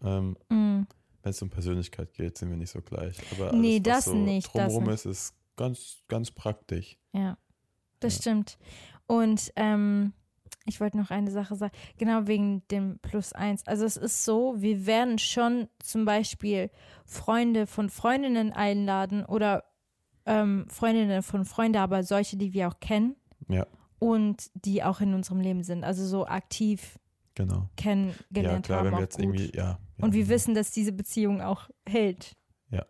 Ähm, 0.03 0.35
Mm. 0.49 0.81
wenn 1.23 1.29
es 1.31 1.41
um 1.41 1.49
Persönlichkeit 1.49 2.13
geht, 2.13 2.37
sind 2.37 2.49
wir 2.49 2.57
nicht 2.57 2.69
so 2.69 2.81
gleich. 2.81 3.17
Aber 3.31 3.53
Nee, 3.53 3.75
alles, 3.75 3.83
das 3.83 3.95
was 3.97 4.05
so 4.05 4.15
nicht, 4.15 4.47
das 4.47 4.53
Drumherum 4.53 4.83
nicht. 4.83 4.93
ist, 4.93 5.05
ist 5.05 5.33
ganz, 5.55 5.97
ganz 6.09 6.31
praktisch. 6.31 6.97
Ja, 7.13 7.37
das 7.99 8.15
Ja. 8.15 8.21
stimmt. 8.21 8.57
Und 9.07 9.51
ähm, 9.55 10.13
ich 10.65 10.81
wollte 10.81 10.97
noch 10.97 11.11
eine 11.11 11.29
Sache 11.31 11.55
sagen, 11.55 11.73
genau 11.97 12.27
wegen 12.27 12.67
dem 12.69 12.97
Plus 12.99 13.33
eins. 13.33 13.65
Also 13.67 13.85
es 13.85 13.97
ist 13.97 14.25
so, 14.25 14.55
wir 14.57 14.85
werden 14.87 15.19
schon 15.19 15.67
zum 15.79 16.05
Beispiel 16.05 16.71
Freunde 17.05 17.67
von 17.67 17.89
Freundinnen 17.89 18.51
einladen 18.51 19.23
oder 19.25 19.63
ähm, 20.25 20.65
Freundinnen 20.69 21.21
von 21.21 21.45
Freunden, 21.45 21.77
aber 21.77 22.03
solche, 22.03 22.35
die 22.35 22.53
wir 22.53 22.67
auch 22.67 22.79
kennen 22.79 23.15
Ja, 23.47 23.67
und 23.99 24.49
die 24.55 24.81
auch 24.83 25.01
in 25.01 25.13
unserem 25.13 25.39
Leben 25.39 25.63
sind, 25.63 25.83
also 25.83 26.03
so 26.05 26.25
aktiv 26.25 26.97
genau. 27.35 27.55
Ja, 27.57 27.69
kennengelernt 27.77 28.65
klar, 28.65 28.79
haben. 28.79 28.85
wenn 28.87 28.93
wir 28.95 29.01
jetzt 29.01 29.17
gut. 29.17 29.23
irgendwie, 29.25 29.51
ja. 29.55 29.77
ja 29.97 30.03
und 30.03 30.13
wir 30.13 30.23
genau. 30.23 30.33
wissen, 30.33 30.55
dass 30.55 30.71
diese 30.71 30.93
Beziehung 30.93 31.41
auch 31.41 31.69
hält. 31.87 32.35
Ja. 32.71 32.85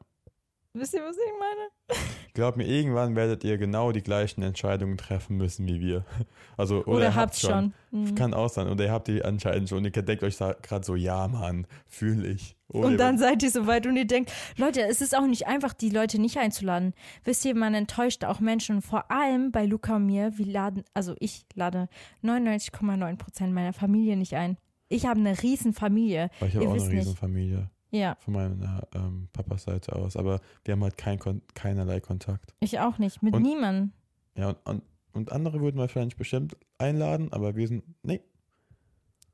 Wisst 0.78 0.94
ihr, 0.94 1.04
was 1.04 1.16
ich 1.16 1.32
meine? 1.40 2.02
Glaubt 2.34 2.58
mir, 2.58 2.66
irgendwann 2.68 3.16
werdet 3.16 3.46
ihr 3.46 3.58
genau 3.58 3.94
die 3.94 4.02
gleichen 4.02 4.42
Entscheidungen 4.42 4.98
treffen 4.98 5.38
müssen 5.38 5.66
wie 5.68 5.80
wir. 5.80 6.06
Also, 6.58 6.80
oder, 6.86 6.88
Oder, 6.88 7.06
ihr 7.08 7.16
habt 7.16 7.36
schon. 7.36 7.74
Mhm. 7.92 8.16
Kann 8.16 8.34
auch 8.34 8.48
sein. 8.48 8.70
Oder 8.70 8.86
ihr 8.86 8.92
habt 8.92 9.10
die 9.10 9.26
anscheinend 9.26 9.68
schon. 9.68 9.84
Ihr 9.84 9.92
denkt 9.92 10.24
euch 10.24 10.38
gerade 10.38 10.86
so, 10.86 10.96
ja, 10.96 11.28
Mann, 11.28 11.68
fühle 11.86 12.30
ich. 12.30 12.56
Oder 12.70 12.88
Und 12.88 12.98
dann 12.98 13.18
seid 13.18 13.44
ihr 13.44 13.52
so 13.52 13.68
weit 13.68 13.86
und 13.86 13.98
ihr 13.98 14.08
denkt, 14.08 14.32
Leute, 14.56 14.82
es 14.82 15.02
ist 15.02 15.18
auch 15.18 15.28
nicht 15.28 15.48
einfach, 15.48 15.74
die 15.74 15.90
Leute 15.90 16.18
nicht 16.18 16.38
einzuladen. 16.38 16.94
Wisst 17.26 17.44
ihr, 17.44 17.56
man 17.56 17.74
enttäuscht 17.74 18.24
auch 18.24 18.40
Menschen. 18.40 18.82
Vor 18.82 19.12
allem 19.12 19.52
bei 19.52 19.66
Luca 19.66 19.98
und 19.98 20.06
mir, 20.06 20.38
wir 20.38 20.46
laden, 20.46 20.84
also 20.94 21.14
ich 21.20 21.46
lade 21.56 21.90
99,9 22.24 23.18
Prozent 23.18 23.54
meiner 23.54 23.74
Familie 23.74 24.16
nicht 24.16 24.36
ein. 24.36 24.58
Ich 24.88 25.06
habe 25.06 25.20
eine 25.20 25.42
riesen 25.42 25.74
Familie. 25.74 26.30
Aber 26.40 26.48
ich 26.48 26.56
habe 26.56 26.70
auch 26.70 26.74
eine. 26.74 26.90
Riesenfamilie 26.90 27.70
Ja, 27.96 28.16
von 28.20 28.34
meiner 28.34 28.88
ähm, 28.94 29.30
Papas 29.34 29.64
Seite 29.64 29.96
aus. 29.96 30.16
Aber 30.18 30.42
wir 30.64 30.74
haben 30.74 30.84
halt 30.84 30.98
kein, 30.98 31.20
keinerlei 31.54 32.00
Kontakt. 32.00 32.54
ich 32.60 32.80
auch 32.80 32.98
nicht. 32.98 33.22
Mit 33.24 33.34
Und- 33.34 33.44
niemandem. 33.44 33.92
Ja, 34.38 34.50
und, 34.50 34.58
und, 34.66 34.84
und 35.14 35.32
andere 35.32 35.62
würden 35.62 35.78
wahrscheinlich 35.78 36.18
bestimmt 36.18 36.58
einladen, 36.78 37.32
aber 37.32 37.56
wir 37.56 37.68
sind, 37.68 37.84
nee, 38.04 38.22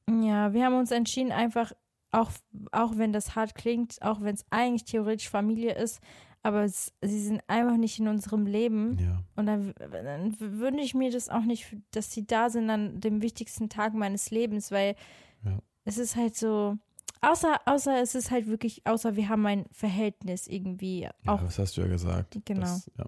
Ja, 0.10 0.54
wir 0.54 0.66
haben 0.66 0.76
uns 0.78 0.92
entschieden, 0.92 1.32
einfach, 1.32 1.72
auch, 2.12 2.32
auch 2.72 2.98
wenn 2.98 3.14
das 3.14 3.36
hart 3.36 3.56
klingt, 3.56 4.02
auch 4.02 4.22
wenn 4.22 4.36
es 4.36 4.46
eigentlich 4.50 4.84
theoretisch 4.86 5.30
Familie 5.30 5.74
ist, 5.76 6.02
aber 6.44 6.64
es, 6.64 6.92
sie 7.02 7.22
sind 7.22 7.42
einfach 7.48 7.78
nicht 7.78 8.00
in 8.00 8.08
unserem 8.08 8.46
Leben. 8.46 8.98
ja. 9.00 9.24
Und 9.36 9.46
dann, 9.46 9.74
dann 9.78 10.36
wünsche 10.40 10.84
ich 10.84 10.94
mir 10.94 11.12
das 11.12 11.30
auch 11.30 11.44
nicht, 11.46 11.76
dass 11.92 12.12
sie 12.12 12.26
da 12.28 12.50
sind 12.50 12.70
an 12.70 13.00
dem 13.00 13.22
wichtigsten 13.22 13.70
Tag 13.70 13.94
meines 13.94 14.30
Lebens, 14.32 14.72
weil 14.72 14.96
Ja. 15.46 15.60
es 15.86 15.98
ist 15.98 16.16
halt 16.16 16.36
so, 16.36 16.78
außer, 17.22 17.60
außer 17.66 18.02
es 18.02 18.16
ist 18.16 18.32
halt 18.32 18.48
wirklich, 18.48 18.86
außer 18.86 19.16
wir 19.16 19.30
haben 19.30 19.46
ein 19.46 19.66
Verhältnis 19.72 20.48
irgendwie 20.48 21.02
Ja, 21.02 21.12
auch. 21.28 21.42
das 21.42 21.60
hast 21.60 21.78
du 21.78 21.82
ja 21.82 21.88
gesagt. 21.88 22.40
Genau. 22.46 22.62
Das, 22.62 22.90
ja. 22.98 23.06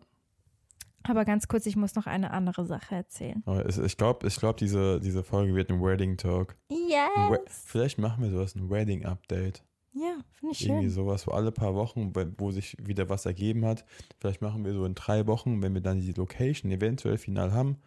Aber 1.05 1.25
ganz 1.25 1.47
kurz, 1.49 1.65
ich 1.65 1.75
muss 1.75 1.95
noch 1.95 2.07
eine 2.07 2.31
andere 2.31 2.65
Sache 2.65 2.95
erzählen. 2.95 3.43
Aber 3.45 3.67
ich 3.67 3.97
glaube, 3.97 4.25
ich 4.25 4.37
glaub, 4.37 4.55
diese, 4.57 5.01
diese 5.01 5.21
Folge 5.23 5.53
wird 5.53 5.69
ein 5.69 5.81
Wedding 5.81 6.15
Talk. 6.15 6.55
Ein 6.71 6.77
We 6.77 7.39
Yes! 7.45 7.63
Vielleicht 7.65 7.97
machen 7.99 8.23
wir 8.23 8.31
sowas, 8.31 8.55
ein 8.55 8.69
Wedding 8.69 9.05
Update. 9.05 9.63
Ja, 9.95 10.15
finde 10.31 10.53
ich 10.53 10.65
Irgendwie 10.65 10.85
schön. 10.85 10.91
sowas, 10.91 11.27
wo 11.27 11.31
alle 11.31 11.51
paar 11.51 11.75
Wochen, 11.75 12.15
wo- 12.15 12.25
wo 12.37 12.51
sich 12.51 12.77
wieder 12.79 13.09
was 13.09 13.25
ergeben 13.25 13.65
hat. 13.65 13.83
Vielleicht 14.19 14.41
machen 14.41 14.63
wir 14.65 14.73
so 14.73 14.85
in 14.85 14.95
drei 14.95 15.27
Wochen, 15.27 15.61
wenn 15.61 15.73
wir 15.73 15.81
dann 15.81 15.99
die 15.99 16.13
Location 16.13 16.71
eventuell 16.71 17.17
final 17.17 17.51
haben, 17.51 17.77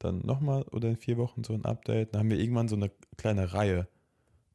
dann 0.00 0.18
nochmal 0.26 0.64
oder 0.72 0.88
in 0.90 0.96
vier 0.96 1.16
Wochen 1.16 1.44
so 1.44 1.54
ein 1.54 1.64
Update. 1.64 2.12
Dann 2.12 2.20
haben 2.22 2.30
wir 2.30 2.38
irgendwann 2.40 2.68
so 2.68 2.74
eine 2.76 2.90
kleine 3.16 3.54
Reihe. 3.54 3.86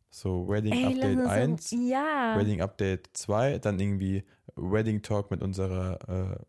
So 0.10 0.48
Wedding 0.48 0.74
Ey, 0.74 0.86
Update 0.86 1.17
lass 1.17 1.30
1, 1.30 1.52
uns 1.52 1.69
so, 1.69 1.76
ja. 1.78 2.36
Wedding 2.38 2.62
Update 2.62 3.10
2, 3.13 3.60
dann 3.60 3.80
irgendwie 3.80 4.24
Wedding 4.56 5.02
Talk 5.02 5.32
mit 5.32 5.41
unserer 5.41 6.00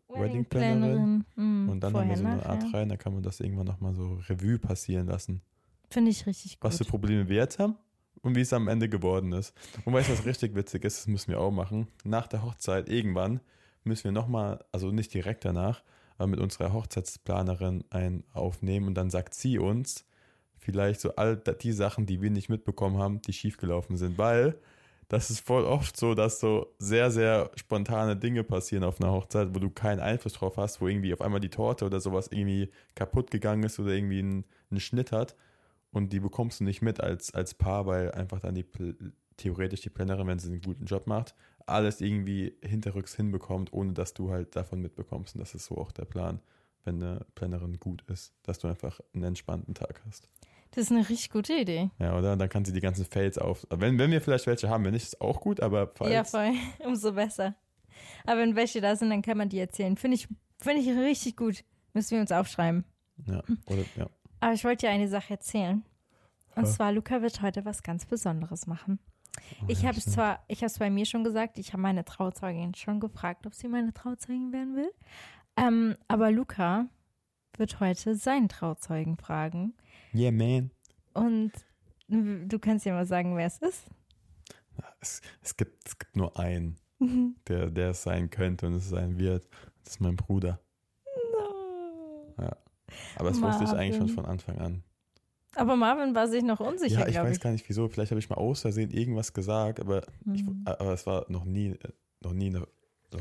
äh, 0.09 0.19
Wedding 0.19 0.45
Plannerin. 0.45 1.23
Mhm, 1.35 1.69
Und 1.69 1.79
dann 1.81 1.95
haben 1.95 2.09
wir 2.09 2.17
so 2.17 2.25
eine 2.25 2.45
Art 2.45 2.63
nachher. 2.63 2.79
Reihe, 2.79 2.87
dann 2.87 2.97
kann 2.97 3.13
man 3.13 3.23
das 3.23 3.39
irgendwann 3.39 3.67
nochmal 3.67 3.93
so 3.93 4.19
Revue 4.29 4.57
passieren 4.59 5.07
lassen. 5.07 5.41
Finde 5.89 6.11
ich 6.11 6.25
richtig 6.25 6.59
gut. 6.59 6.69
Was 6.69 6.77
für 6.77 6.85
Probleme 6.85 7.29
wir 7.29 7.37
jetzt 7.37 7.59
haben 7.59 7.75
und 8.21 8.35
wie 8.35 8.41
es 8.41 8.53
am 8.53 8.67
Ende 8.67 8.89
geworden 8.89 9.31
ist. 9.33 9.53
Und 9.85 9.93
weißt 9.93 10.09
du, 10.09 10.13
was 10.13 10.25
richtig 10.25 10.55
witzig 10.55 10.83
ist? 10.83 10.99
Das 10.99 11.07
müssen 11.07 11.31
wir 11.31 11.39
auch 11.39 11.51
machen. 11.51 11.87
Nach 12.03 12.27
der 12.27 12.43
Hochzeit, 12.43 12.89
irgendwann, 12.89 13.41
müssen 13.83 14.05
wir 14.05 14.11
nochmal, 14.11 14.63
also 14.71 14.91
nicht 14.91 15.13
direkt 15.13 15.45
danach, 15.45 15.83
aber 16.17 16.27
mit 16.27 16.39
unserer 16.39 16.73
Hochzeitsplanerin 16.73 17.83
ein 17.89 18.23
aufnehmen 18.33 18.87
und 18.87 18.95
dann 18.95 19.09
sagt 19.09 19.33
sie 19.33 19.59
uns 19.59 20.05
vielleicht 20.61 21.01
so 21.01 21.15
all 21.15 21.37
die 21.37 21.71
Sachen, 21.73 22.05
die 22.05 22.21
wir 22.21 22.29
nicht 22.29 22.49
mitbekommen 22.49 22.97
haben, 22.97 23.21
die 23.21 23.33
schiefgelaufen 23.33 23.97
sind, 23.97 24.17
weil 24.17 24.55
das 25.09 25.29
ist 25.29 25.45
voll 25.45 25.65
oft 25.65 25.97
so, 25.97 26.15
dass 26.15 26.39
so 26.39 26.73
sehr, 26.79 27.11
sehr 27.11 27.51
spontane 27.55 28.15
Dinge 28.15 28.45
passieren 28.45 28.85
auf 28.85 29.01
einer 29.01 29.11
Hochzeit, 29.11 29.49
wo 29.53 29.59
du 29.59 29.69
keinen 29.69 29.99
Einfluss 29.99 30.33
drauf 30.33 30.55
hast, 30.55 30.79
wo 30.79 30.87
irgendwie 30.87 31.13
auf 31.13 31.19
einmal 31.19 31.41
die 31.41 31.49
Torte 31.49 31.85
oder 31.85 31.99
sowas 31.99 32.29
irgendwie 32.31 32.71
kaputt 32.95 33.29
gegangen 33.29 33.63
ist 33.63 33.77
oder 33.77 33.91
irgendwie 33.91 34.19
einen, 34.19 34.45
einen 34.69 34.79
Schnitt 34.79 35.11
hat 35.11 35.35
und 35.91 36.13
die 36.13 36.21
bekommst 36.21 36.61
du 36.61 36.63
nicht 36.63 36.81
mit 36.81 37.01
als, 37.01 37.33
als 37.33 37.53
Paar, 37.53 37.85
weil 37.85 38.11
einfach 38.11 38.39
dann 38.39 38.55
die 38.55 38.65
theoretisch 39.37 39.81
die 39.81 39.89
Plannerin, 39.89 40.27
wenn 40.27 40.39
sie 40.39 40.49
einen 40.49 40.61
guten 40.61 40.85
Job 40.85 41.07
macht, 41.07 41.35
alles 41.65 41.99
irgendwie 41.99 42.55
hinterrücks 42.63 43.15
hinbekommt, 43.15 43.73
ohne 43.73 43.93
dass 43.93 44.13
du 44.13 44.31
halt 44.31 44.55
davon 44.55 44.81
mitbekommst. 44.81 45.35
Und 45.35 45.39
das 45.39 45.55
ist 45.55 45.65
so 45.65 45.77
auch 45.77 45.91
der 45.91 46.05
Plan, 46.05 46.39
wenn 46.83 47.01
eine 47.01 47.25
Plannerin 47.35 47.79
gut 47.79 48.03
ist, 48.07 48.33
dass 48.43 48.59
du 48.59 48.67
einfach 48.67 48.99
einen 49.13 49.23
entspannten 49.23 49.73
Tag 49.73 50.01
hast. 50.05 50.29
Das 50.71 50.85
ist 50.85 50.91
eine 50.91 51.07
richtig 51.09 51.29
gute 51.31 51.53
Idee. 51.53 51.89
Ja, 51.99 52.17
oder? 52.17 52.33
Und 52.33 52.39
dann 52.39 52.47
kann 52.49 52.63
sie 52.63 52.71
die 52.73 52.79
ganzen 52.79 53.05
Fails 53.05 53.37
auf. 53.37 53.67
Wenn, 53.69 53.99
wenn 53.99 54.09
wir 54.11 54.21
vielleicht 54.21 54.47
welche 54.47 54.69
haben, 54.69 54.85
wenn 54.85 54.93
nicht, 54.93 55.03
ist 55.03 55.21
auch 55.21 55.41
gut, 55.41 55.59
aber 55.59 55.87
falls. 55.87 56.11
Ja, 56.13 56.23
voll. 56.23 56.51
Umso 56.85 57.11
besser. 57.13 57.55
Aber 58.25 58.39
wenn 58.39 58.55
welche 58.55 58.79
da 58.81 58.95
sind, 58.95 59.09
dann 59.09 59.21
kann 59.21 59.37
man 59.37 59.49
die 59.49 59.59
erzählen. 59.59 59.97
Finde 59.97 60.15
ich, 60.15 60.27
finde 60.59 60.81
ich 60.81 60.87
richtig 60.89 61.35
gut. 61.35 61.63
Müssen 61.93 62.11
wir 62.11 62.21
uns 62.21 62.31
aufschreiben. 62.31 62.85
ja, 63.27 63.43
oder, 63.65 63.83
ja. 63.97 64.09
Aber 64.39 64.53
ich 64.53 64.63
wollte 64.63 64.85
dir 64.87 64.91
eine 64.91 65.07
Sache 65.09 65.33
erzählen. 65.33 65.83
Und 66.55 66.65
Ja. 66.65 66.71
zwar, 66.71 66.91
Luca 66.93 67.21
wird 67.21 67.41
heute 67.41 67.65
was 67.65 67.83
ganz 67.83 68.05
Besonderes 68.05 68.65
machen. 68.65 68.99
Ich 69.67 69.81
ja, 69.81 69.89
habe 69.89 69.97
es 69.97 70.05
zwar, 70.05 70.43
ich 70.47 70.59
habe 70.59 70.67
es 70.67 70.79
bei 70.79 70.89
mir 70.89 71.05
schon 71.05 71.23
gesagt, 71.23 71.57
ich 71.57 71.73
habe 71.73 71.81
meine 71.81 72.03
Trauzeugin 72.05 72.73
schon 72.75 72.99
gefragt, 72.99 73.45
ob 73.45 73.53
sie 73.53 73.67
meine 73.67 73.93
Trauzeugin 73.93 74.51
werden 74.51 74.75
will. 74.75 74.91
Ähm, 75.57 75.95
aber 76.07 76.31
Luca 76.31 76.87
wird 77.57 77.79
heute 77.79 78.15
seinen 78.15 78.49
Trauzeugen 78.49 79.17
fragen. 79.17 79.73
Yeah, 80.13 80.31
man. 80.31 80.71
Und 81.13 81.51
du 82.07 82.59
kannst 82.59 82.85
ja 82.85 82.93
mal 82.93 83.05
sagen, 83.05 83.35
wer 83.37 83.47
es 83.47 83.57
ist. 83.59 83.85
Es, 84.99 85.21
es, 85.41 85.57
gibt, 85.57 85.87
es 85.87 85.97
gibt 85.97 86.15
nur 86.15 86.37
einen, 86.39 86.77
der, 87.47 87.69
der 87.71 87.89
es 87.91 88.03
sein 88.03 88.29
könnte 88.29 88.67
und 88.67 88.73
es 88.75 88.89
sein 88.89 89.17
wird. 89.17 89.47
Das 89.83 89.93
ist 89.93 89.99
mein 90.01 90.15
Bruder. 90.15 90.59
No. 92.37 92.49
Aber 93.15 93.29
das 93.29 93.41
wusste 93.41 93.63
ich 93.63 93.69
eigentlich 93.71 93.95
schon 93.95 94.07
Marvin. 94.07 94.15
von 94.15 94.25
Anfang 94.25 94.57
an. 94.59 94.83
Aber 95.55 95.75
Marvin 95.75 96.15
war 96.15 96.27
sich 96.27 96.43
noch 96.43 96.59
unsicher, 96.59 97.01
ja, 97.01 97.07
ich 97.07 97.15
weiß 97.17 97.37
ich. 97.37 97.41
gar 97.43 97.51
nicht 97.51 97.67
wieso. 97.67 97.87
Vielleicht 97.89 98.11
habe 98.11 98.19
ich 98.19 98.29
mal 98.29 98.35
aus 98.37 98.61
Versehen 98.61 98.89
irgendwas 98.91 99.33
gesagt, 99.33 99.79
aber, 99.79 100.03
ich, 100.33 100.43
Mhm. 100.43 100.61
aber 100.65 100.93
es 100.93 101.05
war 101.05 101.25
noch 101.29 101.43
nie, 101.43 101.77
noch 102.21 102.31
nie, 102.33 102.49
noch 102.51 102.67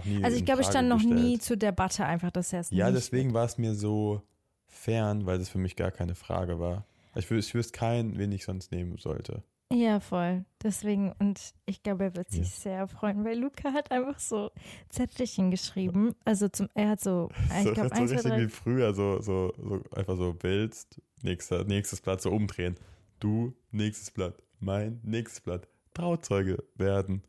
nie. 0.04 0.22
Also 0.22 0.36
ich 0.36 0.44
glaube, 0.44 0.60
ich 0.60 0.68
stand 0.68 0.88
noch 0.88 0.98
gestellt. 0.98 1.20
nie 1.20 1.38
zur 1.38 1.56
Debatte 1.56 2.04
einfach, 2.04 2.30
dass 2.30 2.52
er 2.52 2.60
es 2.60 2.70
Ja, 2.70 2.90
deswegen 2.92 3.34
war 3.34 3.46
es 3.46 3.58
mir 3.58 3.74
so 3.74 4.22
fern, 4.70 5.26
weil 5.26 5.38
das 5.38 5.48
für 5.48 5.58
mich 5.58 5.76
gar 5.76 5.90
keine 5.90 6.14
Frage 6.14 6.58
war. 6.58 6.84
Ich, 7.14 7.30
wüs 7.30 7.48
ich 7.48 7.54
wüsste 7.54 7.76
keinen, 7.78 8.18
wen 8.18 8.32
ich 8.32 8.44
sonst 8.44 8.72
nehmen 8.72 8.96
sollte. 8.98 9.42
Ja, 9.72 10.00
voll. 10.00 10.44
Deswegen, 10.62 11.12
und 11.20 11.54
ich 11.64 11.82
glaube, 11.84 12.04
er 12.04 12.16
wird 12.16 12.30
sich 12.30 12.40
Ja. 12.40 12.44
sehr 12.46 12.88
freuen, 12.88 13.24
weil 13.24 13.38
Luca 13.38 13.72
hat 13.72 13.92
einfach 13.92 14.18
so 14.18 14.50
Zettelchen 14.88 15.50
geschrieben. 15.52 16.14
Also 16.24 16.48
zum, 16.48 16.68
er 16.74 16.90
hat 16.90 17.00
so, 17.00 17.28
ich 17.58 17.64
so, 17.64 17.72
glaube, 17.72 17.90
so 17.94 18.04
zwei, 18.06 18.14
richtig 18.14 18.36
wie 18.36 18.48
früher, 18.48 18.94
so, 18.94 19.20
so, 19.20 19.52
so 19.58 19.80
einfach 19.94 20.16
so 20.16 20.34
willst, 20.40 21.00
nächster, 21.22 21.64
nächstes 21.64 22.00
Blatt 22.00 22.20
so 22.20 22.30
umdrehen. 22.30 22.76
Du, 23.20 23.54
nächstes 23.70 24.10
Blatt. 24.10 24.42
Mein 24.58 25.00
nächstes 25.04 25.40
Blatt. 25.40 25.68
Trauzeuge 25.94 26.64
werden. 26.74 27.22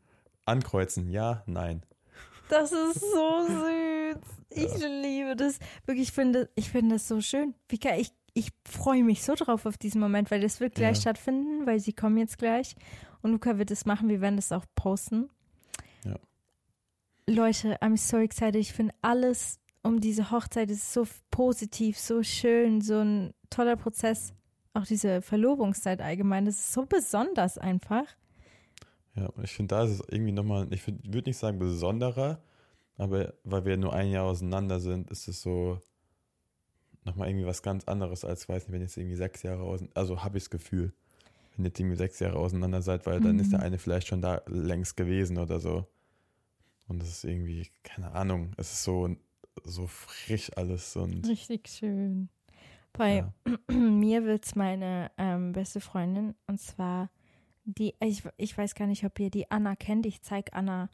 Ankreuzen, 0.44 1.10
ja, 1.10 1.42
nein. 1.46 1.82
Das 2.52 2.72
ist 2.72 3.00
so 3.12 3.46
süß. 3.46 4.16
Ich 4.50 4.78
liebe 4.78 5.34
das. 5.36 5.58
Wirklich, 5.86 6.08
ich 6.08 6.12
finde, 6.12 6.50
ich 6.54 6.70
finde 6.70 6.96
das 6.96 7.08
so 7.08 7.20
schön. 7.20 7.54
Kann 7.80 7.98
ich, 7.98 8.10
ich 8.34 8.50
freue 8.68 9.02
mich 9.02 9.22
so 9.22 9.34
drauf 9.34 9.64
auf 9.66 9.78
diesen 9.78 10.00
Moment, 10.00 10.30
weil 10.30 10.40
das 10.40 10.60
wird 10.60 10.74
gleich 10.74 10.96
Ja. 10.96 11.00
stattfinden, 11.02 11.66
weil 11.66 11.80
sie 11.80 11.92
kommen 11.92 12.18
jetzt 12.18 12.38
gleich. 12.38 12.74
Und 13.22 13.32
Luca 13.32 13.56
wird 13.58 13.70
es 13.70 13.86
machen. 13.86 14.08
Wir 14.08 14.20
werden 14.20 14.36
das 14.36 14.52
auch 14.52 14.66
posten. 14.74 15.30
Ja. 16.04 16.16
Leute, 17.28 17.80
I'm 17.80 17.96
so 17.96 18.18
excited. 18.18 18.56
Ich 18.56 18.72
finde 18.72 18.94
alles 19.00 19.58
um 19.82 20.00
diese 20.00 20.30
Hochzeit 20.30 20.70
ist 20.70 20.92
so 20.92 21.06
positiv, 21.30 21.98
so 21.98 22.22
schön, 22.22 22.80
so 22.82 22.98
ein 23.00 23.32
toller 23.50 23.76
Prozess. 23.76 24.32
Auch 24.74 24.86
diese 24.86 25.22
Verlobungszeit 25.22 26.00
allgemein, 26.00 26.44
das 26.44 26.56
ist 26.56 26.72
so 26.72 26.86
besonders 26.86 27.58
einfach. 27.58 28.04
Ja, 29.14 29.26
und 29.26 29.44
ich 29.44 29.52
finde, 29.52 29.74
da 29.74 29.84
ist 29.84 29.90
es 29.90 30.02
irgendwie 30.08 30.32
nochmal, 30.32 30.72
ich 30.72 30.86
würde 30.86 31.28
nicht 31.28 31.36
sagen 31.36 31.58
besonderer, 31.58 32.42
aber 32.96 33.34
weil 33.44 33.64
wir 33.64 33.76
nur 33.76 33.92
ein 33.92 34.10
Jahr 34.10 34.24
auseinander 34.24 34.80
sind, 34.80 35.10
ist 35.10 35.28
es 35.28 35.42
so 35.42 35.78
nochmal 37.04 37.28
irgendwie 37.28 37.46
was 37.46 37.62
ganz 37.62 37.84
anderes 37.84 38.24
als, 38.24 38.48
weiß 38.48 38.64
nicht, 38.64 38.72
wenn 38.72 38.80
jetzt 38.80 38.96
irgendwie 38.96 39.16
sechs 39.16 39.42
Jahre 39.42 39.62
auseinander, 39.62 39.98
also 40.00 40.22
habe 40.22 40.38
ich 40.38 40.44
das 40.44 40.50
Gefühl, 40.50 40.92
wenn 41.56 41.64
jetzt 41.64 41.78
irgendwie 41.78 41.96
sechs 41.96 42.20
Jahre 42.20 42.38
auseinander 42.38 42.80
seid, 42.80 43.06
weil 43.06 43.20
dann 43.20 43.38
ist 43.38 43.52
der 43.52 43.58
Mhm. 43.58 43.64
eine 43.64 43.78
vielleicht 43.78 44.08
schon 44.08 44.22
da 44.22 44.40
längst 44.46 44.96
gewesen 44.96 45.38
oder 45.38 45.60
so. 45.60 45.86
Und 46.88 47.00
das 47.02 47.08
ist 47.08 47.24
irgendwie, 47.24 47.70
keine 47.82 48.12
Ahnung, 48.12 48.52
es 48.56 48.72
ist 48.72 48.84
so, 48.84 49.14
so 49.64 49.86
frisch 49.86 50.50
alles 50.56 50.96
und 50.96 51.26
Richtig 51.26 51.68
schön. 51.68 52.28
Bei 52.92 53.16
ja. 53.16 53.32
mir 53.70 54.24
wird's 54.24 54.54
meine 54.54 55.10
ähm, 55.18 55.52
beste 55.52 55.80
Freundin 55.80 56.34
und 56.46 56.60
zwar 56.60 57.10
die, 57.64 57.94
ich, 58.00 58.22
ich 58.36 58.56
weiß 58.56 58.74
gar 58.74 58.86
nicht, 58.86 59.04
ob 59.04 59.18
ihr 59.18 59.30
die 59.30 59.50
Anna 59.50 59.76
kennt. 59.76 60.06
Ich 60.06 60.22
zeig 60.22 60.50
Anna. 60.52 60.88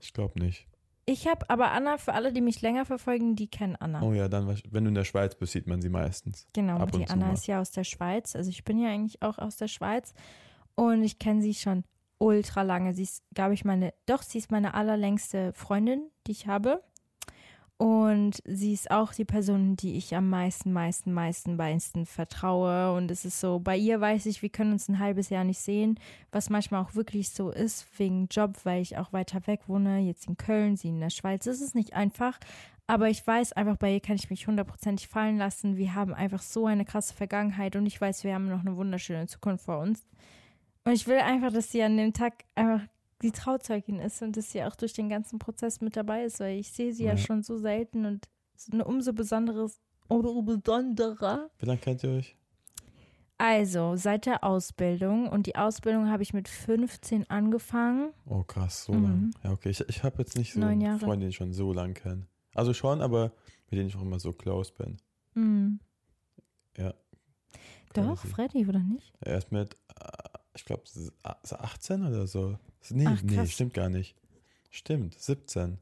ich 0.00 0.12
glaube 0.12 0.38
nicht. 0.38 0.66
Ich 1.06 1.26
habe 1.26 1.48
aber 1.50 1.72
Anna, 1.72 1.98
für 1.98 2.12
alle, 2.12 2.32
die 2.32 2.40
mich 2.40 2.62
länger 2.62 2.84
verfolgen, 2.84 3.34
die 3.34 3.48
kennen 3.48 3.74
Anna. 3.74 4.02
Oh 4.02 4.12
ja, 4.12 4.28
dann, 4.28 4.46
wenn 4.70 4.84
du 4.84 4.88
in 4.90 4.94
der 4.94 5.04
Schweiz 5.04 5.34
bist, 5.34 5.52
sieht 5.52 5.66
man 5.66 5.82
sie 5.82 5.88
meistens. 5.88 6.46
Genau, 6.52 6.76
Ab 6.76 6.94
und 6.94 7.00
die 7.00 7.08
Anna 7.08 7.26
mal. 7.26 7.32
ist 7.32 7.46
ja 7.48 7.60
aus 7.60 7.72
der 7.72 7.84
Schweiz. 7.84 8.36
Also 8.36 8.50
ich 8.50 8.62
bin 8.64 8.78
ja 8.78 8.90
eigentlich 8.90 9.20
auch 9.20 9.38
aus 9.38 9.56
der 9.56 9.66
Schweiz. 9.66 10.14
Und 10.76 11.02
ich 11.02 11.18
kenne 11.18 11.42
sie 11.42 11.54
schon 11.54 11.84
ultra 12.18 12.62
lange. 12.62 12.94
Sie 12.94 13.02
ist, 13.02 13.24
glaube 13.34 13.54
ich, 13.54 13.64
meine, 13.64 13.92
doch, 14.06 14.22
sie 14.22 14.38
ist 14.38 14.52
meine 14.52 14.74
allerlängste 14.74 15.52
Freundin, 15.54 16.10
die 16.26 16.32
ich 16.32 16.46
habe. 16.46 16.82
Und 17.80 18.42
sie 18.44 18.74
ist 18.74 18.90
auch 18.90 19.14
die 19.14 19.24
Person, 19.24 19.74
die 19.74 19.96
ich 19.96 20.14
am 20.14 20.28
meisten, 20.28 20.70
meisten, 20.70 21.14
meisten, 21.14 21.56
meisten 21.56 22.04
vertraue. 22.04 22.94
Und 22.94 23.10
es 23.10 23.24
ist 23.24 23.40
so, 23.40 23.58
bei 23.58 23.74
ihr 23.74 23.98
weiß 23.98 24.26
ich, 24.26 24.42
wir 24.42 24.50
können 24.50 24.72
uns 24.72 24.90
ein 24.90 24.98
halbes 24.98 25.30
Jahr 25.30 25.44
nicht 25.44 25.60
sehen, 25.60 25.98
was 26.30 26.50
manchmal 26.50 26.82
auch 26.82 26.94
wirklich 26.94 27.30
so 27.30 27.48
ist, 27.48 27.86
wegen 27.96 28.28
Job, 28.30 28.58
weil 28.64 28.82
ich 28.82 28.98
auch 28.98 29.14
weiter 29.14 29.46
weg 29.46 29.62
wohne, 29.66 30.00
jetzt 30.00 30.26
in 30.26 30.36
Köln, 30.36 30.76
sie 30.76 30.90
in 30.90 31.00
der 31.00 31.08
Schweiz. 31.08 31.46
Es 31.46 31.62
ist 31.62 31.74
nicht 31.74 31.94
einfach, 31.94 32.38
aber 32.86 33.08
ich 33.08 33.26
weiß 33.26 33.54
einfach, 33.54 33.78
bei 33.78 33.94
ihr 33.94 34.00
kann 34.00 34.16
ich 34.16 34.28
mich 34.28 34.46
hundertprozentig 34.46 35.08
fallen 35.08 35.38
lassen. 35.38 35.78
Wir 35.78 35.94
haben 35.94 36.12
einfach 36.12 36.42
so 36.42 36.66
eine 36.66 36.84
krasse 36.84 37.14
Vergangenheit 37.14 37.76
und 37.76 37.86
ich 37.86 37.98
weiß, 37.98 38.24
wir 38.24 38.34
haben 38.34 38.50
noch 38.50 38.60
eine 38.60 38.76
wunderschöne 38.76 39.26
Zukunft 39.26 39.64
vor 39.64 39.78
uns. 39.78 40.06
Und 40.84 40.92
ich 40.92 41.06
will 41.06 41.20
einfach, 41.20 41.50
dass 41.50 41.72
sie 41.72 41.82
an 41.82 41.96
dem 41.96 42.12
Tag 42.12 42.44
einfach 42.54 42.82
die 43.22 43.32
Trauzeugin 43.32 43.98
ist 43.98 44.22
und 44.22 44.36
dass 44.36 44.50
sie 44.50 44.62
auch 44.64 44.74
durch 44.76 44.92
den 44.92 45.08
ganzen 45.08 45.38
Prozess 45.38 45.80
mit 45.80 45.96
dabei 45.96 46.24
ist, 46.24 46.40
weil 46.40 46.58
ich 46.58 46.72
sehe 46.72 46.92
sie 46.92 47.04
ja, 47.04 47.12
Ja. 47.12 47.16
schon 47.18 47.42
so 47.42 47.58
selten 47.58 48.06
und 48.06 48.28
ist 48.56 48.72
eine 48.72 48.84
umso 48.84 49.12
besonderes 49.12 49.80
oder 50.08 50.42
besonderer. 50.42 51.50
Wie 51.58 51.66
lange 51.66 51.78
kennt 51.80 52.02
ihr 52.02 52.10
euch? 52.10 52.36
Also, 53.38 53.96
seit 53.96 54.26
der 54.26 54.44
Ausbildung 54.44 55.26
und 55.28 55.46
die 55.46 55.56
Ausbildung 55.56 56.10
habe 56.10 56.22
ich 56.22 56.34
mit 56.34 56.46
15 56.46 57.30
angefangen. 57.30 58.12
Oh 58.26 58.42
krass, 58.42 58.84
so 58.84 58.92
Mhm. 58.92 59.02
lang. 59.02 59.30
Ja, 59.44 59.52
okay. 59.52 59.70
Ich, 59.70 59.80
ich 59.88 60.02
habe 60.02 60.18
jetzt 60.18 60.36
nicht 60.36 60.52
so. 60.52 60.60
Freunde, 60.60 61.20
die 61.20 61.26
ich 61.28 61.36
schon 61.36 61.52
so 61.54 61.72
lang 61.72 61.94
kenne. 61.94 62.26
Also 62.54 62.74
schon, 62.74 63.00
aber 63.00 63.32
mit 63.70 63.78
denen 63.78 63.88
ich 63.88 63.96
auch 63.96 64.02
immer 64.02 64.18
so 64.20 64.32
close 64.32 64.72
bin. 64.74 64.98
Mhm. 65.34 65.80
Ja. 66.76 66.92
Doch. 67.94 68.18
Freddy, 68.26 68.66
oder 68.66 68.78
nicht? 68.80 69.12
Er 69.20 69.38
ist 69.38 69.50
mit, 69.52 69.74
ich 70.54 70.64
glaube, 70.64 70.82
18 71.22 72.06
oder 72.06 72.26
so. 72.26 72.58
Nee, 72.90 73.06
Ach, 73.06 73.22
nee, 73.22 73.46
stimmt 73.46 73.74
gar 73.74 73.88
nicht. 73.88 74.16
Stimmt, 74.70 75.18
17. 75.18 75.78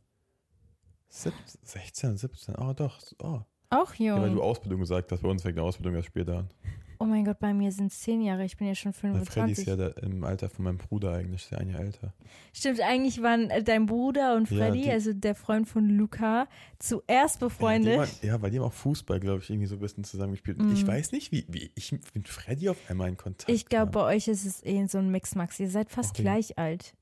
Sieb 1.10 1.32
16, 1.62 2.18
17, 2.18 2.56
oh 2.56 2.72
doch. 2.74 3.00
Oh. 3.22 3.40
Auch 3.70 3.94
Ja, 3.94 4.16
weil 4.16 4.26
jung. 4.28 4.36
du 4.36 4.42
Ausbildung 4.42 4.80
gesagt 4.80 5.10
hast, 5.12 5.22
bei 5.22 5.28
uns 5.28 5.42
fängt 5.42 5.58
eine 5.58 5.66
Ausbildung 5.66 5.94
erst 5.94 6.08
später 6.08 6.38
an. 6.38 6.50
Oh 6.98 7.04
mein 7.04 7.24
Gott, 7.24 7.38
bei 7.38 7.52
mir 7.54 7.70
sind 7.72 7.92
es 7.92 8.00
10 8.00 8.20
Jahre. 8.22 8.44
Ich 8.44 8.56
bin 8.56 8.66
ja 8.66 8.74
schon 8.74 8.92
Weil 9.02 9.24
Freddy 9.24 9.52
ist 9.52 9.62
25. 9.64 9.66
ja 9.66 9.76
der, 9.76 9.96
im 10.02 10.24
Alter 10.24 10.48
von 10.50 10.64
meinem 10.64 10.78
Bruder 10.78 11.12
eigentlich, 11.14 11.42
ist 11.44 11.50
ja 11.50 11.58
ein 11.58 11.70
Jahr 11.70 11.80
älter. 11.80 12.12
Stimmt, 12.52 12.80
eigentlich 12.80 13.22
waren 13.22 13.50
äh, 13.50 13.62
dein 13.62 13.86
Bruder 13.86 14.34
und 14.36 14.50
Ja, 14.50 14.56
Freddy, 14.58 14.82
die- 14.82 14.90
also 14.90 15.12
der 15.12 15.34
Freund 15.34 15.68
von 15.68 15.88
Luca, 15.88 16.48
zuerst 16.78 17.40
befreundet. 17.40 17.94
Ja, 17.96 18.02
haben, 18.02 18.10
ja, 18.22 18.42
weil 18.42 18.50
die 18.50 18.58
haben 18.58 18.66
auch 18.66 18.72
Fußball, 18.72 19.20
glaube 19.20 19.42
ich, 19.42 19.50
irgendwie 19.50 19.66
so 19.66 19.76
ein 19.76 19.80
bisschen 19.80 20.04
zusammengespielt. 20.04 20.58
Und 20.58 20.70
Ich 20.72 20.82
Mhm. 20.84 20.88
weiß 20.88 21.12
nicht, 21.12 21.32
wie, 21.32 21.44
wie 21.48 21.70
ich 21.74 21.92
mit 22.14 22.28
Freddy 22.28 22.68
auf 22.68 22.78
einmal 22.88 23.08
in 23.08 23.16
Kontakt 23.16 23.48
Ich 23.50 23.66
glaube, 23.66 23.92
bei 23.92 24.02
euch 24.16 24.28
ist 24.28 24.44
es 24.44 24.64
eh 24.64 24.84
so 24.86 24.98
ein 24.98 25.10
Mix-Max. 25.10 25.58
Ihr 25.60 25.70
seid 25.70 25.90
fast 25.90 26.10
Okay. 26.10 26.22
gleich 26.22 26.58
alt. 26.58 26.94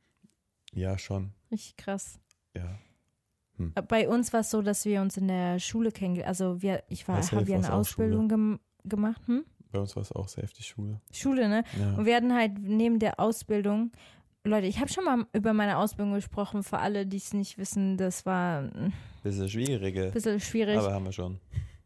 Ja, 0.72 0.98
schon. 0.98 1.32
Richtig 1.50 1.76
krass. 1.76 2.18
Ja. 2.54 2.78
Äh, 3.74 3.82
Bei 3.82 4.08
uns 4.08 4.32
war 4.34 4.40
es 4.40 4.50
so, 4.50 4.60
dass 4.60 4.84
wir 4.84 5.00
uns 5.00 5.16
in 5.16 5.28
der 5.28 5.58
Schule 5.58 5.90
kennengelernt 5.90 6.28
Also 6.28 6.60
wir, 6.60 6.82
ich 6.88 7.08
war, 7.08 7.22
habe 7.22 7.50
ja 7.50 7.56
eine 7.56 7.72
Ausbildung 7.72 8.28
gem 8.28 8.60
gemacht. 8.84 9.22
Hm? 9.26 9.44
Bei 9.76 9.82
uns 9.82 9.94
war 9.94 10.02
es 10.02 10.10
auch 10.12 10.26
safe, 10.26 10.48
die 10.56 10.62
Schule. 10.62 11.02
Schule, 11.12 11.50
ne? 11.50 11.62
Ja. 11.78 11.96
Und 11.96 12.06
wir 12.06 12.16
hatten 12.16 12.34
halt 12.34 12.52
neben 12.58 12.98
der 12.98 13.20
Ausbildung, 13.20 13.92
Leute, 14.42 14.66
ich 14.66 14.80
habe 14.80 14.90
schon 14.90 15.04
mal 15.04 15.26
über 15.34 15.52
meine 15.52 15.76
Ausbildung 15.76 16.14
gesprochen. 16.14 16.62
Für 16.62 16.78
alle, 16.78 17.04
die 17.04 17.18
es 17.18 17.34
nicht 17.34 17.58
wissen, 17.58 17.98
das 17.98 18.24
war 18.24 18.60
ein 18.60 18.94
Bisschen 19.22 19.50
schwierige. 19.50 20.10
bisschen 20.12 20.40
schwierig. 20.40 20.78
Aber 20.78 20.94
haben 20.94 21.04
wir 21.04 21.12
schon. 21.12 21.40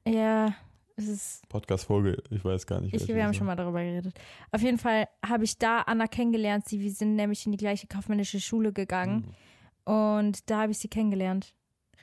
ja, 0.06 0.54
es 0.94 1.08
ist 1.08 1.48
Podcast-Folge, 1.48 2.22
ich 2.30 2.44
weiß 2.44 2.64
gar 2.64 2.80
nicht. 2.80 2.94
Ich, 2.94 3.08
wir 3.08 3.24
haben 3.24 3.34
schon 3.34 3.48
mal 3.48 3.56
darüber 3.56 3.82
geredet. 3.82 4.14
Auf 4.52 4.62
jeden 4.62 4.78
Fall 4.78 5.08
habe 5.26 5.42
ich 5.42 5.58
da 5.58 5.80
Anna 5.80 6.06
kennengelernt. 6.06 6.68
Sie, 6.68 6.80
wir 6.80 6.92
sind 6.92 7.16
nämlich 7.16 7.44
in 7.44 7.50
die 7.50 7.58
gleiche 7.58 7.88
kaufmännische 7.88 8.38
Schule 8.38 8.72
gegangen. 8.72 9.34
Mhm. 9.84 9.92
Und 9.92 10.48
da 10.48 10.60
habe 10.62 10.70
ich 10.70 10.78
sie 10.78 10.88
kennengelernt. 10.88 11.54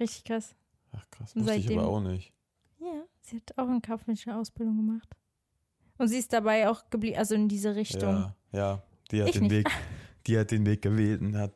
Richtig 0.01 0.25
krass. 0.25 0.53
Ach 0.91 1.09
krass, 1.11 1.33
wusste 1.33 1.53
ich 1.53 1.71
aber 1.71 1.87
auch 1.87 2.01
nicht. 2.01 2.33
Ja, 2.79 3.03
sie 3.21 3.37
hat 3.37 3.57
auch 3.57 3.69
eine 3.69 3.79
kaufmännische 3.79 4.35
Ausbildung 4.35 4.75
gemacht. 4.75 5.15
Und 5.97 6.07
sie 6.09 6.17
ist 6.17 6.31
dabei 6.33 6.69
auch 6.69 6.89
geblieben, 6.89 7.17
also 7.17 7.35
in 7.35 7.47
diese 7.47 7.75
Richtung. 7.75 8.09
Ja, 8.11 8.35
ja. 8.51 8.83
Die 9.11 9.21
hat 9.21 9.29
Ich 9.29 9.33
den 9.35 9.43
nicht. 9.43 9.51
Weg, 9.51 9.67
die 10.27 10.37
hat 10.37 10.51
den 10.51 10.65
Weg 10.65 10.81
gewählt 10.81 11.21
und 11.21 11.37
hat 11.37 11.53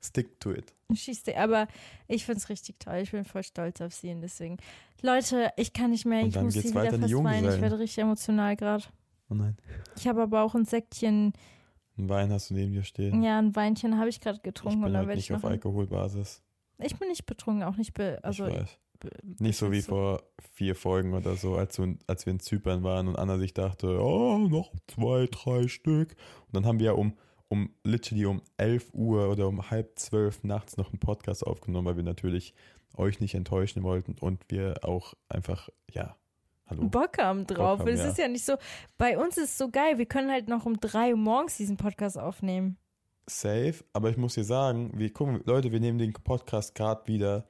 stick 0.00 0.38
to 0.40 0.52
it. 0.52 0.74
Schießt 0.94 1.34
aber 1.34 1.66
ich 2.06 2.24
finde 2.24 2.38
es 2.38 2.48
richtig 2.48 2.78
toll. 2.78 2.98
Ich 2.98 3.10
bin 3.10 3.24
voll 3.24 3.42
stolz 3.42 3.80
auf 3.80 3.92
sie 3.92 4.10
und 4.12 4.20
deswegen. 4.20 4.58
Leute, 5.02 5.50
ich 5.56 5.72
kann 5.72 5.90
nicht 5.90 6.06
mehr. 6.06 6.22
Und 6.22 6.28
ich 6.28 6.40
muss 6.40 6.54
sie 6.54 6.70
wieder 6.70 6.92
fast 6.92 7.14
weinen. 7.24 7.52
Ich 7.52 7.60
werde 7.60 7.78
richtig 7.78 8.02
emotional 8.02 8.54
gerade. 8.56 8.84
Oh 9.28 9.34
nein. 9.34 9.56
Ich 9.96 10.06
habe 10.06 10.22
aber 10.22 10.42
auch 10.42 10.54
ein 10.54 10.64
Säckchen, 10.64 11.32
Ein 11.98 12.08
Wein 12.08 12.30
hast 12.30 12.50
du 12.50 12.54
neben 12.54 12.72
dir 12.72 12.84
stehen. 12.84 13.22
ja, 13.22 13.38
ein 13.38 13.56
Weinchen 13.56 13.98
habe 13.98 14.08
ich 14.08 14.20
gerade 14.20 14.36
ich 14.36 14.42
getrunken 14.44 14.80
bin 14.80 14.86
und 14.86 14.92
dann 14.92 15.06
halt 15.06 15.16
nicht 15.16 15.30
ich 15.30 15.36
auf 15.36 15.44
Alkoholbasis. 15.44 16.42
Ich 16.78 16.96
bin 16.96 17.08
nicht 17.08 17.26
betrunken, 17.26 17.64
auch 17.64 17.76
nicht 17.76 17.94
be, 17.94 18.20
also 18.22 18.46
ich 18.46 18.54
weiß. 18.54 18.78
Nicht 19.38 19.56
so 19.58 19.70
wie 19.72 19.80
so- 19.80 19.88
vor 19.88 20.22
vier 20.54 20.74
Folgen 20.74 21.14
oder 21.14 21.36
so, 21.36 21.56
als, 21.56 21.80
als 22.06 22.26
wir 22.26 22.32
in 22.32 22.40
Zypern 22.40 22.82
waren 22.82 23.08
und 23.08 23.16
Anna 23.16 23.38
sich 23.38 23.52
dachte, 23.54 24.00
oh, 24.00 24.38
noch 24.38 24.72
zwei, 24.86 25.26
drei 25.30 25.68
Stück. 25.68 26.16
Und 26.46 26.56
dann 26.56 26.66
haben 26.66 26.78
wir 26.78 26.86
ja 26.86 26.92
um, 26.92 27.16
um 27.48 27.70
literally 27.84 28.26
um 28.26 28.42
11 28.56 28.94
Uhr 28.94 29.30
oder 29.30 29.48
um 29.48 29.70
halb 29.70 29.98
zwölf 29.98 30.42
nachts 30.44 30.76
noch 30.76 30.90
einen 30.90 31.00
Podcast 31.00 31.46
aufgenommen, 31.46 31.86
weil 31.86 31.96
wir 31.96 32.04
natürlich 32.04 32.54
euch 32.96 33.20
nicht 33.20 33.34
enttäuschen 33.34 33.82
wollten 33.82 34.16
und 34.18 34.42
wir 34.48 34.76
auch 34.82 35.14
einfach, 35.28 35.68
ja, 35.92 36.16
hallo. 36.66 36.88
Bock 36.88 37.18
haben 37.18 37.46
drauf. 37.46 37.80
haben, 37.80 37.88
es 37.88 38.00
ja. 38.00 38.08
ist 38.08 38.18
ja 38.18 38.28
nicht 38.28 38.44
so, 38.44 38.56
bei 38.96 39.18
uns 39.18 39.36
ist 39.36 39.50
es 39.50 39.58
so 39.58 39.70
geil, 39.70 39.98
wir 39.98 40.06
können 40.06 40.30
halt 40.30 40.48
noch 40.48 40.66
um 40.66 40.80
drei 40.80 41.10
Uhr 41.10 41.18
morgens 41.18 41.56
diesen 41.56 41.76
Podcast 41.76 42.18
aufnehmen. 42.18 42.78
Safe, 43.28 43.74
aber 43.92 44.10
ich 44.10 44.16
muss 44.16 44.34
dir 44.34 44.44
sagen, 44.44 44.92
wir 44.94 45.12
gucken, 45.12 45.42
Leute, 45.44 45.72
wir 45.72 45.80
nehmen 45.80 45.98
den 45.98 46.12
Podcast 46.12 46.74
gerade 46.74 47.06
wieder 47.08 47.46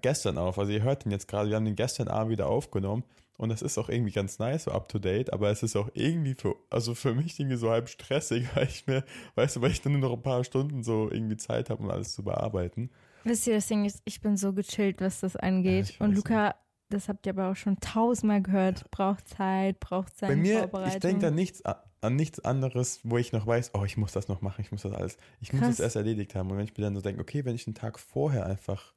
gestern 0.00 0.38
auf. 0.38 0.58
Also 0.58 0.72
ihr 0.72 0.82
hört 0.82 1.04
ihn 1.04 1.10
jetzt 1.12 1.28
gerade, 1.28 1.48
wir 1.48 1.56
haben 1.56 1.64
den 1.64 1.76
gestern 1.76 2.08
Abend 2.08 2.30
wieder 2.30 2.48
aufgenommen 2.48 3.04
und 3.36 3.48
das 3.48 3.62
ist 3.62 3.78
auch 3.78 3.88
irgendwie 3.88 4.12
ganz 4.12 4.38
nice, 4.38 4.64
so 4.64 4.70
up 4.70 4.88
to 4.88 4.98
date, 4.98 5.32
aber 5.32 5.50
es 5.50 5.62
ist 5.62 5.74
auch 5.76 5.88
irgendwie 5.94 6.34
für, 6.34 6.54
also 6.70 6.94
für 6.94 7.14
mich 7.14 7.38
irgendwie 7.38 7.56
so 7.56 7.70
halb 7.70 7.88
stressig, 7.88 8.46
weil 8.54 8.68
ich 8.68 8.86
mir, 8.86 9.04
weißt 9.34 9.56
du, 9.56 9.60
weil 9.60 9.72
ich 9.72 9.82
dann 9.82 9.92
nur 9.92 10.00
noch 10.00 10.12
ein 10.12 10.22
paar 10.22 10.44
Stunden 10.44 10.82
so 10.82 11.10
irgendwie 11.10 11.36
Zeit 11.36 11.70
habe, 11.70 11.82
um 11.82 11.90
alles 11.90 12.14
zu 12.14 12.22
bearbeiten. 12.22 12.90
Wisst 13.24 13.46
ihr, 13.46 13.54
das 13.54 13.66
Ding 13.66 13.84
ist, 13.84 14.02
ich 14.04 14.20
bin 14.20 14.36
so 14.36 14.52
gechillt, 14.52 15.00
was 15.00 15.20
das 15.20 15.34
angeht. 15.34 15.90
ich 15.90 16.00
Und 16.00 16.14
Luca, 16.14 16.54
das 16.90 17.08
habt 17.08 17.26
ihr 17.26 17.32
aber 17.32 17.50
auch 17.50 17.56
schon 17.56 17.80
tausendmal 17.80 18.42
gehört, 18.42 18.90
braucht 18.90 19.28
Zeit, 19.28 19.80
braucht 19.80 20.16
seine 20.16 20.34
Bei 20.34 20.40
mir, 20.40 20.70
ich 20.86 20.98
denke 20.98 21.28
an 21.28 21.34
nichts, 21.34 21.62
an 21.64 22.16
nichts 22.16 22.40
anderes, 22.40 23.00
wo 23.02 23.18
ich 23.18 23.32
noch 23.32 23.46
weiß, 23.46 23.72
oh, 23.74 23.84
ich 23.84 23.96
muss 23.96 24.12
das 24.12 24.28
noch 24.28 24.42
machen, 24.42 24.60
ich 24.60 24.70
muss 24.70 24.82
das 24.82 24.92
alles, 24.92 25.16
ich 25.40 25.52
muss 25.52 25.62
Krass. 25.62 25.74
es 25.74 25.80
erst 25.80 25.96
erledigt 25.96 26.34
haben. 26.34 26.50
Und 26.50 26.58
wenn 26.58 26.64
ich 26.64 26.76
mir 26.76 26.84
dann 26.84 26.94
so 26.94 27.00
denke, 27.00 27.20
okay, 27.20 27.44
wenn 27.44 27.54
ich 27.54 27.66
einen 27.66 27.74
Tag 27.74 27.98
vorher 27.98 28.46
einfach 28.46 28.93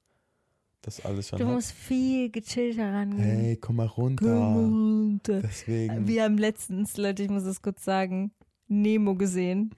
das 0.82 1.04
alles 1.06 1.30
schon 1.30 1.40
du 1.40 1.46
hab, 1.48 1.54
musst 1.56 1.72
viel 1.74 2.30
gechillter 2.30 2.92
rangehen. 2.94 3.22
hey, 3.24 3.58
komm 3.58 3.78
mal 3.78 3.88
runter. 3.88 4.26
Komm 4.26 4.56
runter. 4.56 5.42
Deswegen. 5.42 6.08
Wir 6.08 6.24
haben 6.24 6.38
letztens, 6.38 6.98
Leute, 6.98 7.24
ich 7.24 7.30
muss 7.30 7.44
das 7.44 7.62
kurz 7.62 7.84
sagen, 7.84 8.32
Nemo 8.68 9.16
gesehen. 9.16 9.74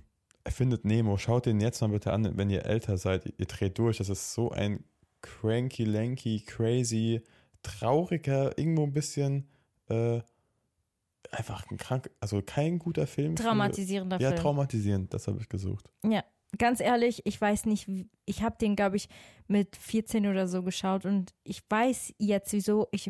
Findet 0.47 0.85
Nemo, 0.85 1.17
schaut 1.17 1.45
den 1.45 1.59
jetzt 1.61 1.81
mal 1.81 1.87
bitte 1.89 2.11
an, 2.13 2.37
wenn 2.37 2.49
ihr 2.49 2.65
älter 2.65 2.97
seid, 2.97 3.25
ihr, 3.37 3.45
dreht 3.45 3.77
durch. 3.77 3.97
Das 3.97 4.09
ist 4.09 4.33
so 4.33 4.51
ein 4.51 4.83
cranky, 5.21 5.83
lanky, 5.83 6.41
crazy, 6.41 7.21
trauriger, 7.61 8.57
irgendwo 8.57 8.83
ein 8.83 8.93
bisschen 8.93 9.47
äh, 9.89 10.21
einfach 11.31 11.69
ein 11.69 11.77
krank, 11.77 12.09
also 12.19 12.41
kein 12.41 12.79
guter 12.79 13.05
Film. 13.05 13.37
für- 13.37 13.43
Traumatisierender 13.43 14.19
Ja, 14.19 14.29
Film. 14.29 14.41
traumatisierend, 14.41 15.13
das 15.13 15.27
habe 15.27 15.39
ich 15.41 15.49
gesucht. 15.49 15.89
Ja, 16.03 16.23
ganz 16.57 16.79
ehrlich, 16.79 17.21
ich 17.25 17.39
weiß 17.39 17.65
nicht, 17.65 17.87
ich 18.25 18.43
habe 18.43 18.57
den, 18.59 18.75
glaube 18.75 18.95
ich, 18.97 19.07
mit 19.47 19.75
14 19.75 20.27
oder 20.27 20.47
so 20.47 20.63
geschaut 20.63 21.05
und 21.05 21.33
ich 21.43 21.61
weiß 21.69 22.13
jetzt, 22.17 22.53
wieso 22.53 22.87
ich, 22.91 23.09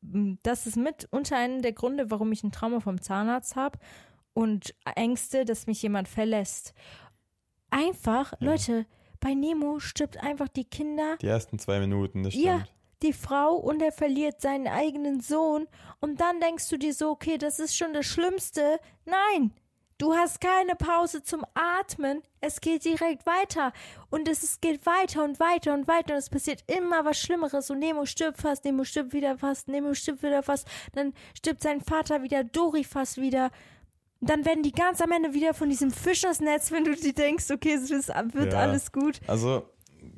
das 0.00 0.66
ist 0.66 0.76
mit 0.76 1.06
unter 1.10 1.36
einem 1.36 1.62
der 1.62 1.72
Gründe, 1.72 2.10
warum 2.10 2.32
ich 2.32 2.42
ein 2.42 2.52
Trauma 2.52 2.80
vom 2.80 3.00
Zahnarzt 3.00 3.56
habe 3.56 3.78
und 4.34 4.74
Ängste, 4.96 5.44
dass 5.44 5.66
mich 5.66 5.82
jemand 5.82 6.08
verlässt. 6.08 6.72
Einfach, 7.70 8.32
Ja. 8.40 8.50
Leute, 8.50 8.86
bei 9.20 9.34
Nemo 9.34 9.78
stirbt 9.78 10.18
einfach 10.18 10.48
die 10.48 10.64
Kinder, 10.64 11.16
Die 11.20 11.26
ersten 11.28 11.58
zwei 11.58 11.78
Minuten, 11.80 12.22
das 12.24 12.32
stimmt. 12.32 12.46
Ja. 12.46 12.64
die 13.02 13.12
Frau 13.12 13.54
und 13.56 13.80
er 13.82 13.92
verliert 13.92 14.40
seinen 14.40 14.66
eigenen 14.68 15.20
Sohn 15.20 15.66
und 16.00 16.20
dann 16.20 16.40
denkst 16.40 16.68
du 16.68 16.76
dir 16.76 16.92
so, 16.94 17.10
okay, 17.10 17.38
das 17.38 17.58
ist 17.60 17.76
schon 17.76 17.92
das 17.94 18.06
Schlimmste. 18.06 18.78
Nein, 19.04 19.52
Du 20.02 20.12
hast 20.12 20.40
keine 20.40 20.74
Pause 20.74 21.22
zum 21.22 21.46
Atmen. 21.54 22.22
Es 22.40 22.60
geht 22.60 22.84
direkt 22.84 23.24
weiter. 23.24 23.72
Und 24.10 24.26
es, 24.28 24.42
es 24.42 24.60
geht 24.60 24.84
weiter 24.84 25.22
und 25.22 25.38
weiter 25.38 25.74
und 25.74 25.86
weiter. 25.86 26.14
Und 26.14 26.18
es 26.18 26.28
passiert 26.28 26.64
immer 26.66 27.04
was 27.04 27.20
Schlimmeres. 27.20 27.70
Und 27.70 27.78
Nemo 27.78 28.04
stirbt 28.04 28.38
fast, 28.40 28.64
Nemo 28.64 28.82
stirbt 28.82 29.12
wieder 29.12 29.38
fast, 29.38 29.68
Nemo 29.68 29.94
stirbt 29.94 30.24
wieder 30.24 30.42
fast. 30.42 30.66
Dann 30.92 31.14
stirbt 31.38 31.62
sein 31.62 31.80
Vater 31.80 32.24
wieder, 32.24 32.42
Dori 32.42 32.82
fast 32.82 33.18
wieder. 33.18 33.52
Dann 34.20 34.44
werden 34.44 34.64
die 34.64 34.72
ganz 34.72 35.00
am 35.00 35.12
Ende 35.12 35.34
wieder 35.34 35.54
von 35.54 35.70
diesem 35.70 35.92
Fisch 35.92 36.26
aus 36.26 36.40
Netz, 36.40 36.72
wenn 36.72 36.82
du 36.82 36.96
dir 36.96 37.12
denkst, 37.12 37.52
okay, 37.52 37.74
es 37.74 37.88
wird 37.88 38.52
Ja. 38.52 38.58
alles 38.58 38.90
gut. 38.90 39.20
Also, 39.28 39.68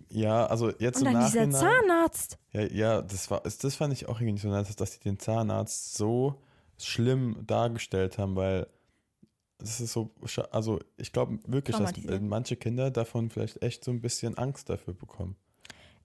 ja, 0.08 0.46
also 0.46 0.70
jetzt 0.78 1.02
Und 1.02 1.08
im 1.08 1.12
dann 1.12 1.26
dieser 1.26 1.44
Nachhinein. 1.44 1.60
Zahnarzt. 1.86 2.38
Ja, 2.52 2.62
ja, 2.62 3.02
das 3.02 3.30
war, 3.30 3.42
das 3.42 3.74
fand 3.74 3.92
ich 3.92 4.08
auch 4.08 4.14
irgendwie 4.18 4.32
nicht 4.32 4.42
so 4.42 4.48
nice, 4.48 4.74
dass 4.76 4.92
die 4.92 5.00
den 5.00 5.18
Zahnarzt 5.18 5.94
so 5.94 6.40
schlimm 6.78 7.36
dargestellt 7.46 8.16
haben, 8.16 8.34
weil 8.34 8.66
das 9.64 9.80
ist 9.80 9.92
so, 9.92 10.10
also 10.50 10.80
ich 10.96 11.12
glaube 11.12 11.38
wirklich, 11.46 11.76
dass 11.76 11.92
manche 12.20 12.56
Kinder 12.56 12.90
davon 12.90 13.30
vielleicht 13.30 13.62
echt 13.62 13.84
so 13.84 13.90
ein 13.90 14.00
bisschen 14.00 14.36
Angst 14.38 14.68
dafür 14.68 14.94
bekommen. 14.94 15.36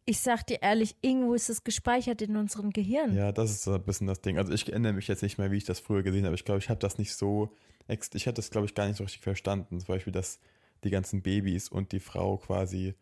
Ich 0.06 0.22
sag 0.22 0.48
dir 0.48 0.62
ehrlich, 0.64 0.96
irgendwo 1.02 1.36
ist 1.36 1.50
es 1.50 1.64
gespeichert 1.64 2.22
in 2.22 2.36
unserem 2.36 2.72
Gehirn. 2.72 3.16
Ja, 3.16 3.32
das 3.32 3.52
ist 3.52 3.64
so 3.64 3.74
ein 3.74 3.84
bisschen 3.84 4.08
das 4.08 4.22
Ding. 4.22 4.38
Also 4.40 4.52
ich 4.52 4.68
erinnere 4.68 4.94
mich 4.94 5.08
jetzt 5.08 5.22
nicht 5.22 5.38
mehr, 5.38 5.52
wie 5.52 5.58
ich 5.58 5.66
das 5.66 5.80
früher 5.80 6.02
gesehen 6.02 6.26
habe. 6.26 6.34
Ich 6.34 6.46
glaube, 6.46 6.60
ich 6.60 6.70
habe 6.70 6.80
das 6.80 6.98
nicht 6.98 7.14
so, 7.14 7.54
ich 7.88 8.26
habe 8.26 8.34
das 8.34 8.50
glaube 8.50 8.66
ich 8.66 8.74
gar 8.74 8.88
nicht 8.88 8.98
so 8.98 9.04
richtig 9.04 9.22
verstanden. 9.22 9.80
Zum 9.80 9.88
Beispiel, 9.88 10.14
dass 10.14 10.40
die 10.84 10.90
ganzen 10.90 11.22
Babys 11.22 11.70
und 11.70 11.92
die 11.92 12.00
Frau 12.00 12.38
quasi 12.38 12.96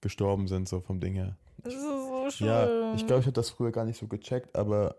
gestorben 0.00 0.48
sind, 0.48 0.68
so 0.68 0.80
vom 0.80 1.00
Ding 1.00 1.14
her. 1.14 1.36
Das 1.58 1.74
ist 1.74 1.82
so 1.82 2.30
schön. 2.30 2.46
Ja, 2.46 2.94
ich 2.94 3.06
glaube, 3.06 3.20
ich 3.20 3.26
habe 3.26 3.32
das 3.34 3.50
früher 3.50 3.72
gar 3.72 3.84
nicht 3.84 3.98
so 3.98 4.06
gecheckt, 4.06 4.56
aber 4.56 4.96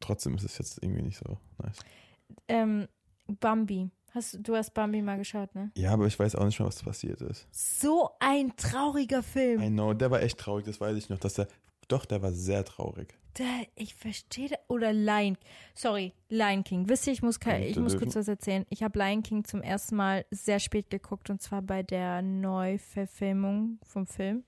trotzdem 0.00 0.36
ist 0.36 0.44
es 0.44 0.58
jetzt 0.58 0.82
irgendwie 0.82 1.02
nicht 1.02 1.18
so 1.18 1.38
nice. 1.62 1.78
Ähm, 2.48 2.88
Bambi. 3.26 3.90
Hast, 4.18 4.38
du- 4.42 4.56
hast 4.56 4.74
Bambi 4.74 5.00
mal 5.00 5.16
geschaut, 5.16 5.54
ne? 5.54 5.70
Ja, 5.76 5.92
aber 5.92 6.06
ich 6.06 6.18
weiß 6.18 6.34
auch 6.34 6.44
nicht 6.44 6.58
mehr, 6.58 6.66
was 6.68 6.82
passiert 6.82 7.20
ist. 7.22 7.46
So 7.52 8.10
ein 8.18 8.54
trauriger 8.56 9.22
Film. 9.22 9.62
I 9.62 9.68
know, 9.68 9.94
der 9.94 10.10
war 10.10 10.20
echt 10.22 10.38
traurig, 10.38 10.64
das 10.66 10.80
weiß 10.80 10.96
ich 10.96 11.08
noch. 11.08 11.18
Dass 11.18 11.34
der, 11.34 11.46
doch, 11.86 12.04
der 12.04 12.20
war 12.20 12.32
sehr 12.32 12.64
traurig. 12.64 13.14
Der, 13.38 13.46
ich 13.76 13.94
verstehe. 13.94 14.50
Oder 14.66 14.92
Lion. 14.92 15.36
Sorry, 15.74 16.12
Lion 16.28 16.64
King. 16.64 16.88
Wisst 16.88 17.06
ihr, 17.06 17.12
ich 17.12 17.22
muss, 17.22 17.38
ich 17.60 17.78
muss 17.78 17.96
kurz 17.96 18.16
was 18.16 18.26
erzählen. 18.26 18.66
Ich 18.70 18.82
habe 18.82 18.98
Lion 18.98 19.22
King 19.22 19.44
zum 19.44 19.62
ersten 19.62 19.94
Mal 19.94 20.26
sehr 20.32 20.58
spät 20.58 20.90
geguckt 20.90 21.30
und 21.30 21.40
zwar 21.40 21.62
bei 21.62 21.84
der 21.84 22.20
Neuverfilmung 22.22 23.78
vom 23.84 24.06
Film. 24.06 24.42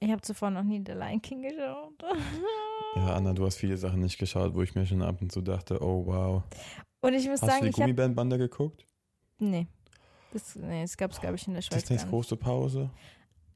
Ich 0.00 0.10
habe 0.10 0.20
zuvor 0.20 0.50
noch 0.50 0.64
nie 0.64 0.82
The 0.84 0.92
Lion 0.92 1.22
King 1.22 1.42
geschaut. 1.42 1.94
Ja, 2.96 3.14
Anna, 3.14 3.32
du 3.32 3.46
hast 3.46 3.56
viele 3.56 3.78
Sachen 3.78 4.00
nicht 4.00 4.18
geschaut, 4.18 4.54
wo 4.54 4.60
ich 4.62 4.74
mir 4.74 4.84
schon 4.84 5.00
ab 5.00 5.22
und 5.22 5.32
zu 5.32 5.40
dachte, 5.40 5.80
oh 5.82 6.04
wow. 6.04 6.42
Und 7.02 7.14
ich 7.14 7.28
muss 7.28 7.42
Hast 7.42 7.50
sagen, 7.50 7.60
du 7.60 7.64
die 7.66 7.70
ich 7.70 7.74
habe. 7.76 7.82
Gummibandbande 7.92 8.38
geguckt? 8.38 8.86
Nee. 9.38 9.66
Das, 10.32 10.56
nee, 10.56 10.82
das 10.82 10.96
gab 10.96 11.10
es, 11.10 11.20
glaube 11.20 11.36
ich, 11.36 11.46
in 11.46 11.54
der 11.54 11.60
Schweiz. 11.62 11.80
Disneys 11.82 12.08
große 12.08 12.36
Pause? 12.36 12.90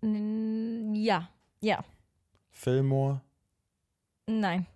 Ja, 0.02 1.28
ja, 1.60 1.82
Fillmore? 2.50 3.22
nein, 4.26 4.66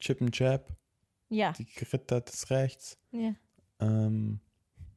Chip 0.00 0.22
and 0.22 0.32
Chap? 0.34 0.72
ja, 1.28 1.52
Die 1.52 1.66
Ritter 1.92 2.22
des 2.22 2.48
Rechts? 2.50 2.98
ja. 3.12 3.34
Ähm, 3.80 4.40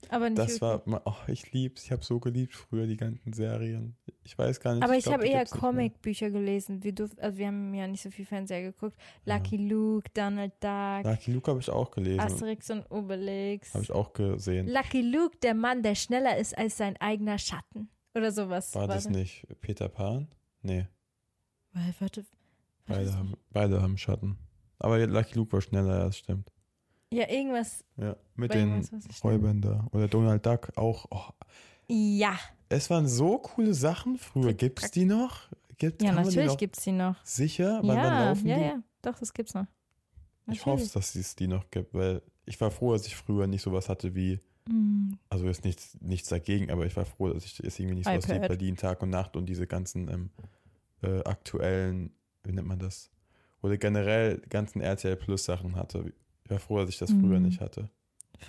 Aber 0.09 0.29
nicht 0.29 0.39
das 0.39 0.61
wirklich. 0.61 0.93
war, 0.93 1.01
oh, 1.05 1.15
ich 1.27 1.51
lieb's. 1.51 1.85
Ich 1.85 1.91
habe 1.91 2.03
so 2.03 2.19
geliebt 2.19 2.53
früher 2.53 2.87
die 2.87 2.97
ganzen 2.97 3.33
Serien. 3.33 3.95
Ich 4.23 4.37
weiß 4.37 4.59
gar 4.59 4.75
nicht. 4.75 4.83
Aber 4.83 4.95
ich 4.95 5.03
glaub, 5.03 5.15
habe 5.15 5.27
eher. 5.27 5.45
Comicbücher 5.45 6.29
gelesen. 6.29 6.83
Wir, 6.83 6.93
durf, 6.93 7.11
also 7.17 7.37
wir 7.37 7.47
haben 7.47 7.73
ja 7.73 7.87
nicht 7.87 8.01
so 8.01 8.09
viel 8.09 8.25
Fernseher 8.25 8.61
geguckt. 8.61 8.97
Lucky 9.25 9.57
Luke, 9.57 10.09
Donald 10.13 10.53
Duck, 10.59 11.03
Lucky 11.03 11.33
Luke 11.33 11.51
habe 11.51 11.59
ich 11.59 11.69
auch 11.69 11.91
gelesen. 11.91 12.19
Asterix 12.19 12.69
und 12.69 12.89
Obelix. 12.91 13.73
Habe 13.73 13.83
ich 13.83 13.91
auch 13.91 14.13
gesehen. 14.13 14.67
Lucky 14.67 15.01
Luke, 15.01 15.37
der 15.39 15.53
Mann, 15.53 15.83
der 15.83 15.95
schneller 15.95 16.37
ist 16.37 16.57
als 16.57 16.77
sein 16.77 16.97
eigener 16.97 17.37
Schatten. 17.37 17.89
Oder 18.15 18.31
sowas. 18.31 18.73
War 18.75 18.87
das 18.87 19.05
das? 19.05 19.13
nicht 19.13 19.45
Peter 19.61 19.89
Pan? 19.89 20.27
Nee, 20.61 20.87
Weil, 21.73 21.93
warte. 21.99 22.25
war 22.87 22.97
beide 22.97 23.13
haben, 23.15 23.33
beide 23.51 23.81
haben 23.81 23.97
Schatten. 23.97 24.37
Aber 24.79 25.05
Lucky 25.05 25.35
Luke 25.35 25.51
war 25.53 25.61
schneller, 25.61 25.97
ja, 25.97 26.05
das 26.05 26.17
stimmt. 26.17 26.51
Ja, 27.13 27.29
irgendwas. 27.29 27.83
Ja, 27.97 28.15
mit 28.35 28.53
den 28.53 28.87
Räubern 29.23 29.87
Oder 29.91 30.07
Donald 30.07 30.45
Duck 30.45 30.71
auch. 30.75 31.05
Oh, 31.11 31.31
Ja. 31.87 32.37
es 32.69 32.89
waren 32.89 33.07
so 33.07 33.37
coole 33.39 33.73
Sachen 33.73 34.17
früher. 34.17 34.53
Gibt's 34.53 34.81
track. 34.83 34.91
die 34.93 35.05
noch? 35.05 35.49
Gibt, 35.77 36.01
Ja, 36.01 36.11
die 36.11 36.15
natürlich 36.15 36.57
gibt 36.57 36.77
es 36.77 36.83
die 36.83 36.91
noch. 36.91 37.15
Sicher? 37.25 37.79
Wann, 37.81 37.87
wann 37.89 37.97
Ja, 37.97 38.25
laufen 38.29 38.47
ja, 38.47 38.55
die? 38.57 38.63
ja. 38.63 38.83
Doch, 39.01 39.17
das 39.19 39.33
gibt's 39.33 39.53
noch. 39.53 39.65
Ich 40.51 40.59
hoffe, 40.65 40.83
Natürlich. 40.83 40.91
dass 40.93 41.15
es 41.15 41.35
die 41.35 41.47
noch 41.47 41.69
gibt, 41.71 41.93
weil 41.93 42.21
ich 42.45 42.59
war 42.59 42.69
froh, 42.71 42.93
dass 42.93 43.07
ich 43.07 43.15
früher 43.15 43.47
nicht 43.47 43.61
sowas 43.61 43.89
hatte 43.89 44.13
wie, 44.15 44.39
Mm. 44.65 45.15
also 45.29 45.45
ist 45.49 45.65
nichts, 45.65 45.97
nichts 45.99 46.29
dagegen, 46.29 46.71
aber 46.71 46.85
ich 46.85 46.95
war 46.95 47.03
froh, 47.05 47.27
dass 47.33 47.43
ich 47.43 47.59
es 47.59 47.79
irgendwie 47.79 47.95
nicht 47.95 48.05
sowas 48.05 48.29
wie. 48.29 48.39
Berlin 48.39 48.77
Tag 48.77 49.01
und 49.01 49.09
Nacht 49.09 49.35
und 49.35 49.45
diese 49.47 49.67
ganzen 49.67 50.07
ähm, 50.09 50.29
äh, 51.01 51.21
aktuellen, 51.25 52.13
wie 52.43 52.53
nennt 52.53 52.67
man 52.67 52.79
das? 52.79 53.09
Oder 53.61 53.77
generell 53.77 54.39
ganzen 54.49 54.79
RTL 54.81 55.15
Plus 55.17 55.43
Sachen 55.45 55.75
hatte. 55.75 56.13
Ich 56.43 56.49
war 56.51 56.59
froh, 56.59 56.79
dass 56.79 56.89
ich 56.89 56.97
das 56.97 57.11
früher 57.11 57.39
Mhm. 57.39 57.45
nicht 57.45 57.61
hatte. 57.61 57.89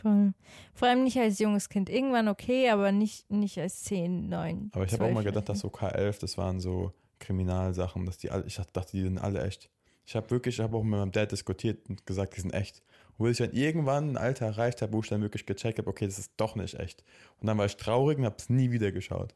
Voll. 0.02 0.32
Vor 0.74 0.88
allem 0.88 1.04
nicht 1.04 1.18
als 1.18 1.38
junges 1.38 1.68
Kind. 1.68 1.88
Irgendwann 1.88 2.26
okay, 2.28 2.68
aber 2.70 2.90
nicht, 2.90 3.30
nicht 3.30 3.58
als 3.58 3.84
10, 3.84 4.28
9. 4.28 4.70
Aber 4.74 4.84
ich 4.84 4.92
habe 4.92 5.04
auch 5.04 5.12
mal 5.12 5.22
gedacht, 5.22 5.48
dass 5.48 5.60
so 5.60 5.68
K11, 5.68 6.18
das 6.20 6.36
waren 6.36 6.58
so 6.58 6.92
Kriminalsachen, 7.20 8.04
dass 8.06 8.18
die 8.18 8.30
alle, 8.30 8.44
ich 8.46 8.56
dachte, 8.56 8.92
die 8.96 9.02
sind 9.02 9.18
alle 9.18 9.44
echt. 9.44 9.70
Ich 10.06 10.16
habe 10.16 10.30
wirklich, 10.30 10.56
ich 10.56 10.60
habe 10.60 10.76
auch 10.76 10.82
mit 10.82 10.98
meinem 10.98 11.12
Dad 11.12 11.32
diskutiert 11.32 11.88
und 11.88 12.04
gesagt, 12.06 12.36
die 12.36 12.40
sind 12.40 12.52
echt. 12.52 12.82
Und 13.16 13.26
bis 13.26 13.38
ich 13.38 13.46
dann 13.46 13.56
irgendwann 13.56 14.10
ein 14.10 14.16
Alter 14.16 14.46
erreicht 14.46 14.82
habe, 14.82 14.92
wo 14.92 15.00
ich 15.00 15.08
dann 15.08 15.22
wirklich 15.22 15.46
gecheckt 15.46 15.78
habe, 15.78 15.88
okay, 15.88 16.06
das 16.06 16.18
ist 16.18 16.32
doch 16.36 16.56
nicht 16.56 16.74
echt. 16.78 17.04
Und 17.40 17.46
dann 17.46 17.56
war 17.56 17.66
ich 17.66 17.76
traurig 17.76 18.18
und 18.18 18.24
habe 18.24 18.36
es 18.38 18.50
nie 18.50 18.72
wieder 18.72 18.90
geschaut. 18.90 19.34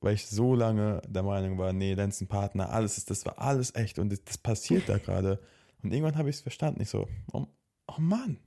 Weil 0.00 0.14
ich 0.14 0.26
so 0.26 0.54
lange 0.54 1.02
der 1.06 1.22
Meinung 1.22 1.58
war, 1.58 1.72
nee, 1.72 1.92
Lenzen 1.94 2.28
Partner, 2.28 2.70
alles 2.70 2.96
ist, 2.96 3.10
das 3.10 3.26
war 3.26 3.38
alles 3.38 3.74
echt 3.74 3.98
und 3.98 4.10
das, 4.10 4.24
das 4.24 4.38
passiert 4.38 4.88
da 4.88 4.98
gerade. 4.98 5.40
Und 5.82 5.92
irgendwann 5.92 6.16
habe 6.16 6.30
ich 6.30 6.36
es 6.36 6.42
verstanden. 6.42 6.82
Ich 6.82 6.90
so, 6.90 7.08
oh, 7.32 7.46
oh 7.88 8.00
Mann. 8.00 8.38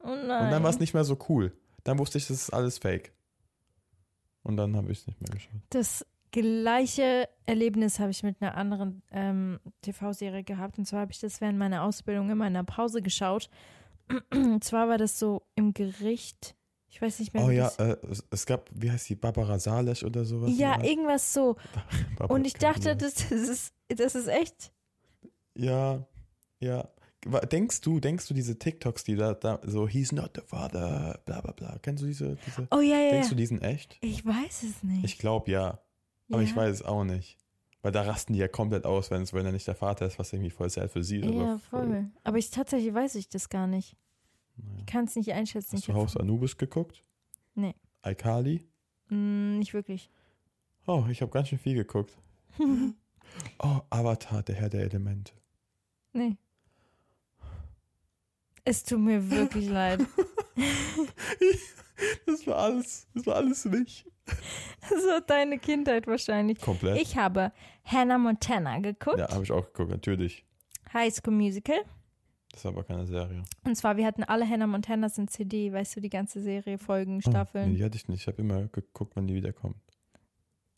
Oh. 0.00 0.08
Und 0.08 0.28
dann 0.28 0.62
war 0.62 0.70
es 0.70 0.80
nicht 0.80 0.94
mehr 0.94 1.04
so 1.04 1.18
cool. 1.28 1.52
Dann 1.84 1.98
wusste 1.98 2.18
ich, 2.18 2.26
das 2.26 2.42
ist 2.42 2.50
alles 2.50 2.78
fake. 2.78 3.12
Und 4.42 4.56
dann 4.56 4.76
habe 4.76 4.90
ich 4.90 5.00
es 5.00 5.06
nicht 5.06 5.20
mehr 5.20 5.30
geschaut. 5.30 5.60
Das 5.70 6.04
gleiche 6.32 7.28
Erlebnis 7.46 8.00
habe 8.00 8.10
ich 8.10 8.22
mit 8.22 8.40
einer 8.40 8.56
anderen 8.56 9.02
ähm, 9.12 9.60
TV-Serie 9.82 10.42
gehabt. 10.42 10.78
Und 10.78 10.86
zwar 10.86 11.00
habe 11.00 11.12
ich 11.12 11.20
das 11.20 11.40
während 11.40 11.58
meiner 11.58 11.84
Ausbildung 11.84 12.30
in 12.30 12.38
meiner 12.38 12.64
Pause 12.64 13.02
geschaut. 13.02 13.48
Und 14.32 14.64
zwar 14.64 14.88
war 14.88 14.98
das 14.98 15.18
so 15.18 15.42
im 15.54 15.74
Gericht. 15.74 16.56
Ich 16.88 17.00
weiß 17.00 17.20
nicht 17.20 17.32
mehr. 17.32 17.44
Oh 17.44 17.50
ja, 17.50 17.68
äh, 17.78 17.96
es, 18.30 18.44
gab, 18.44 18.68
wie 18.74 18.90
heißt 18.90 19.08
die, 19.08 19.14
Barbara 19.14 19.58
Salesch 19.58 20.02
oder 20.04 20.24
sowas? 20.24 20.50
ja, 20.54 20.76
Ja, 20.76 20.84
irgendwas 20.84 21.32
so. 21.32 21.56
Und 22.28 22.46
ich 22.46 22.54
dachte, 22.54 22.96
das, 22.96 23.14
das, 23.14 23.32
ist, 23.32 23.74
das 23.88 24.14
ist 24.14 24.28
echt. 24.28 24.72
Ja, 25.54 26.06
ja. 26.62 26.88
Denkst 27.24 27.82
du, 27.82 28.00
denkst 28.00 28.26
du 28.26 28.34
diese 28.34 28.58
TikToks, 28.58 29.04
die 29.04 29.14
da, 29.14 29.34
da 29.34 29.60
so, 29.64 29.86
he's 29.86 30.10
not 30.10 30.32
the 30.34 30.40
father, 30.44 31.20
bla 31.24 31.40
bla 31.40 31.52
bla. 31.52 31.78
Kennst 31.80 32.02
du 32.02 32.06
diese, 32.08 32.36
diese? 32.46 32.66
Oh 32.72 32.80
ja, 32.80 32.96
ja. 32.98 33.10
Denkst 33.12 33.28
du, 33.28 33.36
die 33.36 33.46
sind 33.46 33.62
echt? 33.62 33.96
Ich 34.00 34.26
weiß 34.26 34.64
es 34.64 34.82
nicht. 34.82 35.04
Ich 35.04 35.18
glaube 35.18 35.50
ja, 35.52 35.78
aber 36.30 36.42
ich 36.42 36.50
Ja. 36.50 36.56
weiß 36.56 36.74
es 36.74 36.82
auch 36.82 37.04
nicht. 37.04 37.38
Weil 37.80 37.92
da 37.92 38.02
rasten 38.02 38.32
die 38.32 38.40
ja 38.40 38.48
komplett 38.48 38.84
aus, 38.86 39.10
wenn 39.12 39.22
es, 39.22 39.32
wenn 39.32 39.46
er 39.46 39.52
nicht 39.52 39.66
der 39.68 39.74
Vater 39.76 40.06
ist, 40.06 40.18
was 40.18 40.32
irgendwie 40.32 40.50
voll 40.50 40.68
sad 40.70 40.90
für 40.90 41.04
sie 41.04 41.18
ist. 41.18 41.30
Ja, 41.30 41.42
aber 41.42 41.58
voll. 41.60 42.10
Aber 42.24 42.38
ich 42.38 42.50
tatsächlich 42.50 42.92
weiß 42.92 43.14
ich 43.16 43.28
das 43.28 43.48
gar 43.48 43.66
nicht. 43.68 43.96
Naja. 44.56 44.78
Ich 44.80 44.86
kann 44.86 45.04
es 45.04 45.14
nicht 45.16 45.32
einschätzen. 45.32 45.72
Hast 45.76 45.80
Ich 45.80 45.86
du 45.86 45.94
Haus 45.94 46.16
Anubis 46.16 46.56
geguckt? 46.56 47.02
Nee. 47.54 47.74
Alkali? 48.02 48.66
Mm, 49.10 49.58
nicht 49.58 49.74
wirklich. 49.74 50.10
Oh, 50.88 51.04
ich 51.08 51.22
habe 51.22 51.30
ganz 51.30 51.48
schön 51.48 51.58
viel 51.60 51.74
geguckt. 51.74 52.18
Oh, 53.60 53.80
Avatar, 53.88 54.42
der 54.42 54.56
Herr 54.56 54.68
der 54.68 54.82
Elemente. 54.82 55.32
Nee. 56.12 56.36
Es 58.64 58.84
tut 58.84 59.00
mir 59.00 59.30
wirklich 59.30 59.68
leid. 59.68 60.00
Das 62.26 62.46
war 62.48 62.56
alles, 62.58 63.06
das 63.14 63.26
war 63.26 63.36
alles 63.36 63.64
nicht. 63.64 64.06
Das 64.26 64.90
war 65.06 65.20
deine 65.20 65.58
Kindheit 65.58 66.06
wahrscheinlich. 66.08 66.60
Komplett. 66.60 67.00
Ich 67.00 67.16
habe 67.16 67.52
Hannah 67.84 68.18
Montana 68.18 68.78
geguckt, 68.80 69.18
ja, 69.18 69.28
habe 69.30 69.44
ich 69.44 69.52
auch 69.52 69.66
geguckt, 69.66 69.90
natürlich. 69.90 70.44
High 70.92 71.14
School 71.14 71.34
Musical. 71.34 71.76
Das 72.50 72.60
ist 72.60 72.66
aber 72.66 72.82
keine 72.82 73.06
Serie. 73.06 73.44
Und 73.64 73.76
zwar, 73.76 73.96
wir 73.96 74.04
hatten 74.04 74.24
alle 74.24 74.48
Hannah 74.48 74.66
Montanas 74.66 75.16
in 75.16 75.28
CD, 75.28 75.72
weißt 75.72 75.96
du, 75.96 76.00
die 76.00 76.10
ganze 76.10 76.42
Serie, 76.42 76.76
Folgen, 76.78 77.12
Oh, 77.12 77.28
nee, 77.28 77.30
Staffeln. 77.30 77.74
die 77.76 77.84
hatte 77.84 77.96
ich 77.96 78.08
nicht. 78.08 78.22
Ich 78.22 78.26
habe 78.26 78.42
immer 78.42 78.66
geguckt, 78.66 79.12
wann 79.14 79.26
die 79.28 79.34
wiederkommen. 79.34 79.76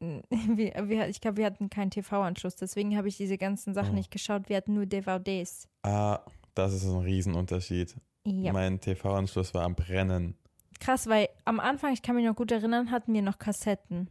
Wir, 0.30 0.74
wir, 0.88 1.08
ich 1.08 1.22
glaube, 1.22 1.38
wir 1.38 1.46
hatten 1.46 1.70
keinen 1.70 1.90
TV-Anschluss, 1.90 2.56
deswegen 2.56 2.94
habe 2.98 3.08
ich 3.08 3.16
diese 3.16 3.38
ganzen 3.38 3.72
Sachen 3.72 3.92
Oh. 3.92 3.94
nicht 3.94 4.10
geschaut. 4.10 4.50
Wir 4.50 4.58
hatten 4.58 4.74
nur 4.74 4.84
DVDs. 4.84 5.66
Ah, 5.82 6.20
das 6.54 6.72
ist 6.72 6.84
ein 6.84 7.00
Riesenunterschied. 7.00 7.94
Ja. 8.24 8.52
Mein 8.52 8.80
TV-Anschluss 8.80 9.52
war 9.54 9.64
am 9.64 9.74
Brennen. 9.74 10.36
Krass, 10.80 11.06
weil 11.06 11.28
am 11.44 11.60
Anfang, 11.60 11.92
ich 11.92 12.02
kann 12.02 12.16
mich 12.16 12.24
noch 12.26 12.34
gut 12.34 12.50
erinnern, 12.50 12.90
hatten 12.90 13.12
wir 13.12 13.22
noch 13.22 13.38
Kassetten. 13.38 14.10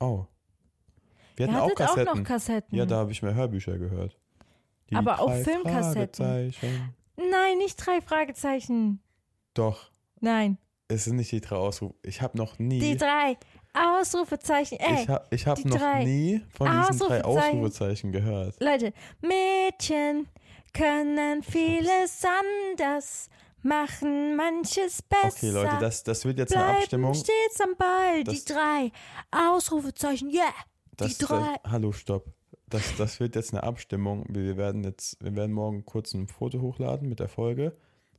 Oh. 0.00 0.26
Wir 1.36 1.46
hatten 1.46 1.56
auch 1.56 1.66
hattet 1.66 1.80
auch, 1.82 1.86
Kassetten. 1.86 2.18
noch 2.18 2.24
Kassetten. 2.24 2.78
ja, 2.78 2.86
da 2.86 2.96
habe 2.96 3.12
ich 3.12 3.22
mir 3.22 3.34
Hörbücher 3.34 3.78
gehört. 3.78 4.18
Die 4.90 4.96
Aber 4.96 5.20
auch 5.20 5.32
Filmkassetten. 5.34 6.54
Nein, 7.16 7.58
nicht 7.58 7.76
drei 7.76 8.00
Fragezeichen. 8.00 9.00
Doch. 9.54 9.90
Nein. 10.20 10.58
Es 10.88 11.04
sind 11.04 11.16
nicht 11.16 11.30
die 11.32 11.40
drei 11.40 11.56
Ausrufe. 11.56 11.94
Ich 12.02 12.22
habe 12.22 12.38
noch 12.38 12.58
nie. 12.58 12.80
Die 12.80 12.96
drei 12.96 13.36
Ausrufezeichen. 13.74 14.78
Ey, 14.78 15.02
ich 15.02 15.08
habe 15.08 15.26
ich 15.30 15.46
hab 15.46 15.64
noch 15.64 15.98
nie 15.98 16.42
von 16.50 16.66
diesen 16.66 17.06
drei 17.06 17.24
Ausrufezeichen. 17.24 17.58
Ausrufezeichen 17.58 18.12
gehört. 18.12 18.56
Leute, 18.60 18.92
Mädchen 19.20 20.28
können 20.78 21.42
vieles 21.42 22.22
anders 22.24 23.28
machen, 23.62 24.36
manches 24.36 25.02
besser. 25.02 25.26
Okay, 25.36 25.50
Leute, 25.50 25.76
das, 25.80 26.04
das 26.04 26.24
wird 26.24 26.38
jetzt 26.38 26.54
eine 26.54 26.64
Bleiben 26.64 26.78
Abstimmung. 26.78 27.14
stets 27.14 27.60
am 27.60 27.74
Ball. 27.76 28.24
Das- 28.24 28.44
die 28.44 28.52
drei 28.52 28.92
Ausrufezeichen. 29.30 30.30
Yeah. 30.30 30.44
Das, 30.96 31.18
die 31.18 31.24
drei. 31.24 31.56
Das, 31.62 31.72
hallo, 31.72 31.92
stopp. 31.92 32.26
Das, 32.66 32.82
das 32.96 33.18
wird 33.18 33.34
jetzt 33.34 33.52
eine 33.54 33.62
Abstimmung. 33.62 34.26
Wir 34.28 34.56
werden 34.56 34.84
jetzt, 34.84 35.16
wir 35.24 35.34
werden 35.34 35.52
morgen 35.52 35.84
kurz 35.84 36.12
ein 36.14 36.28
Foto 36.28 36.60
hochladen 36.60 37.08
mit 37.08 37.18
der 37.18 37.28
Folge. 37.28 37.72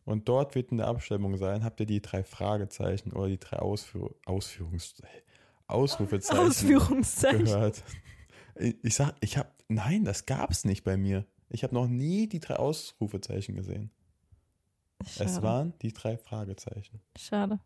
Und 0.06 0.28
dort 0.28 0.56
wird 0.56 0.72
eine 0.72 0.86
Abstimmung 0.86 1.38
sein. 1.38 1.64
Habt 1.64 1.80
ihr 1.80 1.86
die 1.86 2.02
drei 2.02 2.24
Fragezeichen 2.24 3.12
oder 3.14 3.28
die 3.28 3.40
drei 3.40 3.60
Ausführ 3.60 4.16
Ausführungs 4.26 4.96
Ausrufezeichen 5.68 6.40
Ausführungszeichen. 6.40 7.46
gehört? 7.46 7.84
Ich, 8.56 8.96
sag, 8.96 9.14
ich 9.22 9.38
habe, 9.38 9.50
nein, 9.68 10.04
das 10.04 10.26
gab's 10.26 10.66
nicht 10.66 10.84
bei 10.84 10.98
mir. 10.98 11.26
Ich 11.50 11.64
habe 11.64 11.74
noch 11.74 11.88
nie 11.88 12.28
die 12.28 12.40
drei 12.40 12.56
Ausrufezeichen 12.56 13.56
gesehen. 13.56 13.92
Es 15.00 15.16
Schade. 15.16 15.42
waren 15.44 15.74
die 15.82 15.94
drei 15.94 16.18
Fragezeichen. 16.18 17.02
Schade. 17.18 17.60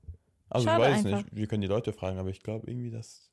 Also 0.49 0.65
Schade 0.67 0.83
ich 0.83 0.89
weiß 0.89 1.05
einfach. 1.05 1.23
nicht, 1.23 1.35
wir 1.35 1.47
können 1.47 1.61
die 1.61 1.67
Leute 1.67 1.93
fragen, 1.93 2.19
aber 2.19 2.29
ich 2.29 2.41
glaube 2.43 2.69
irgendwie, 2.69 2.91
das. 2.91 3.31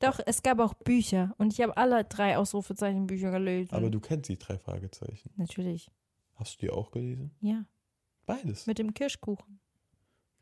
Doch, 0.00 0.18
es 0.24 0.42
gab 0.42 0.58
auch 0.60 0.72
Bücher 0.74 1.34
und 1.36 1.52
ich 1.52 1.60
habe 1.60 1.76
alle 1.76 2.04
drei 2.04 2.38
Ausrufezeichen 2.38 3.06
Bücher 3.06 3.30
gelesen. 3.30 3.74
Aber 3.74 3.90
du 3.90 4.00
kennst 4.00 4.30
die 4.30 4.38
drei 4.38 4.58
Fragezeichen. 4.58 5.30
Natürlich. 5.36 5.90
Hast 6.36 6.56
du 6.56 6.66
die 6.66 6.70
auch 6.70 6.90
gelesen? 6.90 7.32
Ja, 7.42 7.66
Beides. 8.24 8.66
mit 8.66 8.78
dem 8.78 8.94
Kirschkuchen. 8.94 9.60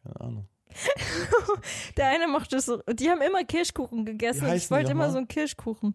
Keine 0.05 0.21
Ahnung. 0.21 0.49
Der 1.97 2.09
eine 2.11 2.29
mochte 2.29 2.61
so. 2.61 2.83
Die 2.93 3.11
haben 3.11 3.21
immer 3.23 3.43
Kirschkuchen 3.43 4.05
gegessen. 4.05 4.47
Ich 4.53 4.71
wollte 4.71 4.93
immer 4.93 5.11
so 5.11 5.19
einen 5.19 5.27
Kirschkuchen. 5.27 5.95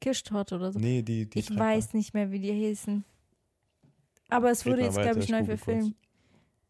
Kirschtorte 0.00 0.56
oder 0.56 0.72
so. 0.72 0.78
Nee, 0.78 1.02
die, 1.02 1.28
die 1.28 1.38
ich 1.38 1.46
drei 1.46 1.58
weiß 1.58 1.94
nicht 1.94 2.14
mehr, 2.14 2.30
wie 2.30 2.40
die 2.40 2.52
hießen. 2.52 3.04
Aber 4.28 4.50
es 4.50 4.64
Red 4.64 4.72
wurde 4.72 4.82
jetzt, 4.82 5.00
glaube 5.00 5.20
ich, 5.20 5.28
neu 5.28 5.44
verfilmt. 5.44 5.94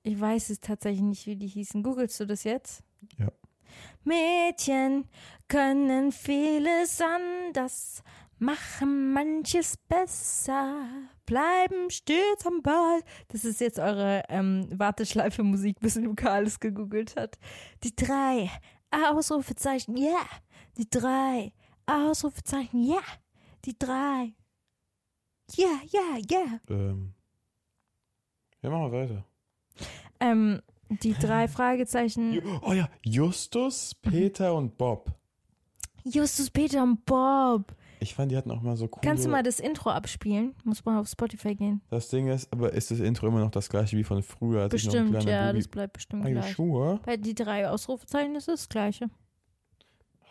Ich 0.02 0.20
weiß 0.20 0.50
es 0.50 0.60
tatsächlich 0.60 1.02
nicht, 1.02 1.26
wie 1.26 1.36
die 1.36 1.48
hießen. 1.48 1.82
Googlest 1.82 2.20
du 2.20 2.26
das 2.26 2.44
jetzt? 2.44 2.82
Ja. 3.18 3.28
Mädchen 4.04 5.08
können 5.48 6.12
vieles 6.12 7.00
anders, 7.00 8.02
machen 8.38 9.12
manches 9.12 9.76
besser, 9.88 10.84
bleiben 11.24 11.90
stets 11.90 12.46
am 12.46 12.62
Ball. 12.62 13.00
Das 13.28 13.44
ist 13.44 13.60
jetzt 13.60 13.78
eure 13.78 14.22
ähm, 14.28 14.68
Warteschleife-Musik, 14.72 15.80
bis 15.80 15.96
Luca 15.96 16.28
alles 16.28 16.60
gegoogelt 16.60 17.16
hat. 17.16 17.38
Die 17.82 17.94
drei 17.94 18.50
Ausrufezeichen, 18.90 19.96
ja. 19.96 20.10
Yeah. 20.10 20.26
Die 20.78 20.88
drei 20.88 21.52
Ausrufezeichen, 21.86 22.82
ja. 22.82 22.94
Yeah. 22.94 23.02
Die 23.64 23.78
drei. 23.78 24.34
Ja, 25.54 25.80
ja, 25.90 26.18
ja. 26.28 26.60
Ähm. 26.68 27.14
Ja, 28.62 28.70
machen 28.70 28.92
wir 28.92 29.00
weiter. 29.00 29.24
Ähm, 30.20 30.60
die 30.88 31.14
drei 31.14 31.48
Fragezeichen. 31.48 32.42
Oh 32.62 32.72
ja, 32.72 32.88
Justus, 33.02 33.94
Peter 33.94 34.54
und 34.54 34.76
Bob. 34.76 35.12
Justus, 36.04 36.50
Peter 36.50 36.82
und 36.82 37.04
Bob. 37.04 37.74
Ich 37.98 38.14
fand, 38.14 38.30
die 38.30 38.36
hatten 38.36 38.50
auch 38.50 38.60
mal 38.60 38.76
so 38.76 38.88
coole... 38.88 39.02
Kannst 39.06 39.24
du 39.24 39.28
mal 39.28 39.42
das 39.42 39.58
Intro 39.58 39.90
abspielen? 39.90 40.54
Muss 40.64 40.84
mal 40.84 41.00
auf 41.00 41.08
Spotify 41.08 41.54
gehen. 41.54 41.80
Das 41.88 42.08
Ding 42.10 42.28
ist, 42.28 42.52
aber 42.52 42.72
ist 42.72 42.90
das 42.90 43.00
Intro 43.00 43.26
immer 43.28 43.40
noch 43.40 43.50
das 43.50 43.68
gleiche 43.68 43.96
wie 43.96 44.04
von 44.04 44.22
früher? 44.22 44.62
Als 44.62 44.72
Bestimmt, 44.72 45.24
ja, 45.24 45.50
Bubi- 45.50 45.56
das 45.56 45.68
bleibt 45.68 45.92
bestimmt 45.94 46.24
Are 46.24 46.32
gleich. 46.32 46.54
sure? 46.54 47.00
Bei 47.04 47.16
die 47.16 47.34
drei 47.34 47.68
Ausrufezeichen 47.68 48.34
ist 48.36 48.48
es 48.48 48.62
das 48.62 48.68
gleiche. 48.68 49.08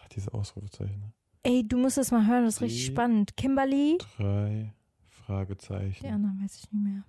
Ach, 0.03 0.07
diese 0.09 0.33
Ausrufezeichen. 0.33 1.14
Ey, 1.45 1.63
du 1.67 1.77
musst 1.77 1.97
das 1.97 2.11
mal 2.11 2.25
hören, 2.25 2.45
das 2.45 2.55
ist 2.55 2.61
richtig 2.61 2.79
Die- 2.87 2.91
spannend. 2.91 3.37
Kimberly? 3.37 3.97
Drei 4.17 4.73
Die 5.07 5.13
Fragezeichen. 5.25 6.05
anderen 6.07 6.41
weiß 6.43 6.55
ich 6.57 6.71
nicht 6.71 6.83
mehr. 6.83 7.03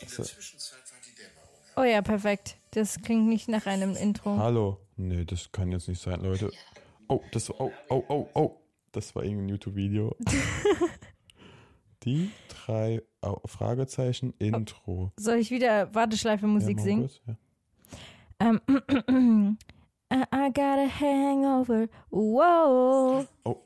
In 0.00 0.08
der 0.08 0.24
Zwischenzeit 0.24 0.78
war 0.90 0.98
die 1.08 1.14
Dämmerung 1.14 1.48
Oh 1.76 1.82
ja, 1.84 2.02
perfekt. 2.02 2.56
Das 2.72 3.00
klingt 3.00 3.26
nicht 3.28 3.48
nach 3.48 3.66
einem 3.66 3.94
Intro. 3.96 4.36
Hallo. 4.36 4.78
Nee, 4.96 5.24
das 5.24 5.50
kann 5.52 5.70
jetzt 5.72 5.88
nicht 5.88 6.02
sein, 6.02 6.20
Leute. 6.20 6.50
Oh, 7.08 7.22
das 7.32 7.48
war. 7.50 7.60
Oh, 7.60 7.72
oh, 7.88 8.04
oh, 8.08 8.28
oh. 8.34 8.56
Das 8.92 9.14
war 9.14 9.22
irgendein 9.24 9.50
YouTube-Video. 9.50 10.16
die 12.02 12.30
drei 12.48 13.02
Au- 13.20 13.40
Fragezeichen 13.46 14.32
Intro. 14.38 15.12
Soll 15.16 15.36
ich 15.36 15.50
wieder 15.50 15.94
Warteschleife 15.94 16.46
Musik 16.46 16.78
Ja, 16.78 16.82
singen? 16.84 17.00
kurz, 17.02 17.20
ja. 17.26 17.36
Ähm, 18.40 19.58
I 20.10 20.26
I 20.32 20.50
got 20.50 20.78
a 20.78 20.86
hangover. 20.86 21.88
Whoa. 22.10 23.26
Oh. 23.44 23.62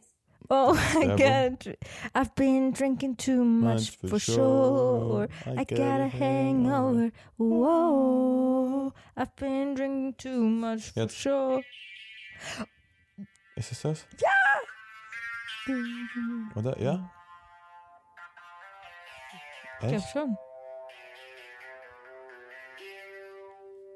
Oh, 0.53 0.74
I 0.99 1.16
got. 1.16 1.66
I've 2.12 2.34
been 2.34 2.72
drinking 2.72 3.16
too 3.16 3.45
much 3.45 3.97
for 3.99 4.18
sure. 4.18 5.28
I 5.47 5.64
got 5.64 6.01
a 6.01 6.09
hangover. 6.09 7.12
Whoa. 7.36 8.93
I've 9.16 9.36
been 9.36 9.74
drinking 9.74 10.14
too 10.18 10.43
much 10.43 10.91
for 10.91 11.09
sure. 11.09 11.62
Ist 13.57 13.72
es 13.72 13.82
das? 13.82 14.07
Ja! 14.18 14.30
Oder? 16.57 16.80
Ja? 16.80 17.11
Ich 19.74 19.78
glaube 19.80 19.97
Echt? 19.97 20.11
schon. 20.11 20.36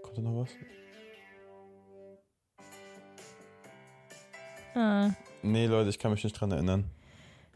Kommt 0.03 0.19
da 0.19 0.23
noch 0.23 0.43
was? 0.43 0.51
Ah. 4.75 5.11
Nee, 5.43 5.67
Leute, 5.67 5.91
ich 5.91 5.99
kann 5.99 6.11
mich 6.11 6.25
nicht 6.25 6.39
dran 6.39 6.51
erinnern. 6.53 6.85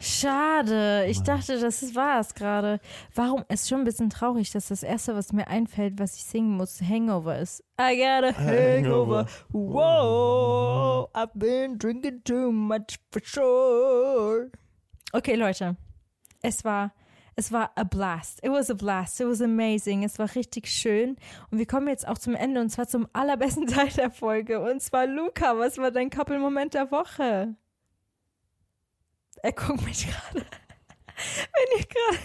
Schade. 0.00 1.06
Ich 1.08 1.22
dachte, 1.22 1.58
das 1.58 1.94
war 1.96 2.20
es 2.20 2.34
gerade. 2.34 2.78
Warum? 3.14 3.44
Es 3.48 3.62
ist 3.62 3.68
schon 3.68 3.80
ein 3.80 3.84
bisschen 3.84 4.10
traurig, 4.10 4.52
dass 4.52 4.68
das 4.68 4.84
Erste, 4.84 5.16
was 5.16 5.32
mir 5.32 5.48
einfällt, 5.48 5.98
was 5.98 6.14
ich 6.14 6.24
singen 6.24 6.56
muss, 6.56 6.80
Hangover 6.80 7.38
ist. 7.38 7.64
I 7.80 7.96
got 7.96 8.24
a 8.24 8.32
hangover. 8.32 9.26
Hangover. 9.26 9.26
Whoa. 9.50 11.10
I've 11.14 11.34
been 11.34 11.78
drinking 11.78 12.22
too 12.22 12.52
much 12.52 12.98
for 13.10 13.20
sure. 13.24 14.50
Okay, 15.12 15.34
Leute. 15.34 15.76
Es 16.42 16.64
war, 16.64 16.92
es 17.38 17.52
war 17.52 17.70
a 17.76 17.84
blast. 17.84 18.40
It 18.42 18.50
was 18.50 18.68
a 18.68 18.74
blast. 18.74 19.20
It 19.20 19.28
was 19.28 19.40
amazing. 19.40 20.02
Es 20.02 20.18
war 20.18 20.34
richtig 20.34 20.66
schön. 20.66 21.16
Und 21.52 21.58
wir 21.58 21.66
kommen 21.66 21.86
jetzt 21.86 22.08
auch 22.08 22.18
zum 22.18 22.34
Ende 22.34 22.60
und 22.60 22.68
zwar 22.70 22.88
zum 22.88 23.06
allerbesten 23.12 23.66
Teil 23.68 23.90
der 23.90 24.10
Folge. 24.10 24.60
Und 24.60 24.82
zwar, 24.82 25.06
Luca, 25.06 25.56
was 25.56 25.78
war 25.78 25.92
dein 25.92 26.10
Couple-Moment 26.10 26.74
der 26.74 26.90
Woche? 26.90 27.54
Er 29.40 29.52
guckt 29.52 29.84
mich 29.84 30.08
gerade. 30.08 30.44
Wenn 31.54 31.78
ihr 31.78 31.86
gerade 31.86 32.18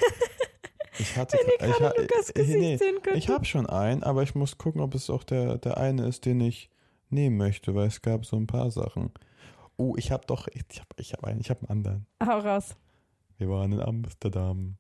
Ich 0.98 1.16
hatte. 1.16 1.38
Wenn 1.38 1.48
ihr 1.48 1.70
ich, 1.70 1.78
gerade 1.78 2.02
Lukas 2.02 2.30
äh, 2.32 2.34
Gesicht 2.34 2.60
nee, 2.60 2.78
sehen 2.78 2.96
könntet. 3.04 3.18
ich 3.18 3.30
habe 3.30 3.46
schon 3.46 3.68
einen, 3.68 4.02
aber 4.02 4.24
ich 4.24 4.34
muss 4.34 4.58
gucken, 4.58 4.82
ob 4.82 4.96
es 4.96 5.12
auch 5.12 5.24
der, 5.24 5.60
der 5.60 5.78
eine 5.78 6.08
ist, 6.08 6.26
den 6.26 6.42
ich 6.42 6.72
nehmen 7.10 7.38
möchte, 7.38 7.76
weil 7.76 7.86
es 7.86 8.02
gab 8.02 8.26
so 8.26 8.36
ein 8.36 8.48
paar 8.48 8.72
Sachen. 8.72 9.12
Oh, 9.78 9.94
ich 9.96 10.12
habe 10.12 10.26
doch. 10.26 10.48
Ich 10.48 10.80
habe 10.80 10.90
ich 10.98 11.14
hab 11.14 11.24
einen, 11.24 11.40
ich 11.40 11.52
habe 11.52 11.60
einen 11.62 11.70
anderen. 11.70 12.08
Hau 12.26 12.40
raus. 12.40 12.76
Wir 13.38 13.48
waren 13.50 13.74
in 13.74 13.80
Amsterdam. 13.80 14.78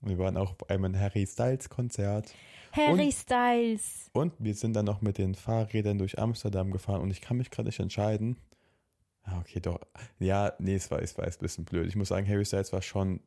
Wir 0.00 0.18
waren 0.18 0.36
auch 0.36 0.54
bei 0.54 0.74
einem 0.74 0.98
Harry 0.98 1.26
Styles 1.26 1.68
Konzert. 1.68 2.32
Harry 2.72 3.06
Und- 3.06 3.12
Styles. 3.14 4.10
Und 4.12 4.32
wir 4.38 4.54
sind 4.54 4.74
dann 4.74 4.84
noch 4.84 5.00
mit 5.00 5.18
den 5.18 5.34
Fahrrädern 5.34 5.98
durch 5.98 6.18
Amsterdam 6.18 6.70
gefahren 6.70 7.00
und 7.00 7.10
ich 7.10 7.20
kann 7.20 7.36
mich 7.36 7.50
gerade 7.50 7.66
nicht 7.68 7.80
entscheiden. 7.80 8.36
Ah, 9.24 9.38
okay, 9.40 9.60
doch. 9.60 9.80
Ja, 10.18 10.52
nee, 10.58 10.74
es 10.76 10.90
war, 10.90 11.02
es 11.02 11.16
war 11.18 11.24
jetzt 11.26 11.40
ein 11.40 11.42
bisschen 11.42 11.64
blöd. 11.64 11.86
Ich 11.88 11.96
muss 11.96 12.08
sagen, 12.08 12.26
Harry 12.28 12.44
Styles 12.44 12.72
war 12.72 12.80
schon 12.82 13.20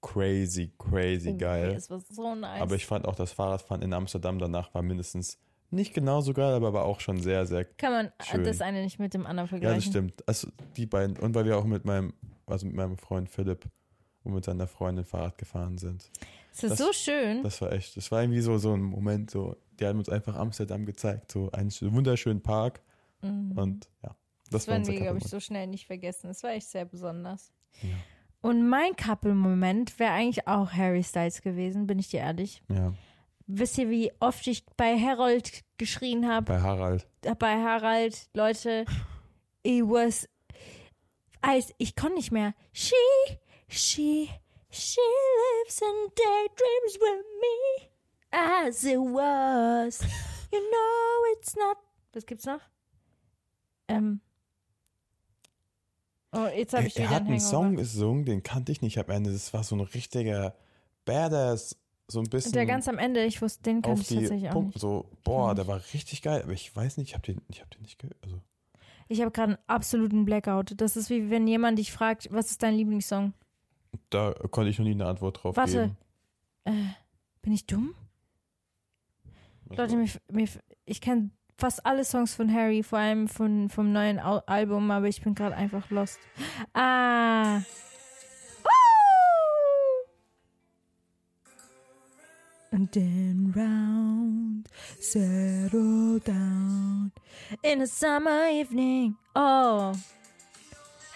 crazy, 0.00 0.72
crazy 0.78 1.32
geil. 1.34 1.68
Okay, 1.68 1.76
es 1.76 1.90
war 1.90 2.00
so 2.00 2.34
nice. 2.34 2.60
Aber 2.62 2.74
ich 2.74 2.86
fand 2.86 3.06
auch 3.06 3.14
das 3.14 3.32
Fahrradfahren 3.32 3.82
in 3.82 3.92
Amsterdam 3.92 4.38
danach 4.38 4.72
war 4.74 4.82
mindestens 4.82 5.38
nicht 5.70 5.92
genauso 5.92 6.32
geil, 6.32 6.54
aber 6.54 6.72
war 6.72 6.84
auch 6.84 7.00
schon 7.00 7.20
sehr, 7.20 7.44
sehr. 7.46 7.64
Kann 7.64 7.92
man 7.92 8.12
schön. 8.24 8.42
das 8.44 8.60
eine 8.62 8.82
nicht 8.82 8.98
mit 8.98 9.12
dem 9.12 9.26
anderen 9.26 9.48
Ja, 9.48 9.56
das 9.74 9.84
vergleichen? 9.84 9.90
stimmt. 9.92 10.28
Also 10.28 10.48
die 10.76 10.86
beiden. 10.86 11.18
Und 11.18 11.34
weil 11.34 11.44
wir 11.44 11.58
auch 11.58 11.64
mit 11.64 11.84
meinem, 11.84 12.14
also 12.46 12.66
mit 12.66 12.74
meinem 12.74 12.96
Freund 12.96 13.28
Philipp 13.28 13.66
und 14.28 14.34
mit 14.34 14.44
seiner 14.44 14.66
Freundin 14.66 15.04
Fahrrad 15.04 15.36
gefahren 15.38 15.78
sind. 15.78 16.10
es 16.52 16.62
ist 16.62 16.70
das- 16.70 16.78
so 16.78 16.92
schön. 16.92 17.42
Das 17.42 17.60
war 17.60 17.72
echt, 17.72 17.96
das 17.96 18.10
war 18.12 18.22
irgendwie 18.22 18.40
so, 18.40 18.58
so 18.58 18.74
ein 18.74 18.82
Moment, 18.82 19.30
so, 19.30 19.56
die 19.80 19.86
haben 19.86 19.98
uns 19.98 20.08
einfach 20.08 20.36
Amsterdam 20.36 20.86
gezeigt, 20.86 21.32
so 21.32 21.50
einen 21.52 21.70
wunderschönen 21.80 22.42
Park 22.42 22.80
Mhm. 23.22 23.52
und 23.58 23.88
ja, 24.02 24.10
das, 24.50 24.50
das 24.50 24.68
war 24.68 24.74
werden 24.74 24.86
wir, 24.86 25.00
glaube 25.00 25.18
ich, 25.18 25.24
so 25.24 25.40
schnell 25.40 25.66
nicht 25.66 25.86
vergessen. 25.86 26.30
Es 26.30 26.42
war 26.42 26.50
echt 26.50 26.68
sehr 26.68 26.84
besonders. 26.84 27.52
Ja. 27.82 27.88
Und 28.40 28.68
mein 28.68 28.94
Couple-Moment 28.94 29.98
wäre 29.98 30.12
eigentlich 30.12 30.46
auch 30.46 30.72
Harry 30.72 31.02
Styles 31.02 31.42
gewesen, 31.42 31.86
bin 31.88 31.98
ich 31.98 32.08
dir 32.10 32.20
ehrlich. 32.20 32.62
Ja, 32.68 32.92
Wisst 33.50 33.78
ihr, 33.78 33.88
wie 33.88 34.12
oft 34.20 34.46
ich 34.46 34.66
bei 34.76 34.98
Harold 34.98 35.64
geschrien 35.78 36.28
habe? 36.28 36.44
bei 36.44 36.60
Harald. 36.60 37.06
bei 37.38 37.54
Harald, 37.62 38.28
Leute, 38.34 38.84
it 39.64 39.82
was, 39.84 40.28
als, 41.40 41.72
ich 41.78 41.96
konnte 41.96 42.16
nicht 42.16 42.30
mehr. 42.30 42.54
She, 42.72 42.94
she, 43.68 44.28
She 44.70 45.00
lives 45.00 45.80
and 45.82 46.12
daydreams 46.14 46.98
with 47.00 47.24
me 47.40 47.88
as 48.32 48.84
it 48.84 48.98
was. 48.98 50.00
You 50.52 50.60
know 50.60 51.32
it's 51.36 51.56
not. 51.56 51.78
Was 52.12 52.26
gibt's 52.26 52.44
noch? 52.44 52.60
Ähm. 53.88 54.20
Oh, 56.32 56.46
jetzt 56.54 56.74
habe 56.74 56.82
Er, 56.84 56.86
ich 56.88 56.96
er 56.96 57.04
wieder 57.04 57.10
hat 57.14 57.20
einen 57.22 57.30
einen. 57.30 57.40
Song 57.40 57.76
gesungen, 57.76 58.24
den 58.26 58.42
kannte 58.42 58.70
ich 58.72 58.82
nicht 58.82 58.98
am 58.98 59.08
Ende. 59.08 59.32
Das 59.32 59.54
war 59.54 59.64
so 59.64 59.74
ein 59.76 59.80
richtiger 59.80 60.54
Badass, 61.06 61.76
so 62.08 62.20
ein 62.20 62.28
bisschen 62.28 62.52
Der 62.52 62.66
ganz 62.66 62.86
am 62.88 62.98
Ende, 62.98 63.24
ich 63.24 63.40
wusste, 63.40 63.62
den 63.62 63.80
kannte 63.80 64.02
ich 64.02 64.08
tatsächlich 64.08 64.48
auch 64.50 64.52
Punkte. 64.52 64.74
nicht. 64.76 64.80
So, 64.82 65.10
boah, 65.24 65.54
der 65.54 65.66
war 65.66 65.80
richtig 65.94 66.20
geil. 66.20 66.42
Aber 66.42 66.52
ich 66.52 66.74
weiß 66.76 66.98
nicht, 66.98 67.08
ich 67.08 67.14
habe 67.14 67.24
den, 67.24 67.40
ich 67.48 67.62
hab 67.62 67.70
den 67.70 67.80
nicht 67.80 67.98
gehört. 67.98 68.18
Also, 68.22 68.42
Ich 69.08 69.22
habe 69.22 69.30
gerade 69.30 69.54
einen 69.54 69.62
absoluten 69.66 70.26
Blackout. 70.26 70.74
Das 70.76 70.96
ist 70.98 71.08
wie 71.08 71.30
wenn 71.30 71.46
jemand 71.46 71.78
dich 71.78 71.90
fragt, 71.92 72.28
was 72.30 72.50
ist 72.50 72.62
dein 72.62 72.74
Lieblingssong? 72.74 73.32
Da 74.10 74.32
konnte 74.50 74.70
ich 74.70 74.78
noch 74.78 74.84
nie 74.84 74.92
eine 74.92 75.06
Antwort 75.06 75.42
drauf 75.42 75.56
Warte. 75.56 75.72
geben. 75.72 75.96
Äh, 76.64 76.94
bin 77.42 77.52
ich 77.52 77.66
dumm? 77.66 77.94
Leute, 79.70 79.96
mir, 79.96 80.08
mir, 80.30 80.48
ich 80.86 81.00
kenne 81.00 81.30
fast 81.58 81.84
alle 81.84 82.04
Songs 82.04 82.34
von 82.34 82.52
Harry, 82.52 82.82
vor 82.82 82.98
allem 82.98 83.28
von, 83.28 83.68
vom 83.68 83.92
neuen 83.92 84.18
Au 84.18 84.38
Album, 84.46 84.90
aber 84.90 85.08
ich 85.08 85.22
bin 85.22 85.34
gerade 85.34 85.56
einfach 85.56 85.90
lost. 85.90 86.18
Ah. 86.72 87.60
And 92.70 92.92
then 92.92 93.52
round, 93.56 94.68
settle 95.00 96.18
down 96.20 97.12
in 97.62 97.80
a 97.80 97.86
summer 97.86 98.48
evening. 98.50 99.16
Oh. 99.34 99.94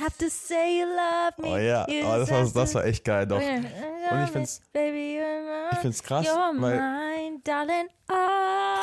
Have 0.03 0.19
to 0.19 0.29
say 0.29 0.81
you 0.81 0.87
love 0.87 1.35
me. 1.41 1.49
Oh 1.49 1.57
ja, 1.59 1.87
oh, 1.87 2.19
das, 2.19 2.31
war, 2.31 2.45
das 2.63 2.75
war 2.75 2.85
echt 2.85 3.05
geil, 3.05 3.27
doch. 3.27 3.37
Und 3.41 4.25
ich 4.25 4.31
find's- 4.31 4.61
Baby. 4.73 5.21
Ich 5.73 5.79
find's 5.79 6.03
krass, 6.03 6.27
You're 6.27 6.61
weil 6.61 6.77
mine, 6.81 7.39
darling. 7.45 7.89
Ah, 8.09 8.81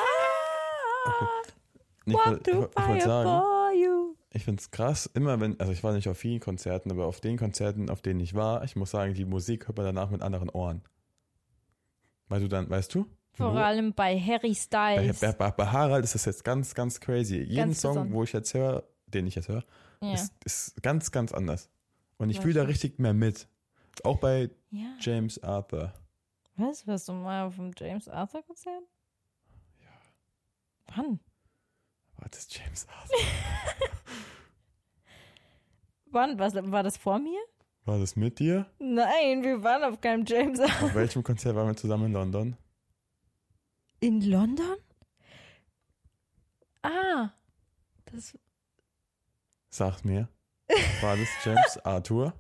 ich 2.06 2.14
wollte 2.14 2.70
fire 2.76 3.02
sagen, 3.02 4.16
ich 4.32 4.44
finde 4.46 4.62
es 4.62 4.70
krass, 4.72 5.10
immer 5.14 5.40
wenn, 5.40 5.60
also 5.60 5.72
ich 5.72 5.84
war 5.84 5.92
nicht 5.94 6.08
auf 6.08 6.18
vielen 6.18 6.40
Konzerten, 6.40 6.92
aber 6.92 7.06
auf 7.06 7.20
den 7.20 7.38
Konzerten, 7.38 7.90
auf 7.90 8.02
denen 8.02 8.20
ich 8.20 8.36
war, 8.36 8.64
ich 8.64 8.76
muss 8.76 8.92
sagen, 8.92 9.14
die 9.14 9.26
Musik 9.26 9.68
hört 9.68 9.78
man 9.78 9.86
danach 9.88 10.10
mit 10.12 10.22
anderen 10.22 10.50
Ohren. 10.50 10.84
Weil 12.28 12.42
du 12.42 12.48
dann, 12.48 12.70
weißt 12.70 12.94
du? 12.94 13.08
Vor 13.34 13.54
wo- 13.54 13.58
allem 13.58 13.94
bei 13.94 14.20
Harry 14.20 14.54
Styles. 14.54 15.20
bei, 15.20 15.32
bei, 15.32 15.52
bei 15.52 15.66
Harald 15.66 16.04
ist 16.04 16.14
das 16.16 16.26
jetzt 16.26 16.44
ganz, 16.44 16.76
ganz 16.76 17.00
crazy. 17.00 17.38
Jeden 17.38 17.56
Ganz 17.56 17.82
Song, 17.82 17.94
besonders. 17.96 18.14
wo 18.16 18.24
ich 18.24 18.34
jetzt 18.34 18.54
höre, 18.54 18.84
den 19.08 19.26
ich 19.28 19.36
jetzt 19.36 19.48
höre, 19.50 19.64
ja. 20.02 20.14
ist, 20.14 20.34
ist 20.46 20.84
ganz, 20.84 21.12
ganz 21.12 21.34
anders. 21.34 21.70
Und 22.18 22.30
ich 22.30 22.40
fühle 22.40 22.56
da 22.56 22.64
richtig 22.64 23.00
mehr 23.00 23.14
mit. 23.14 23.48
Auch 24.04 24.18
bei 24.18 24.50
ja. 24.72 24.96
James 25.00 25.42
Arthur. 25.42 25.94
Was? 26.56 26.86
Warst 26.86 27.08
du 27.08 27.14
mal 27.14 27.46
auf 27.48 27.56
dem 27.56 27.72
James 27.78 28.08
Arthur 28.10 28.44
Konzert? 28.44 28.84
Ja. 29.82 30.96
Wann? 30.96 31.20
War 32.18 32.28
das 32.30 32.48
James 32.54 32.88
Arthur? 32.90 33.18
Wann? 36.12 36.38
Was, 36.40 36.54
war 36.56 36.84
das 36.84 36.98
vor 36.98 37.20
mir? 37.20 37.40
War 37.86 37.98
das 37.98 38.16
mit 38.16 38.40
dir? 38.40 38.70
Nein, 38.80 39.42
wir 39.44 39.64
waren 39.64 39.84
auf 39.84 40.02
keinem 40.02 40.26
James 40.26 40.60
Arthur. 40.60 40.88
Auf 40.88 40.96
welchem 40.96 41.24
Konzert 41.24 41.56
waren 41.56 41.68
wir 41.68 41.78
zusammen 41.78 42.08
in 42.08 42.14
London? 42.14 42.58
In 44.02 44.22
London? 44.22 44.78
Ah. 46.82 47.30
Das, 48.06 48.38
Sag 49.80 50.04
mir. 50.04 50.28
War 51.00 51.16
das 51.16 51.30
James 51.46 51.78
Arthur? 51.86 52.34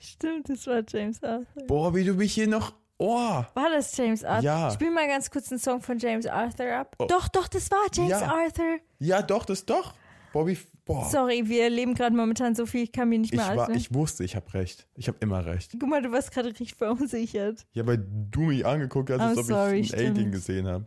stimmt, 0.00 0.48
das 0.48 0.66
war 0.66 0.82
James 0.84 1.22
Arthur. 1.22 1.66
Boah, 1.68 1.94
wie 1.94 2.02
du 2.02 2.14
mich 2.14 2.32
hier 2.34 2.48
noch. 2.48 2.72
Oh! 2.98 3.44
War 3.54 3.70
das 3.72 3.96
James 3.96 4.24
Arthur? 4.24 4.42
Ja. 4.44 4.70
Spiel 4.72 4.90
mal 4.90 5.06
ganz 5.06 5.30
kurz 5.30 5.52
einen 5.52 5.60
Song 5.60 5.80
von 5.80 5.96
James 5.98 6.26
Arthur 6.26 6.72
ab. 6.74 6.96
Oh. 6.98 7.06
Doch, 7.08 7.28
doch, 7.28 7.46
das 7.46 7.70
war 7.70 7.86
James 7.92 8.10
Ja. 8.10 8.32
Arthur. 8.34 8.78
Ja, 8.98 9.22
doch, 9.22 9.44
das 9.44 9.64
doch. 9.64 9.94
Bobby. 10.32 10.58
Boah. 10.84 11.08
Sorry, 11.08 11.48
wir 11.48 11.62
erleben 11.62 11.94
gerade 11.94 12.16
momentan 12.16 12.56
so 12.56 12.66
viel, 12.66 12.82
ich 12.82 12.90
kann 12.90 13.10
mir 13.10 13.20
nicht 13.20 13.32
ich, 13.32 13.38
mehr 13.38 13.50
alles 13.50 13.76
ich 13.76 13.94
wusste, 13.94 14.24
ich 14.24 14.34
habe 14.34 14.52
recht. 14.54 14.88
Ich 14.96 15.06
habe 15.06 15.18
immer 15.20 15.46
recht. 15.46 15.76
Guck 15.78 15.88
mal, 15.88 16.02
du 16.02 16.10
warst 16.10 16.32
gerade 16.32 16.48
richtig 16.48 16.74
verunsichert. 16.74 17.64
Ja, 17.74 17.86
weil 17.86 18.04
du 18.08 18.40
mich 18.40 18.66
angeguckt 18.66 19.10
hast, 19.10 19.20
als 19.20 19.36
I'm 19.36 19.40
ob 19.42 19.46
sorry, 19.46 19.78
ich 19.78 19.96
einen 19.96 20.16
Alien 20.16 20.32
gesehen 20.32 20.66
habe. 20.66 20.84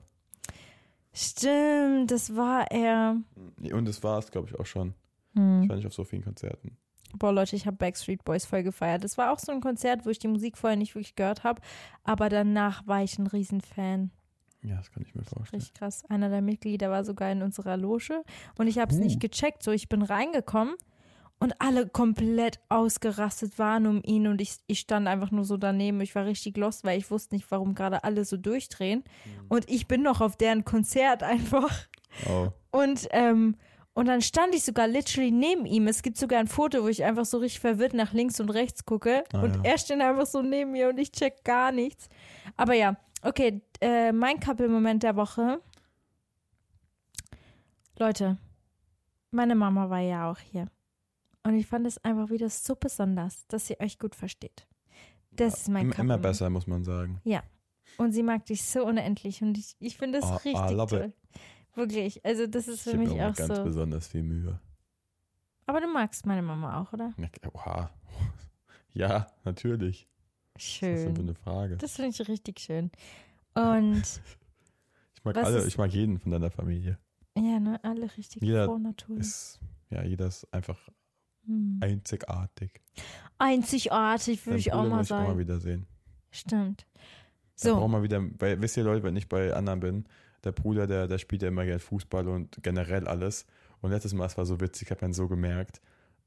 Stimmt, 1.13 2.11
das 2.11 2.35
war 2.35 2.69
er. 2.69 3.15
Und 3.71 3.85
das 3.87 4.03
war 4.03 4.19
es, 4.19 4.29
glaube 4.29 4.49
ich, 4.49 4.59
auch 4.59 4.65
schon. 4.65 4.93
Hm. 5.35 5.63
Ich 5.63 5.69
war 5.69 5.75
nicht 5.75 5.87
auf 5.87 5.93
so 5.93 6.03
vielen 6.03 6.23
Konzerten. 6.23 6.77
Boah, 7.17 7.33
Leute, 7.33 7.55
ich 7.55 7.65
habe 7.65 7.77
Backstreet 7.77 8.23
Boys 8.23 8.45
voll 8.45 8.63
gefeiert. 8.63 9.03
Das 9.03 9.17
war 9.17 9.31
auch 9.33 9.39
so 9.39 9.51
ein 9.51 9.61
Konzert, 9.61 10.05
wo 10.05 10.09
ich 10.09 10.19
die 10.19 10.29
Musik 10.29 10.57
vorher 10.57 10.77
nicht 10.77 10.95
wirklich 10.95 11.15
gehört 11.15 11.43
habe. 11.43 11.61
Aber 12.03 12.29
danach 12.29 12.87
war 12.87 13.03
ich 13.03 13.17
ein 13.19 13.27
Riesenfan. 13.27 14.11
Ja, 14.63 14.77
das 14.77 14.91
kann 14.91 15.03
ich 15.03 15.13
mir 15.15 15.23
vorstellen. 15.23 15.59
Richtig 15.59 15.73
krass. 15.77 16.05
Einer 16.09 16.29
der 16.29 16.41
Mitglieder 16.41 16.89
war 16.89 17.03
sogar 17.03 17.31
in 17.31 17.41
unserer 17.41 17.77
Loge. 17.77 18.23
Und 18.57 18.67
ich 18.67 18.77
habe 18.77 18.93
es 18.93 18.99
Uh. 18.99 19.03
nicht 19.03 19.19
gecheckt. 19.19 19.63
So, 19.63 19.71
ich 19.71 19.89
bin 19.89 20.03
reingekommen 20.03 20.75
und 21.39 21.59
alle 21.59 21.87
komplett 21.87 22.59
ausgerastet 22.69 23.57
waren 23.57 23.87
um 23.87 24.01
ihn. 24.03 24.27
Und 24.27 24.39
ich, 24.39 24.57
ich 24.67 24.79
stand 24.79 25.07
einfach 25.07 25.31
nur 25.31 25.43
so 25.43 25.57
daneben. 25.57 25.99
Ich 26.01 26.15
war 26.15 26.25
richtig 26.25 26.55
lost, 26.57 26.83
weil 26.83 26.97
ich 26.99 27.09
wusste 27.09 27.35
nicht, 27.35 27.49
warum 27.49 27.73
gerade 27.73 28.03
alle 28.03 28.23
so 28.23 28.37
durchdrehen. 28.37 29.03
Mhm. 29.25 29.45
Und 29.49 29.69
ich 29.69 29.87
bin 29.87 30.03
noch 30.03 30.21
auf 30.21 30.37
deren 30.37 30.63
Konzert 30.63 31.23
einfach. 31.23 31.87
Oh. 32.29 32.49
Und, 32.71 33.07
ähm, 33.11 33.57
und 33.93 34.07
dann 34.07 34.21
stand 34.21 34.55
ich 34.55 34.63
sogar 34.63 34.87
literally 34.87 35.31
neben 35.31 35.65
ihm. 35.65 35.87
Es 35.87 36.01
gibt 36.01 36.17
sogar 36.17 36.39
ein 36.39 36.47
Foto, 36.47 36.83
wo 36.83 36.87
ich 36.87 37.03
einfach 37.03 37.25
so 37.25 37.39
richtig 37.39 37.59
verwirrt 37.59 37.93
nach 37.93 38.13
links 38.13 38.39
und 38.39 38.49
rechts 38.49 38.85
gucke. 38.85 39.23
Ah, 39.33 39.41
und 39.41 39.55
ja. 39.57 39.71
er 39.71 39.77
steht 39.77 39.99
einfach 39.99 40.25
so 40.25 40.41
neben 40.41 40.71
mir 40.71 40.89
und 40.89 40.97
ich 40.97 41.11
check 41.11 41.43
gar 41.43 41.71
nichts. 41.71 42.07
Aber 42.55 42.73
ja, 42.73 42.95
okay, 43.21 43.61
äh, 43.81 44.13
mein 44.13 44.39
Couple-Moment 44.39 45.03
der 45.03 45.17
Woche. 45.17 45.61
Leute, 47.99 48.37
meine 49.31 49.55
Mama 49.55 49.89
war 49.89 49.99
ja 49.99 50.31
auch 50.31 50.39
hier. 50.39 50.67
Und 51.43 51.55
ich 51.55 51.67
fand 51.67 51.85
es 51.85 52.03
einfach 52.03 52.29
wieder 52.29 52.49
so 52.49 52.75
besonders, 52.75 53.45
dass 53.47 53.67
sie 53.67 53.79
euch 53.79 53.99
gut 53.99 54.15
versteht. 54.15 54.67
Das 55.31 55.61
ist 55.61 55.69
mein 55.69 55.87
Immer, 55.87 55.99
immer 55.99 56.17
besser, 56.17 56.49
muss 56.49 56.67
man 56.67 56.83
sagen. 56.83 57.19
Und 57.97 58.13
sie 58.13 58.23
mag 58.23 58.45
dich 58.45 58.63
so 58.63 58.85
unendlich 58.85 59.41
und 59.41 59.57
ich, 59.57 59.75
ich 59.79 59.97
finde 59.97 60.19
es 60.19 60.25
Oh, 60.25 60.35
richtig 60.35 60.71
I 60.71 60.73
love 60.73 60.95
it. 60.95 61.13
Wirklich, 61.75 62.23
also 62.25 62.47
das 62.47 62.67
ist 62.67 62.85
Ich 62.85 62.91
für 62.91 62.97
gebe 62.97 63.11
mich 63.13 63.21
auch 63.21 63.35
ganz 63.35 63.55
so. 63.55 63.63
besonders 63.63 64.07
viel 64.07 64.23
Mühe. 64.23 64.59
Aber 65.65 65.79
du 65.79 65.87
magst 65.87 66.25
meine 66.25 66.41
Mama 66.41 66.81
auch, 66.81 66.91
oder? 66.93 67.13
Ja, 67.17 67.27
Oha. 67.53 67.89
Ja, 68.93 69.27
natürlich. 69.45 70.01
Ist 70.55 70.55
das 70.55 70.63
Schön. 70.63 71.17
eine 71.17 71.33
Frage? 71.33 71.77
Das 71.77 71.93
finde 71.95 72.09
ich 72.09 72.27
richtig 72.27 72.59
schön. 72.59 72.91
Und 73.53 74.03
Ich 75.15 75.23
mag 75.23 75.37
alle, 75.37 75.59
ist- 75.59 75.67
ich 75.67 75.77
mag 75.77 75.91
jeden 75.93 76.19
von 76.19 76.31
deiner 76.31 76.51
Familie. 76.51 76.97
ja, 77.37 77.59
ne, 77.59 77.79
alle 77.83 78.09
richtig 78.17 78.41
Jeder 78.43 78.65
froh 78.65 78.77
Natur. 78.79 79.17
Ist, 79.17 79.59
ja, 79.91 80.03
jeder 80.03 80.27
ist 80.27 80.51
einfach 80.53 80.77
Hm. 81.45 81.79
einzigartig. 81.81 82.81
Einzigartig, 83.37 84.45
würde 84.45 84.59
ich 84.59 84.73
auch 84.73 84.83
mal 84.83 84.97
muss 84.97 85.07
ich 85.07 85.13
auch 85.13 85.19
mal 85.19 85.25
sagen. 85.27 85.39
wiedersehen. 85.39 85.87
Stimmt. 86.31 86.85
So. 87.55 87.75
So, 87.79 87.87
mal 87.87 88.03
wieder, 88.03 88.21
weil, 88.39 88.61
wisst 88.61 88.77
ihr 88.77 88.83
Leute, 88.83 89.03
wenn 89.03 89.15
ich 89.15 89.27
bei 89.29 89.53
anderen 89.53 89.79
bin, 89.79 90.05
der 90.43 90.51
Bruder, 90.51 90.87
der, 90.87 91.07
der 91.07 91.17
spielt 91.17 91.41
ja 91.41 91.47
immer 91.47 91.65
gerne 91.65 91.79
Fußball 91.79 92.27
und 92.27 92.61
generell 92.63 93.07
alles. 93.07 93.45
Und 93.81 93.91
letztes 93.91 94.13
Mal, 94.13 94.25
es 94.25 94.37
war 94.37 94.45
so 94.45 94.59
witzig, 94.59 94.87
ich 94.87 94.91
habe 94.91 95.01
dann 95.01 95.13
so 95.13 95.27
gemerkt, 95.27 95.81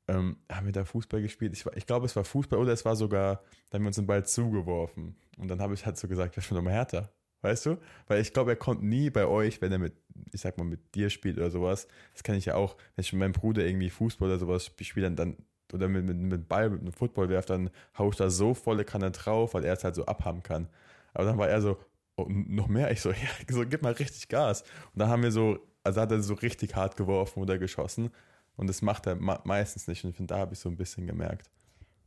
ähm, 0.08 0.36
haben 0.50 0.66
wir 0.66 0.72
da 0.72 0.84
Fußball 0.84 1.22
gespielt? 1.22 1.52
Ich, 1.52 1.64
ich 1.74 1.86
glaube, 1.86 2.06
es 2.06 2.16
war 2.16 2.24
Fußball 2.24 2.58
oder 2.58 2.72
es 2.72 2.84
war 2.84 2.96
sogar, 2.96 3.42
da 3.70 3.76
haben 3.76 3.84
wir 3.84 3.88
uns 3.88 3.96
den 3.96 4.06
Ball 4.06 4.24
zugeworfen. 4.26 5.16
Und 5.38 5.48
dann 5.48 5.60
habe 5.60 5.74
ich 5.74 5.86
halt 5.86 5.96
so 5.96 6.08
gesagt, 6.08 6.36
wer 6.36 6.42
schon 6.42 6.56
nochmal 6.56 6.74
härter. 6.74 7.10
Weißt 7.42 7.66
du? 7.66 7.76
Weil 8.06 8.22
ich 8.22 8.32
glaube, 8.32 8.52
er 8.52 8.56
kommt 8.56 8.82
nie 8.82 9.10
bei 9.10 9.26
euch, 9.26 9.60
wenn 9.60 9.70
er 9.70 9.78
mit, 9.78 9.94
ich 10.32 10.40
sag 10.40 10.56
mal, 10.56 10.64
mit 10.64 10.94
dir 10.94 11.10
spielt 11.10 11.36
oder 11.36 11.50
sowas. 11.50 11.88
Das 12.12 12.22
kenne 12.22 12.38
ich 12.38 12.46
ja 12.46 12.54
auch. 12.54 12.76
Wenn 12.96 13.02
ich 13.02 13.12
mit 13.12 13.20
meinem 13.20 13.32
Bruder 13.32 13.66
irgendwie 13.66 13.90
Fußball 13.90 14.28
oder 14.28 14.38
sowas 14.38 14.72
spiele, 14.80 15.10
dann, 15.10 15.16
dann 15.16 15.36
oder 15.72 15.88
mit, 15.88 16.04
mit, 16.04 16.16
mit 16.16 16.48
Ball, 16.48 16.70
mit 16.70 16.80
einem 16.80 16.92
Football 16.92 17.28
werft, 17.28 17.50
dann 17.50 17.70
hau 17.98 18.10
ich 18.10 18.16
da 18.16 18.30
so 18.30 18.54
volle 18.54 18.84
Kanne 18.84 19.10
drauf, 19.10 19.54
weil 19.54 19.64
er 19.64 19.74
es 19.74 19.84
halt 19.84 19.94
so 19.94 20.06
abhaben 20.06 20.42
kann. 20.42 20.68
Aber 21.12 21.24
dann 21.24 21.38
war 21.38 21.48
er 21.48 21.60
so, 21.60 21.78
oh, 22.16 22.26
noch 22.28 22.68
mehr. 22.68 22.90
Ich 22.90 23.00
so, 23.00 23.10
ja, 23.12 23.16
so, 23.50 23.64
gib 23.66 23.82
mal 23.82 23.92
richtig 23.92 24.28
Gas. 24.28 24.62
Und 24.92 25.00
dann 25.00 25.08
haben 25.08 25.22
wir 25.22 25.32
so, 25.32 25.58
also 25.82 26.00
hat 26.00 26.10
er 26.12 26.22
so 26.22 26.34
richtig 26.34 26.74
hart 26.76 26.96
geworfen 26.96 27.40
oder 27.42 27.58
geschossen. 27.58 28.10
Und 28.56 28.68
das 28.68 28.82
macht 28.82 29.06
er 29.06 29.16
me- 29.16 29.40
meistens 29.44 29.88
nicht. 29.88 30.04
Und 30.04 30.10
ich 30.10 30.16
finde, 30.16 30.34
da 30.34 30.40
habe 30.40 30.54
ich 30.54 30.58
so 30.60 30.68
ein 30.68 30.76
bisschen 30.76 31.06
gemerkt. 31.06 31.50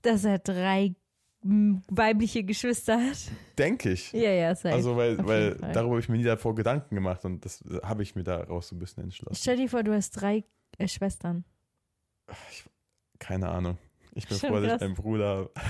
dass 0.01 0.24
er 0.26 0.39
drei 0.39 0.95
weibliche 1.41 2.43
Geschwister 2.43 2.97
hat. 2.99 3.18
Denke 3.58 3.91
ich. 3.91 4.12
Ja, 4.12 4.32
ja, 4.32 4.55
safe. 4.55 4.74
Also, 4.74 4.97
weil, 4.97 5.18
weil 5.26 5.55
Fall. 5.55 5.72
darüber 5.72 5.91
habe 5.91 5.99
ich 5.99 6.10
mir 6.10 6.18
nie 6.18 6.24
davor 6.24 6.55
Gedanken 6.55 6.95
gemacht 6.95 7.24
und 7.26 7.45
das 7.45 7.64
habe 7.84 8.01
ich 8.03 8.16
mir 8.16 8.24
daraus 8.24 8.70
so 8.70 8.76
ein 8.76 8.80
bisschen 8.80 9.03
entschlossen. 9.03 9.38
Stell 9.39 9.55
dir 9.58 9.70
vor, 9.70 9.84
du 9.84 9.93
hast 9.93 10.12
drei 10.12 10.43
äh, 10.80 10.88
Schwestern. 10.88 11.45
Keine 13.20 13.49
Ahnung. 13.49 13.78
Ich 14.14 14.28
bin 14.28 14.38
Schon 14.38 14.49
froh, 14.49 14.60
dass 14.60 14.76
ich 14.78 14.82
einen 14.82 14.95
Bruder 14.95 15.28
habe. 15.28 15.51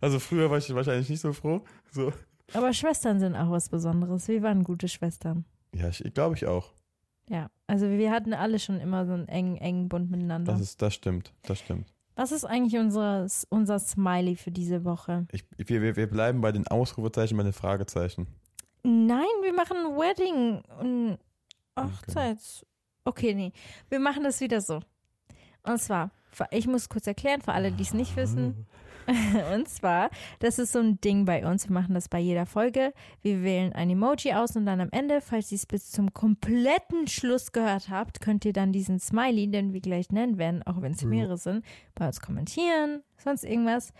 Also 0.00 0.20
früher 0.20 0.48
war 0.48 0.58
ich 0.58 0.72
wahrscheinlich 0.72 1.08
nicht 1.08 1.20
so 1.20 1.32
froh. 1.32 1.64
So. 1.90 2.12
Aber 2.54 2.72
Schwestern 2.72 3.20
sind 3.20 3.36
auch 3.36 3.50
was 3.50 3.68
Besonderes. 3.68 4.28
Wir 4.28 4.42
waren 4.42 4.64
gute 4.64 4.88
Schwestern. 4.88 5.44
Ja, 5.74 5.88
ich 5.88 6.02
glaube 6.14 6.34
ich 6.36 6.46
auch. 6.46 6.72
Ja, 7.28 7.50
also 7.66 7.88
wir 7.90 8.10
hatten 8.10 8.32
alle 8.32 8.58
schon 8.58 8.80
immer 8.80 9.06
so 9.06 9.12
einen 9.12 9.28
engen, 9.28 9.56
engen 9.56 9.88
Bund 9.88 10.10
miteinander. 10.10 10.52
Das 10.52 10.60
ist, 10.60 10.80
das 10.80 10.94
stimmt. 10.94 11.32
Das 11.42 11.58
stimmt. 11.58 11.92
Was 12.16 12.32
ist 12.32 12.44
eigentlich 12.44 12.80
unser, 12.80 13.26
unser 13.50 13.78
Smiley 13.78 14.34
für 14.34 14.50
diese 14.50 14.84
Woche? 14.84 15.26
Ich, 15.30 15.44
wir, 15.56 15.94
wir, 15.94 16.10
bleiben 16.10 16.40
bei 16.40 16.50
den 16.50 16.66
Ausrufezeichen, 16.66 17.36
bei 17.36 17.44
den 17.44 17.52
Fragezeichen. 17.52 18.26
Nein, 18.82 19.26
wir 19.42 19.52
machen 19.52 19.76
Wedding 19.96 20.62
und 20.80 21.18
Hochzeits. 21.78 22.66
Okay, 23.04 23.34
nee. 23.34 23.52
Wir 23.88 24.00
machen 24.00 24.24
das 24.24 24.40
wieder 24.40 24.60
so. 24.60 24.80
Und 25.62 25.78
zwar, 25.80 26.10
ich 26.50 26.66
muss 26.66 26.88
kurz 26.88 27.06
erklären, 27.06 27.40
für 27.40 27.52
alle, 27.52 27.70
die 27.70 27.82
es 27.82 27.94
nicht 27.94 28.16
wissen. 28.16 28.66
Und 29.54 29.68
zwar, 29.68 30.10
das 30.38 30.58
ist 30.58 30.72
so 30.72 30.80
ein 30.80 31.00
Ding 31.00 31.24
bei 31.24 31.46
uns. 31.46 31.68
Wir 31.68 31.72
machen 31.72 31.94
das 31.94 32.08
bei 32.08 32.18
jeder 32.18 32.46
Folge. 32.46 32.92
Wir 33.22 33.42
wählen 33.42 33.72
ein 33.72 33.90
Emoji 33.90 34.34
aus 34.34 34.56
und 34.56 34.66
dann 34.66 34.80
am 34.80 34.90
Ende, 34.90 35.20
falls 35.20 35.50
ihr 35.50 35.56
es 35.56 35.66
bis 35.66 35.90
zum 35.90 36.12
kompletten 36.12 37.06
Schluss 37.06 37.52
gehört 37.52 37.88
habt, 37.88 38.20
könnt 38.20 38.44
ihr 38.44 38.52
dann 38.52 38.72
diesen 38.72 38.98
Smiley, 38.98 39.50
den 39.50 39.72
wir 39.72 39.80
gleich 39.80 40.10
nennen 40.10 40.38
werden, 40.38 40.62
auch 40.64 40.82
wenn 40.82 40.92
es 40.92 41.04
mehrere 41.04 41.38
sind, 41.38 41.64
bei 41.94 42.06
uns 42.06 42.20
kommentieren, 42.20 43.02
sonst 43.16 43.44
irgendwas. 43.44 43.92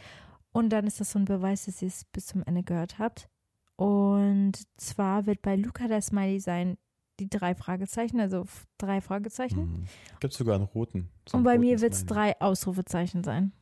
Und 0.53 0.71
dann 0.71 0.87
ist 0.87 1.01
das 1.01 1.13
so 1.13 1.19
ein 1.19 1.25
Beweis, 1.25 1.65
dass 1.65 1.83
ihr 1.83 1.89
es 1.89 2.05
bis 2.05 2.27
zum 2.27 2.43
Ende 2.43 2.63
gehört 2.63 2.99
habt. 2.99 3.29
Und 3.77 4.55
zwar 4.77 5.27
wird 5.27 5.41
bei 5.41 5.57
Luca 5.57 5.87
der 5.89 6.03
Smiley 6.03 6.41
sein, 6.41 6.77
die 7.21 7.29
drei 7.29 7.55
Fragezeichen, 7.55 8.21
also 8.21 8.45
drei 8.77 9.01
Fragezeichen. 9.01 9.61
Mhm. 9.61 9.85
Gibt 10.21 10.33
es 10.33 10.39
sogar 10.39 10.57
einen 10.57 10.65
roten. 10.65 11.09
So 11.29 11.37
und 11.37 11.41
einen 11.41 11.45
bei 11.45 11.53
roten 11.53 11.61
mir 11.61 11.81
wird 11.81 11.93
es 11.93 12.07
drei 12.07 12.41
Ausrufezeichen 12.41 13.25
sein. 13.25 13.53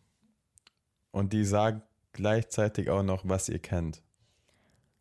Und 1.16 1.32
die 1.32 1.44
sagen 1.44 1.80
gleichzeitig 2.12 2.90
auch 2.90 3.02
noch, 3.02 3.22
was 3.26 3.48
ihr 3.48 3.58
kennt. 3.58 4.02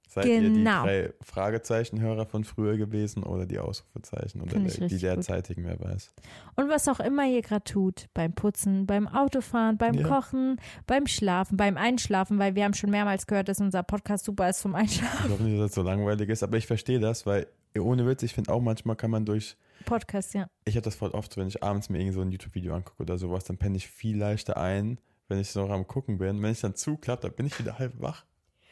Seid 0.07 0.28
ihr 0.28 0.39
die 0.39 0.53
Genau. 0.53 0.84
drei 0.84 1.13
Fragezeichenhörer 1.22 2.26
von 2.26 2.45
früher 2.45 2.78
gewesen 2.78 3.24
oder 3.24 3.45
die 3.45 3.59
Ausrufezeichen 3.59 4.39
oder 4.39 4.51
der, 4.51 4.59
die 4.59 4.66
richtig 4.68 4.91
gut. 4.91 5.01
derzeitigen, 5.01 5.66
wer 5.66 5.78
weiß. 5.78 6.13
Und 6.55 6.70
was 6.70 6.88
auch 6.88 7.01
immer 7.01 7.26
ihr 7.28 7.41
gerade 7.41 7.66
tut, 7.66 8.05
beim 8.13 8.32
Putzen, 8.34 8.86
beim 8.86 9.09
Autofahren, 9.09 9.78
beim 9.78 9.95
Ja. 9.95 10.07
Kochen, 10.07 10.61
beim 10.88 11.05
Schlafen, 11.05 11.57
beim 11.57 11.76
Einschlafen, 11.76 12.39
weil 12.39 12.55
wir 12.55 12.63
haben 12.63 12.74
schon 12.76 12.91
mehrmals 12.91 13.28
gehört, 13.28 13.49
dass 13.49 13.59
unser 13.59 13.84
Podcast 13.84 14.24
super 14.24 14.49
ist 14.49 14.59
zum 14.61 14.74
Einschlafen. 14.76 15.26
Ich 15.26 15.32
hoffe 15.34 15.43
nicht, 15.43 15.59
dass 15.59 15.68
das 15.72 15.76
so 15.76 15.82
langweilig 15.82 16.30
ist, 16.30 16.43
aber 16.43 16.55
ich 16.55 16.68
verstehe 16.68 16.99
das, 17.01 17.26
weil 17.26 17.47
ohne 17.78 18.07
Witz, 18.07 18.24
ich 18.24 18.34
finde 18.34 18.53
auch 18.53 18.61
manchmal 18.61 18.95
kann 18.95 19.11
man 19.11 19.26
durch, 19.26 19.57
Podcast, 19.84 20.34
ja. 20.34 20.47
ich 20.63 20.78
habe 20.78 20.86
das 20.86 20.95
voll 20.95 21.09
oft, 21.11 21.36
wenn 21.36 21.49
ich 21.49 21.61
abends 21.61 21.89
mir 21.89 21.99
irgend 21.99 22.13
so 22.13 22.22
ein 22.22 22.32
YouTube-Video 22.32 22.74
angucke 22.74 23.03
oder 23.03 23.18
sowas, 23.18 23.43
dann 23.43 23.57
penne 23.57 23.76
ich 23.76 23.88
viel 23.89 24.18
leichter 24.18 24.55
ein, 24.55 24.97
wenn 25.28 25.39
ich 25.39 25.53
noch 25.55 25.69
am 25.69 25.88
gucken 25.88 26.17
bin. 26.17 26.41
Wenn 26.41 26.51
ich 26.51 26.61
dann 26.61 26.76
zuklappe, 26.76 27.28
dann 27.28 27.36
bin 27.36 27.45
ich 27.47 27.57
wieder 27.59 27.80
halb 27.80 27.93
wach. 27.99 28.26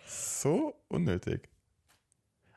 So 0.05 0.75
unnötig. 0.87 1.49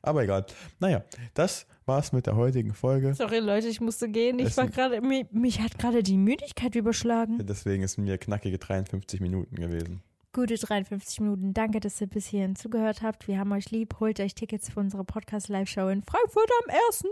Aber 0.03 0.22
egal. 0.22 0.47
Naja, 0.78 1.05
das 1.34 1.66
war's 1.84 2.12
mit 2.12 2.26
der 2.26 2.36
heutigen 2.36 2.74
Folge. 2.74 3.14
Sorry 3.14 3.38
Leute, 3.38 3.68
ich 3.68 3.80
musste 3.80 4.09
gehen. 4.09 4.38
Ich 4.38 4.49
Es 4.49 4.57
war 4.57 4.68
gerade, 4.68 5.01
mich, 5.01 5.26
mich 5.32 5.61
hat 5.61 5.78
gerade 5.78 6.03
die 6.03 6.16
Müdigkeit 6.16 6.74
überschlagen. 6.76 7.44
Deswegen 7.44 7.82
ist 7.82 7.97
mir 7.99 8.18
knackige 8.18 8.59
53 8.59 9.20
Minuten 9.20 9.57
gewesen. 9.57 10.03
Gute 10.32 10.55
53 10.55 11.20
Minuten. 11.20 11.55
Danke, 11.55 11.80
dass 11.80 12.01
ihr 12.01 12.09
bis 12.09 12.26
hierhin 12.26 12.57
zugehört 12.57 13.03
habt. 13.03 13.26
Wir 13.26 13.38
haben 13.38 13.53
euch 13.53 13.70
lieb. 13.70 13.97
Holt 13.99 14.20
euch 14.20 14.34
Tickets 14.34 14.68
für 14.68 14.80
unsere 14.80 15.03
Podcast-Live-Show 15.03 15.88
in 15.88 16.03
Frankfurt 16.03 16.51
am 16.62 16.74
1.9. 16.74 17.07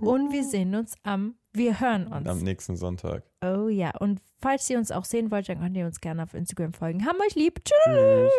Und 0.00 0.32
wir 0.32 0.44
sehen 0.44 0.74
uns 0.74 0.94
am, 1.02 1.36
wir 1.52 1.80
hören 1.80 2.06
uns. 2.06 2.28
Am 2.28 2.38
nächsten 2.38 2.76
Sonntag. 2.76 3.24
Oh 3.42 3.68
ja, 3.68 3.92
und 3.98 4.20
falls 4.40 4.68
ihr 4.70 4.78
uns 4.78 4.90
auch 4.90 5.04
sehen 5.04 5.30
wollt, 5.30 5.48
dann 5.48 5.60
könnt 5.60 5.76
ihr 5.76 5.86
uns 5.86 6.00
gerne 6.00 6.22
auf 6.22 6.34
Instagram 6.34 6.72
folgen. 6.72 7.04
Haben 7.06 7.18
euch 7.20 7.34
lieb. 7.34 7.60
Tschüss. 7.64 8.32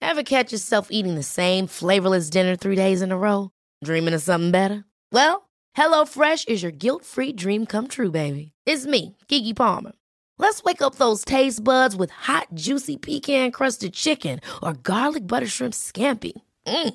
Ever 0.00 0.24
catch 0.24 0.52
yourself 0.52 0.88
eating 0.90 1.14
the 1.14 1.22
same 1.22 1.66
flavorless 1.66 2.28
dinner 2.28 2.56
three 2.56 2.76
days 2.76 3.00
in 3.02 3.12
a 3.12 3.16
row? 3.16 3.50
Dreaming 3.84 4.14
of 4.14 4.20
something 4.20 4.50
better? 4.50 4.84
Well, 5.10 5.48
HelloFresh 5.76 6.48
is 6.48 6.62
your 6.62 6.72
guilt 6.72 7.04
free 7.04 7.32
dream 7.32 7.66
come 7.66 7.88
true, 7.88 8.10
baby. 8.10 8.52
It's 8.66 8.84
me, 8.84 9.16
Kiki 9.28 9.54
Palmer. 9.54 9.92
Let's 10.38 10.62
wake 10.64 10.82
up 10.82 10.96
those 10.96 11.24
taste 11.24 11.62
buds 11.62 11.96
with 11.96 12.10
hot, 12.10 12.48
juicy 12.52 12.96
pecan 12.96 13.52
crusted 13.52 13.94
chicken 13.94 14.40
or 14.62 14.74
garlic 14.74 15.26
butter 15.26 15.46
shrimp 15.46 15.72
scampi. 15.72 16.32
Mm. 16.66 16.94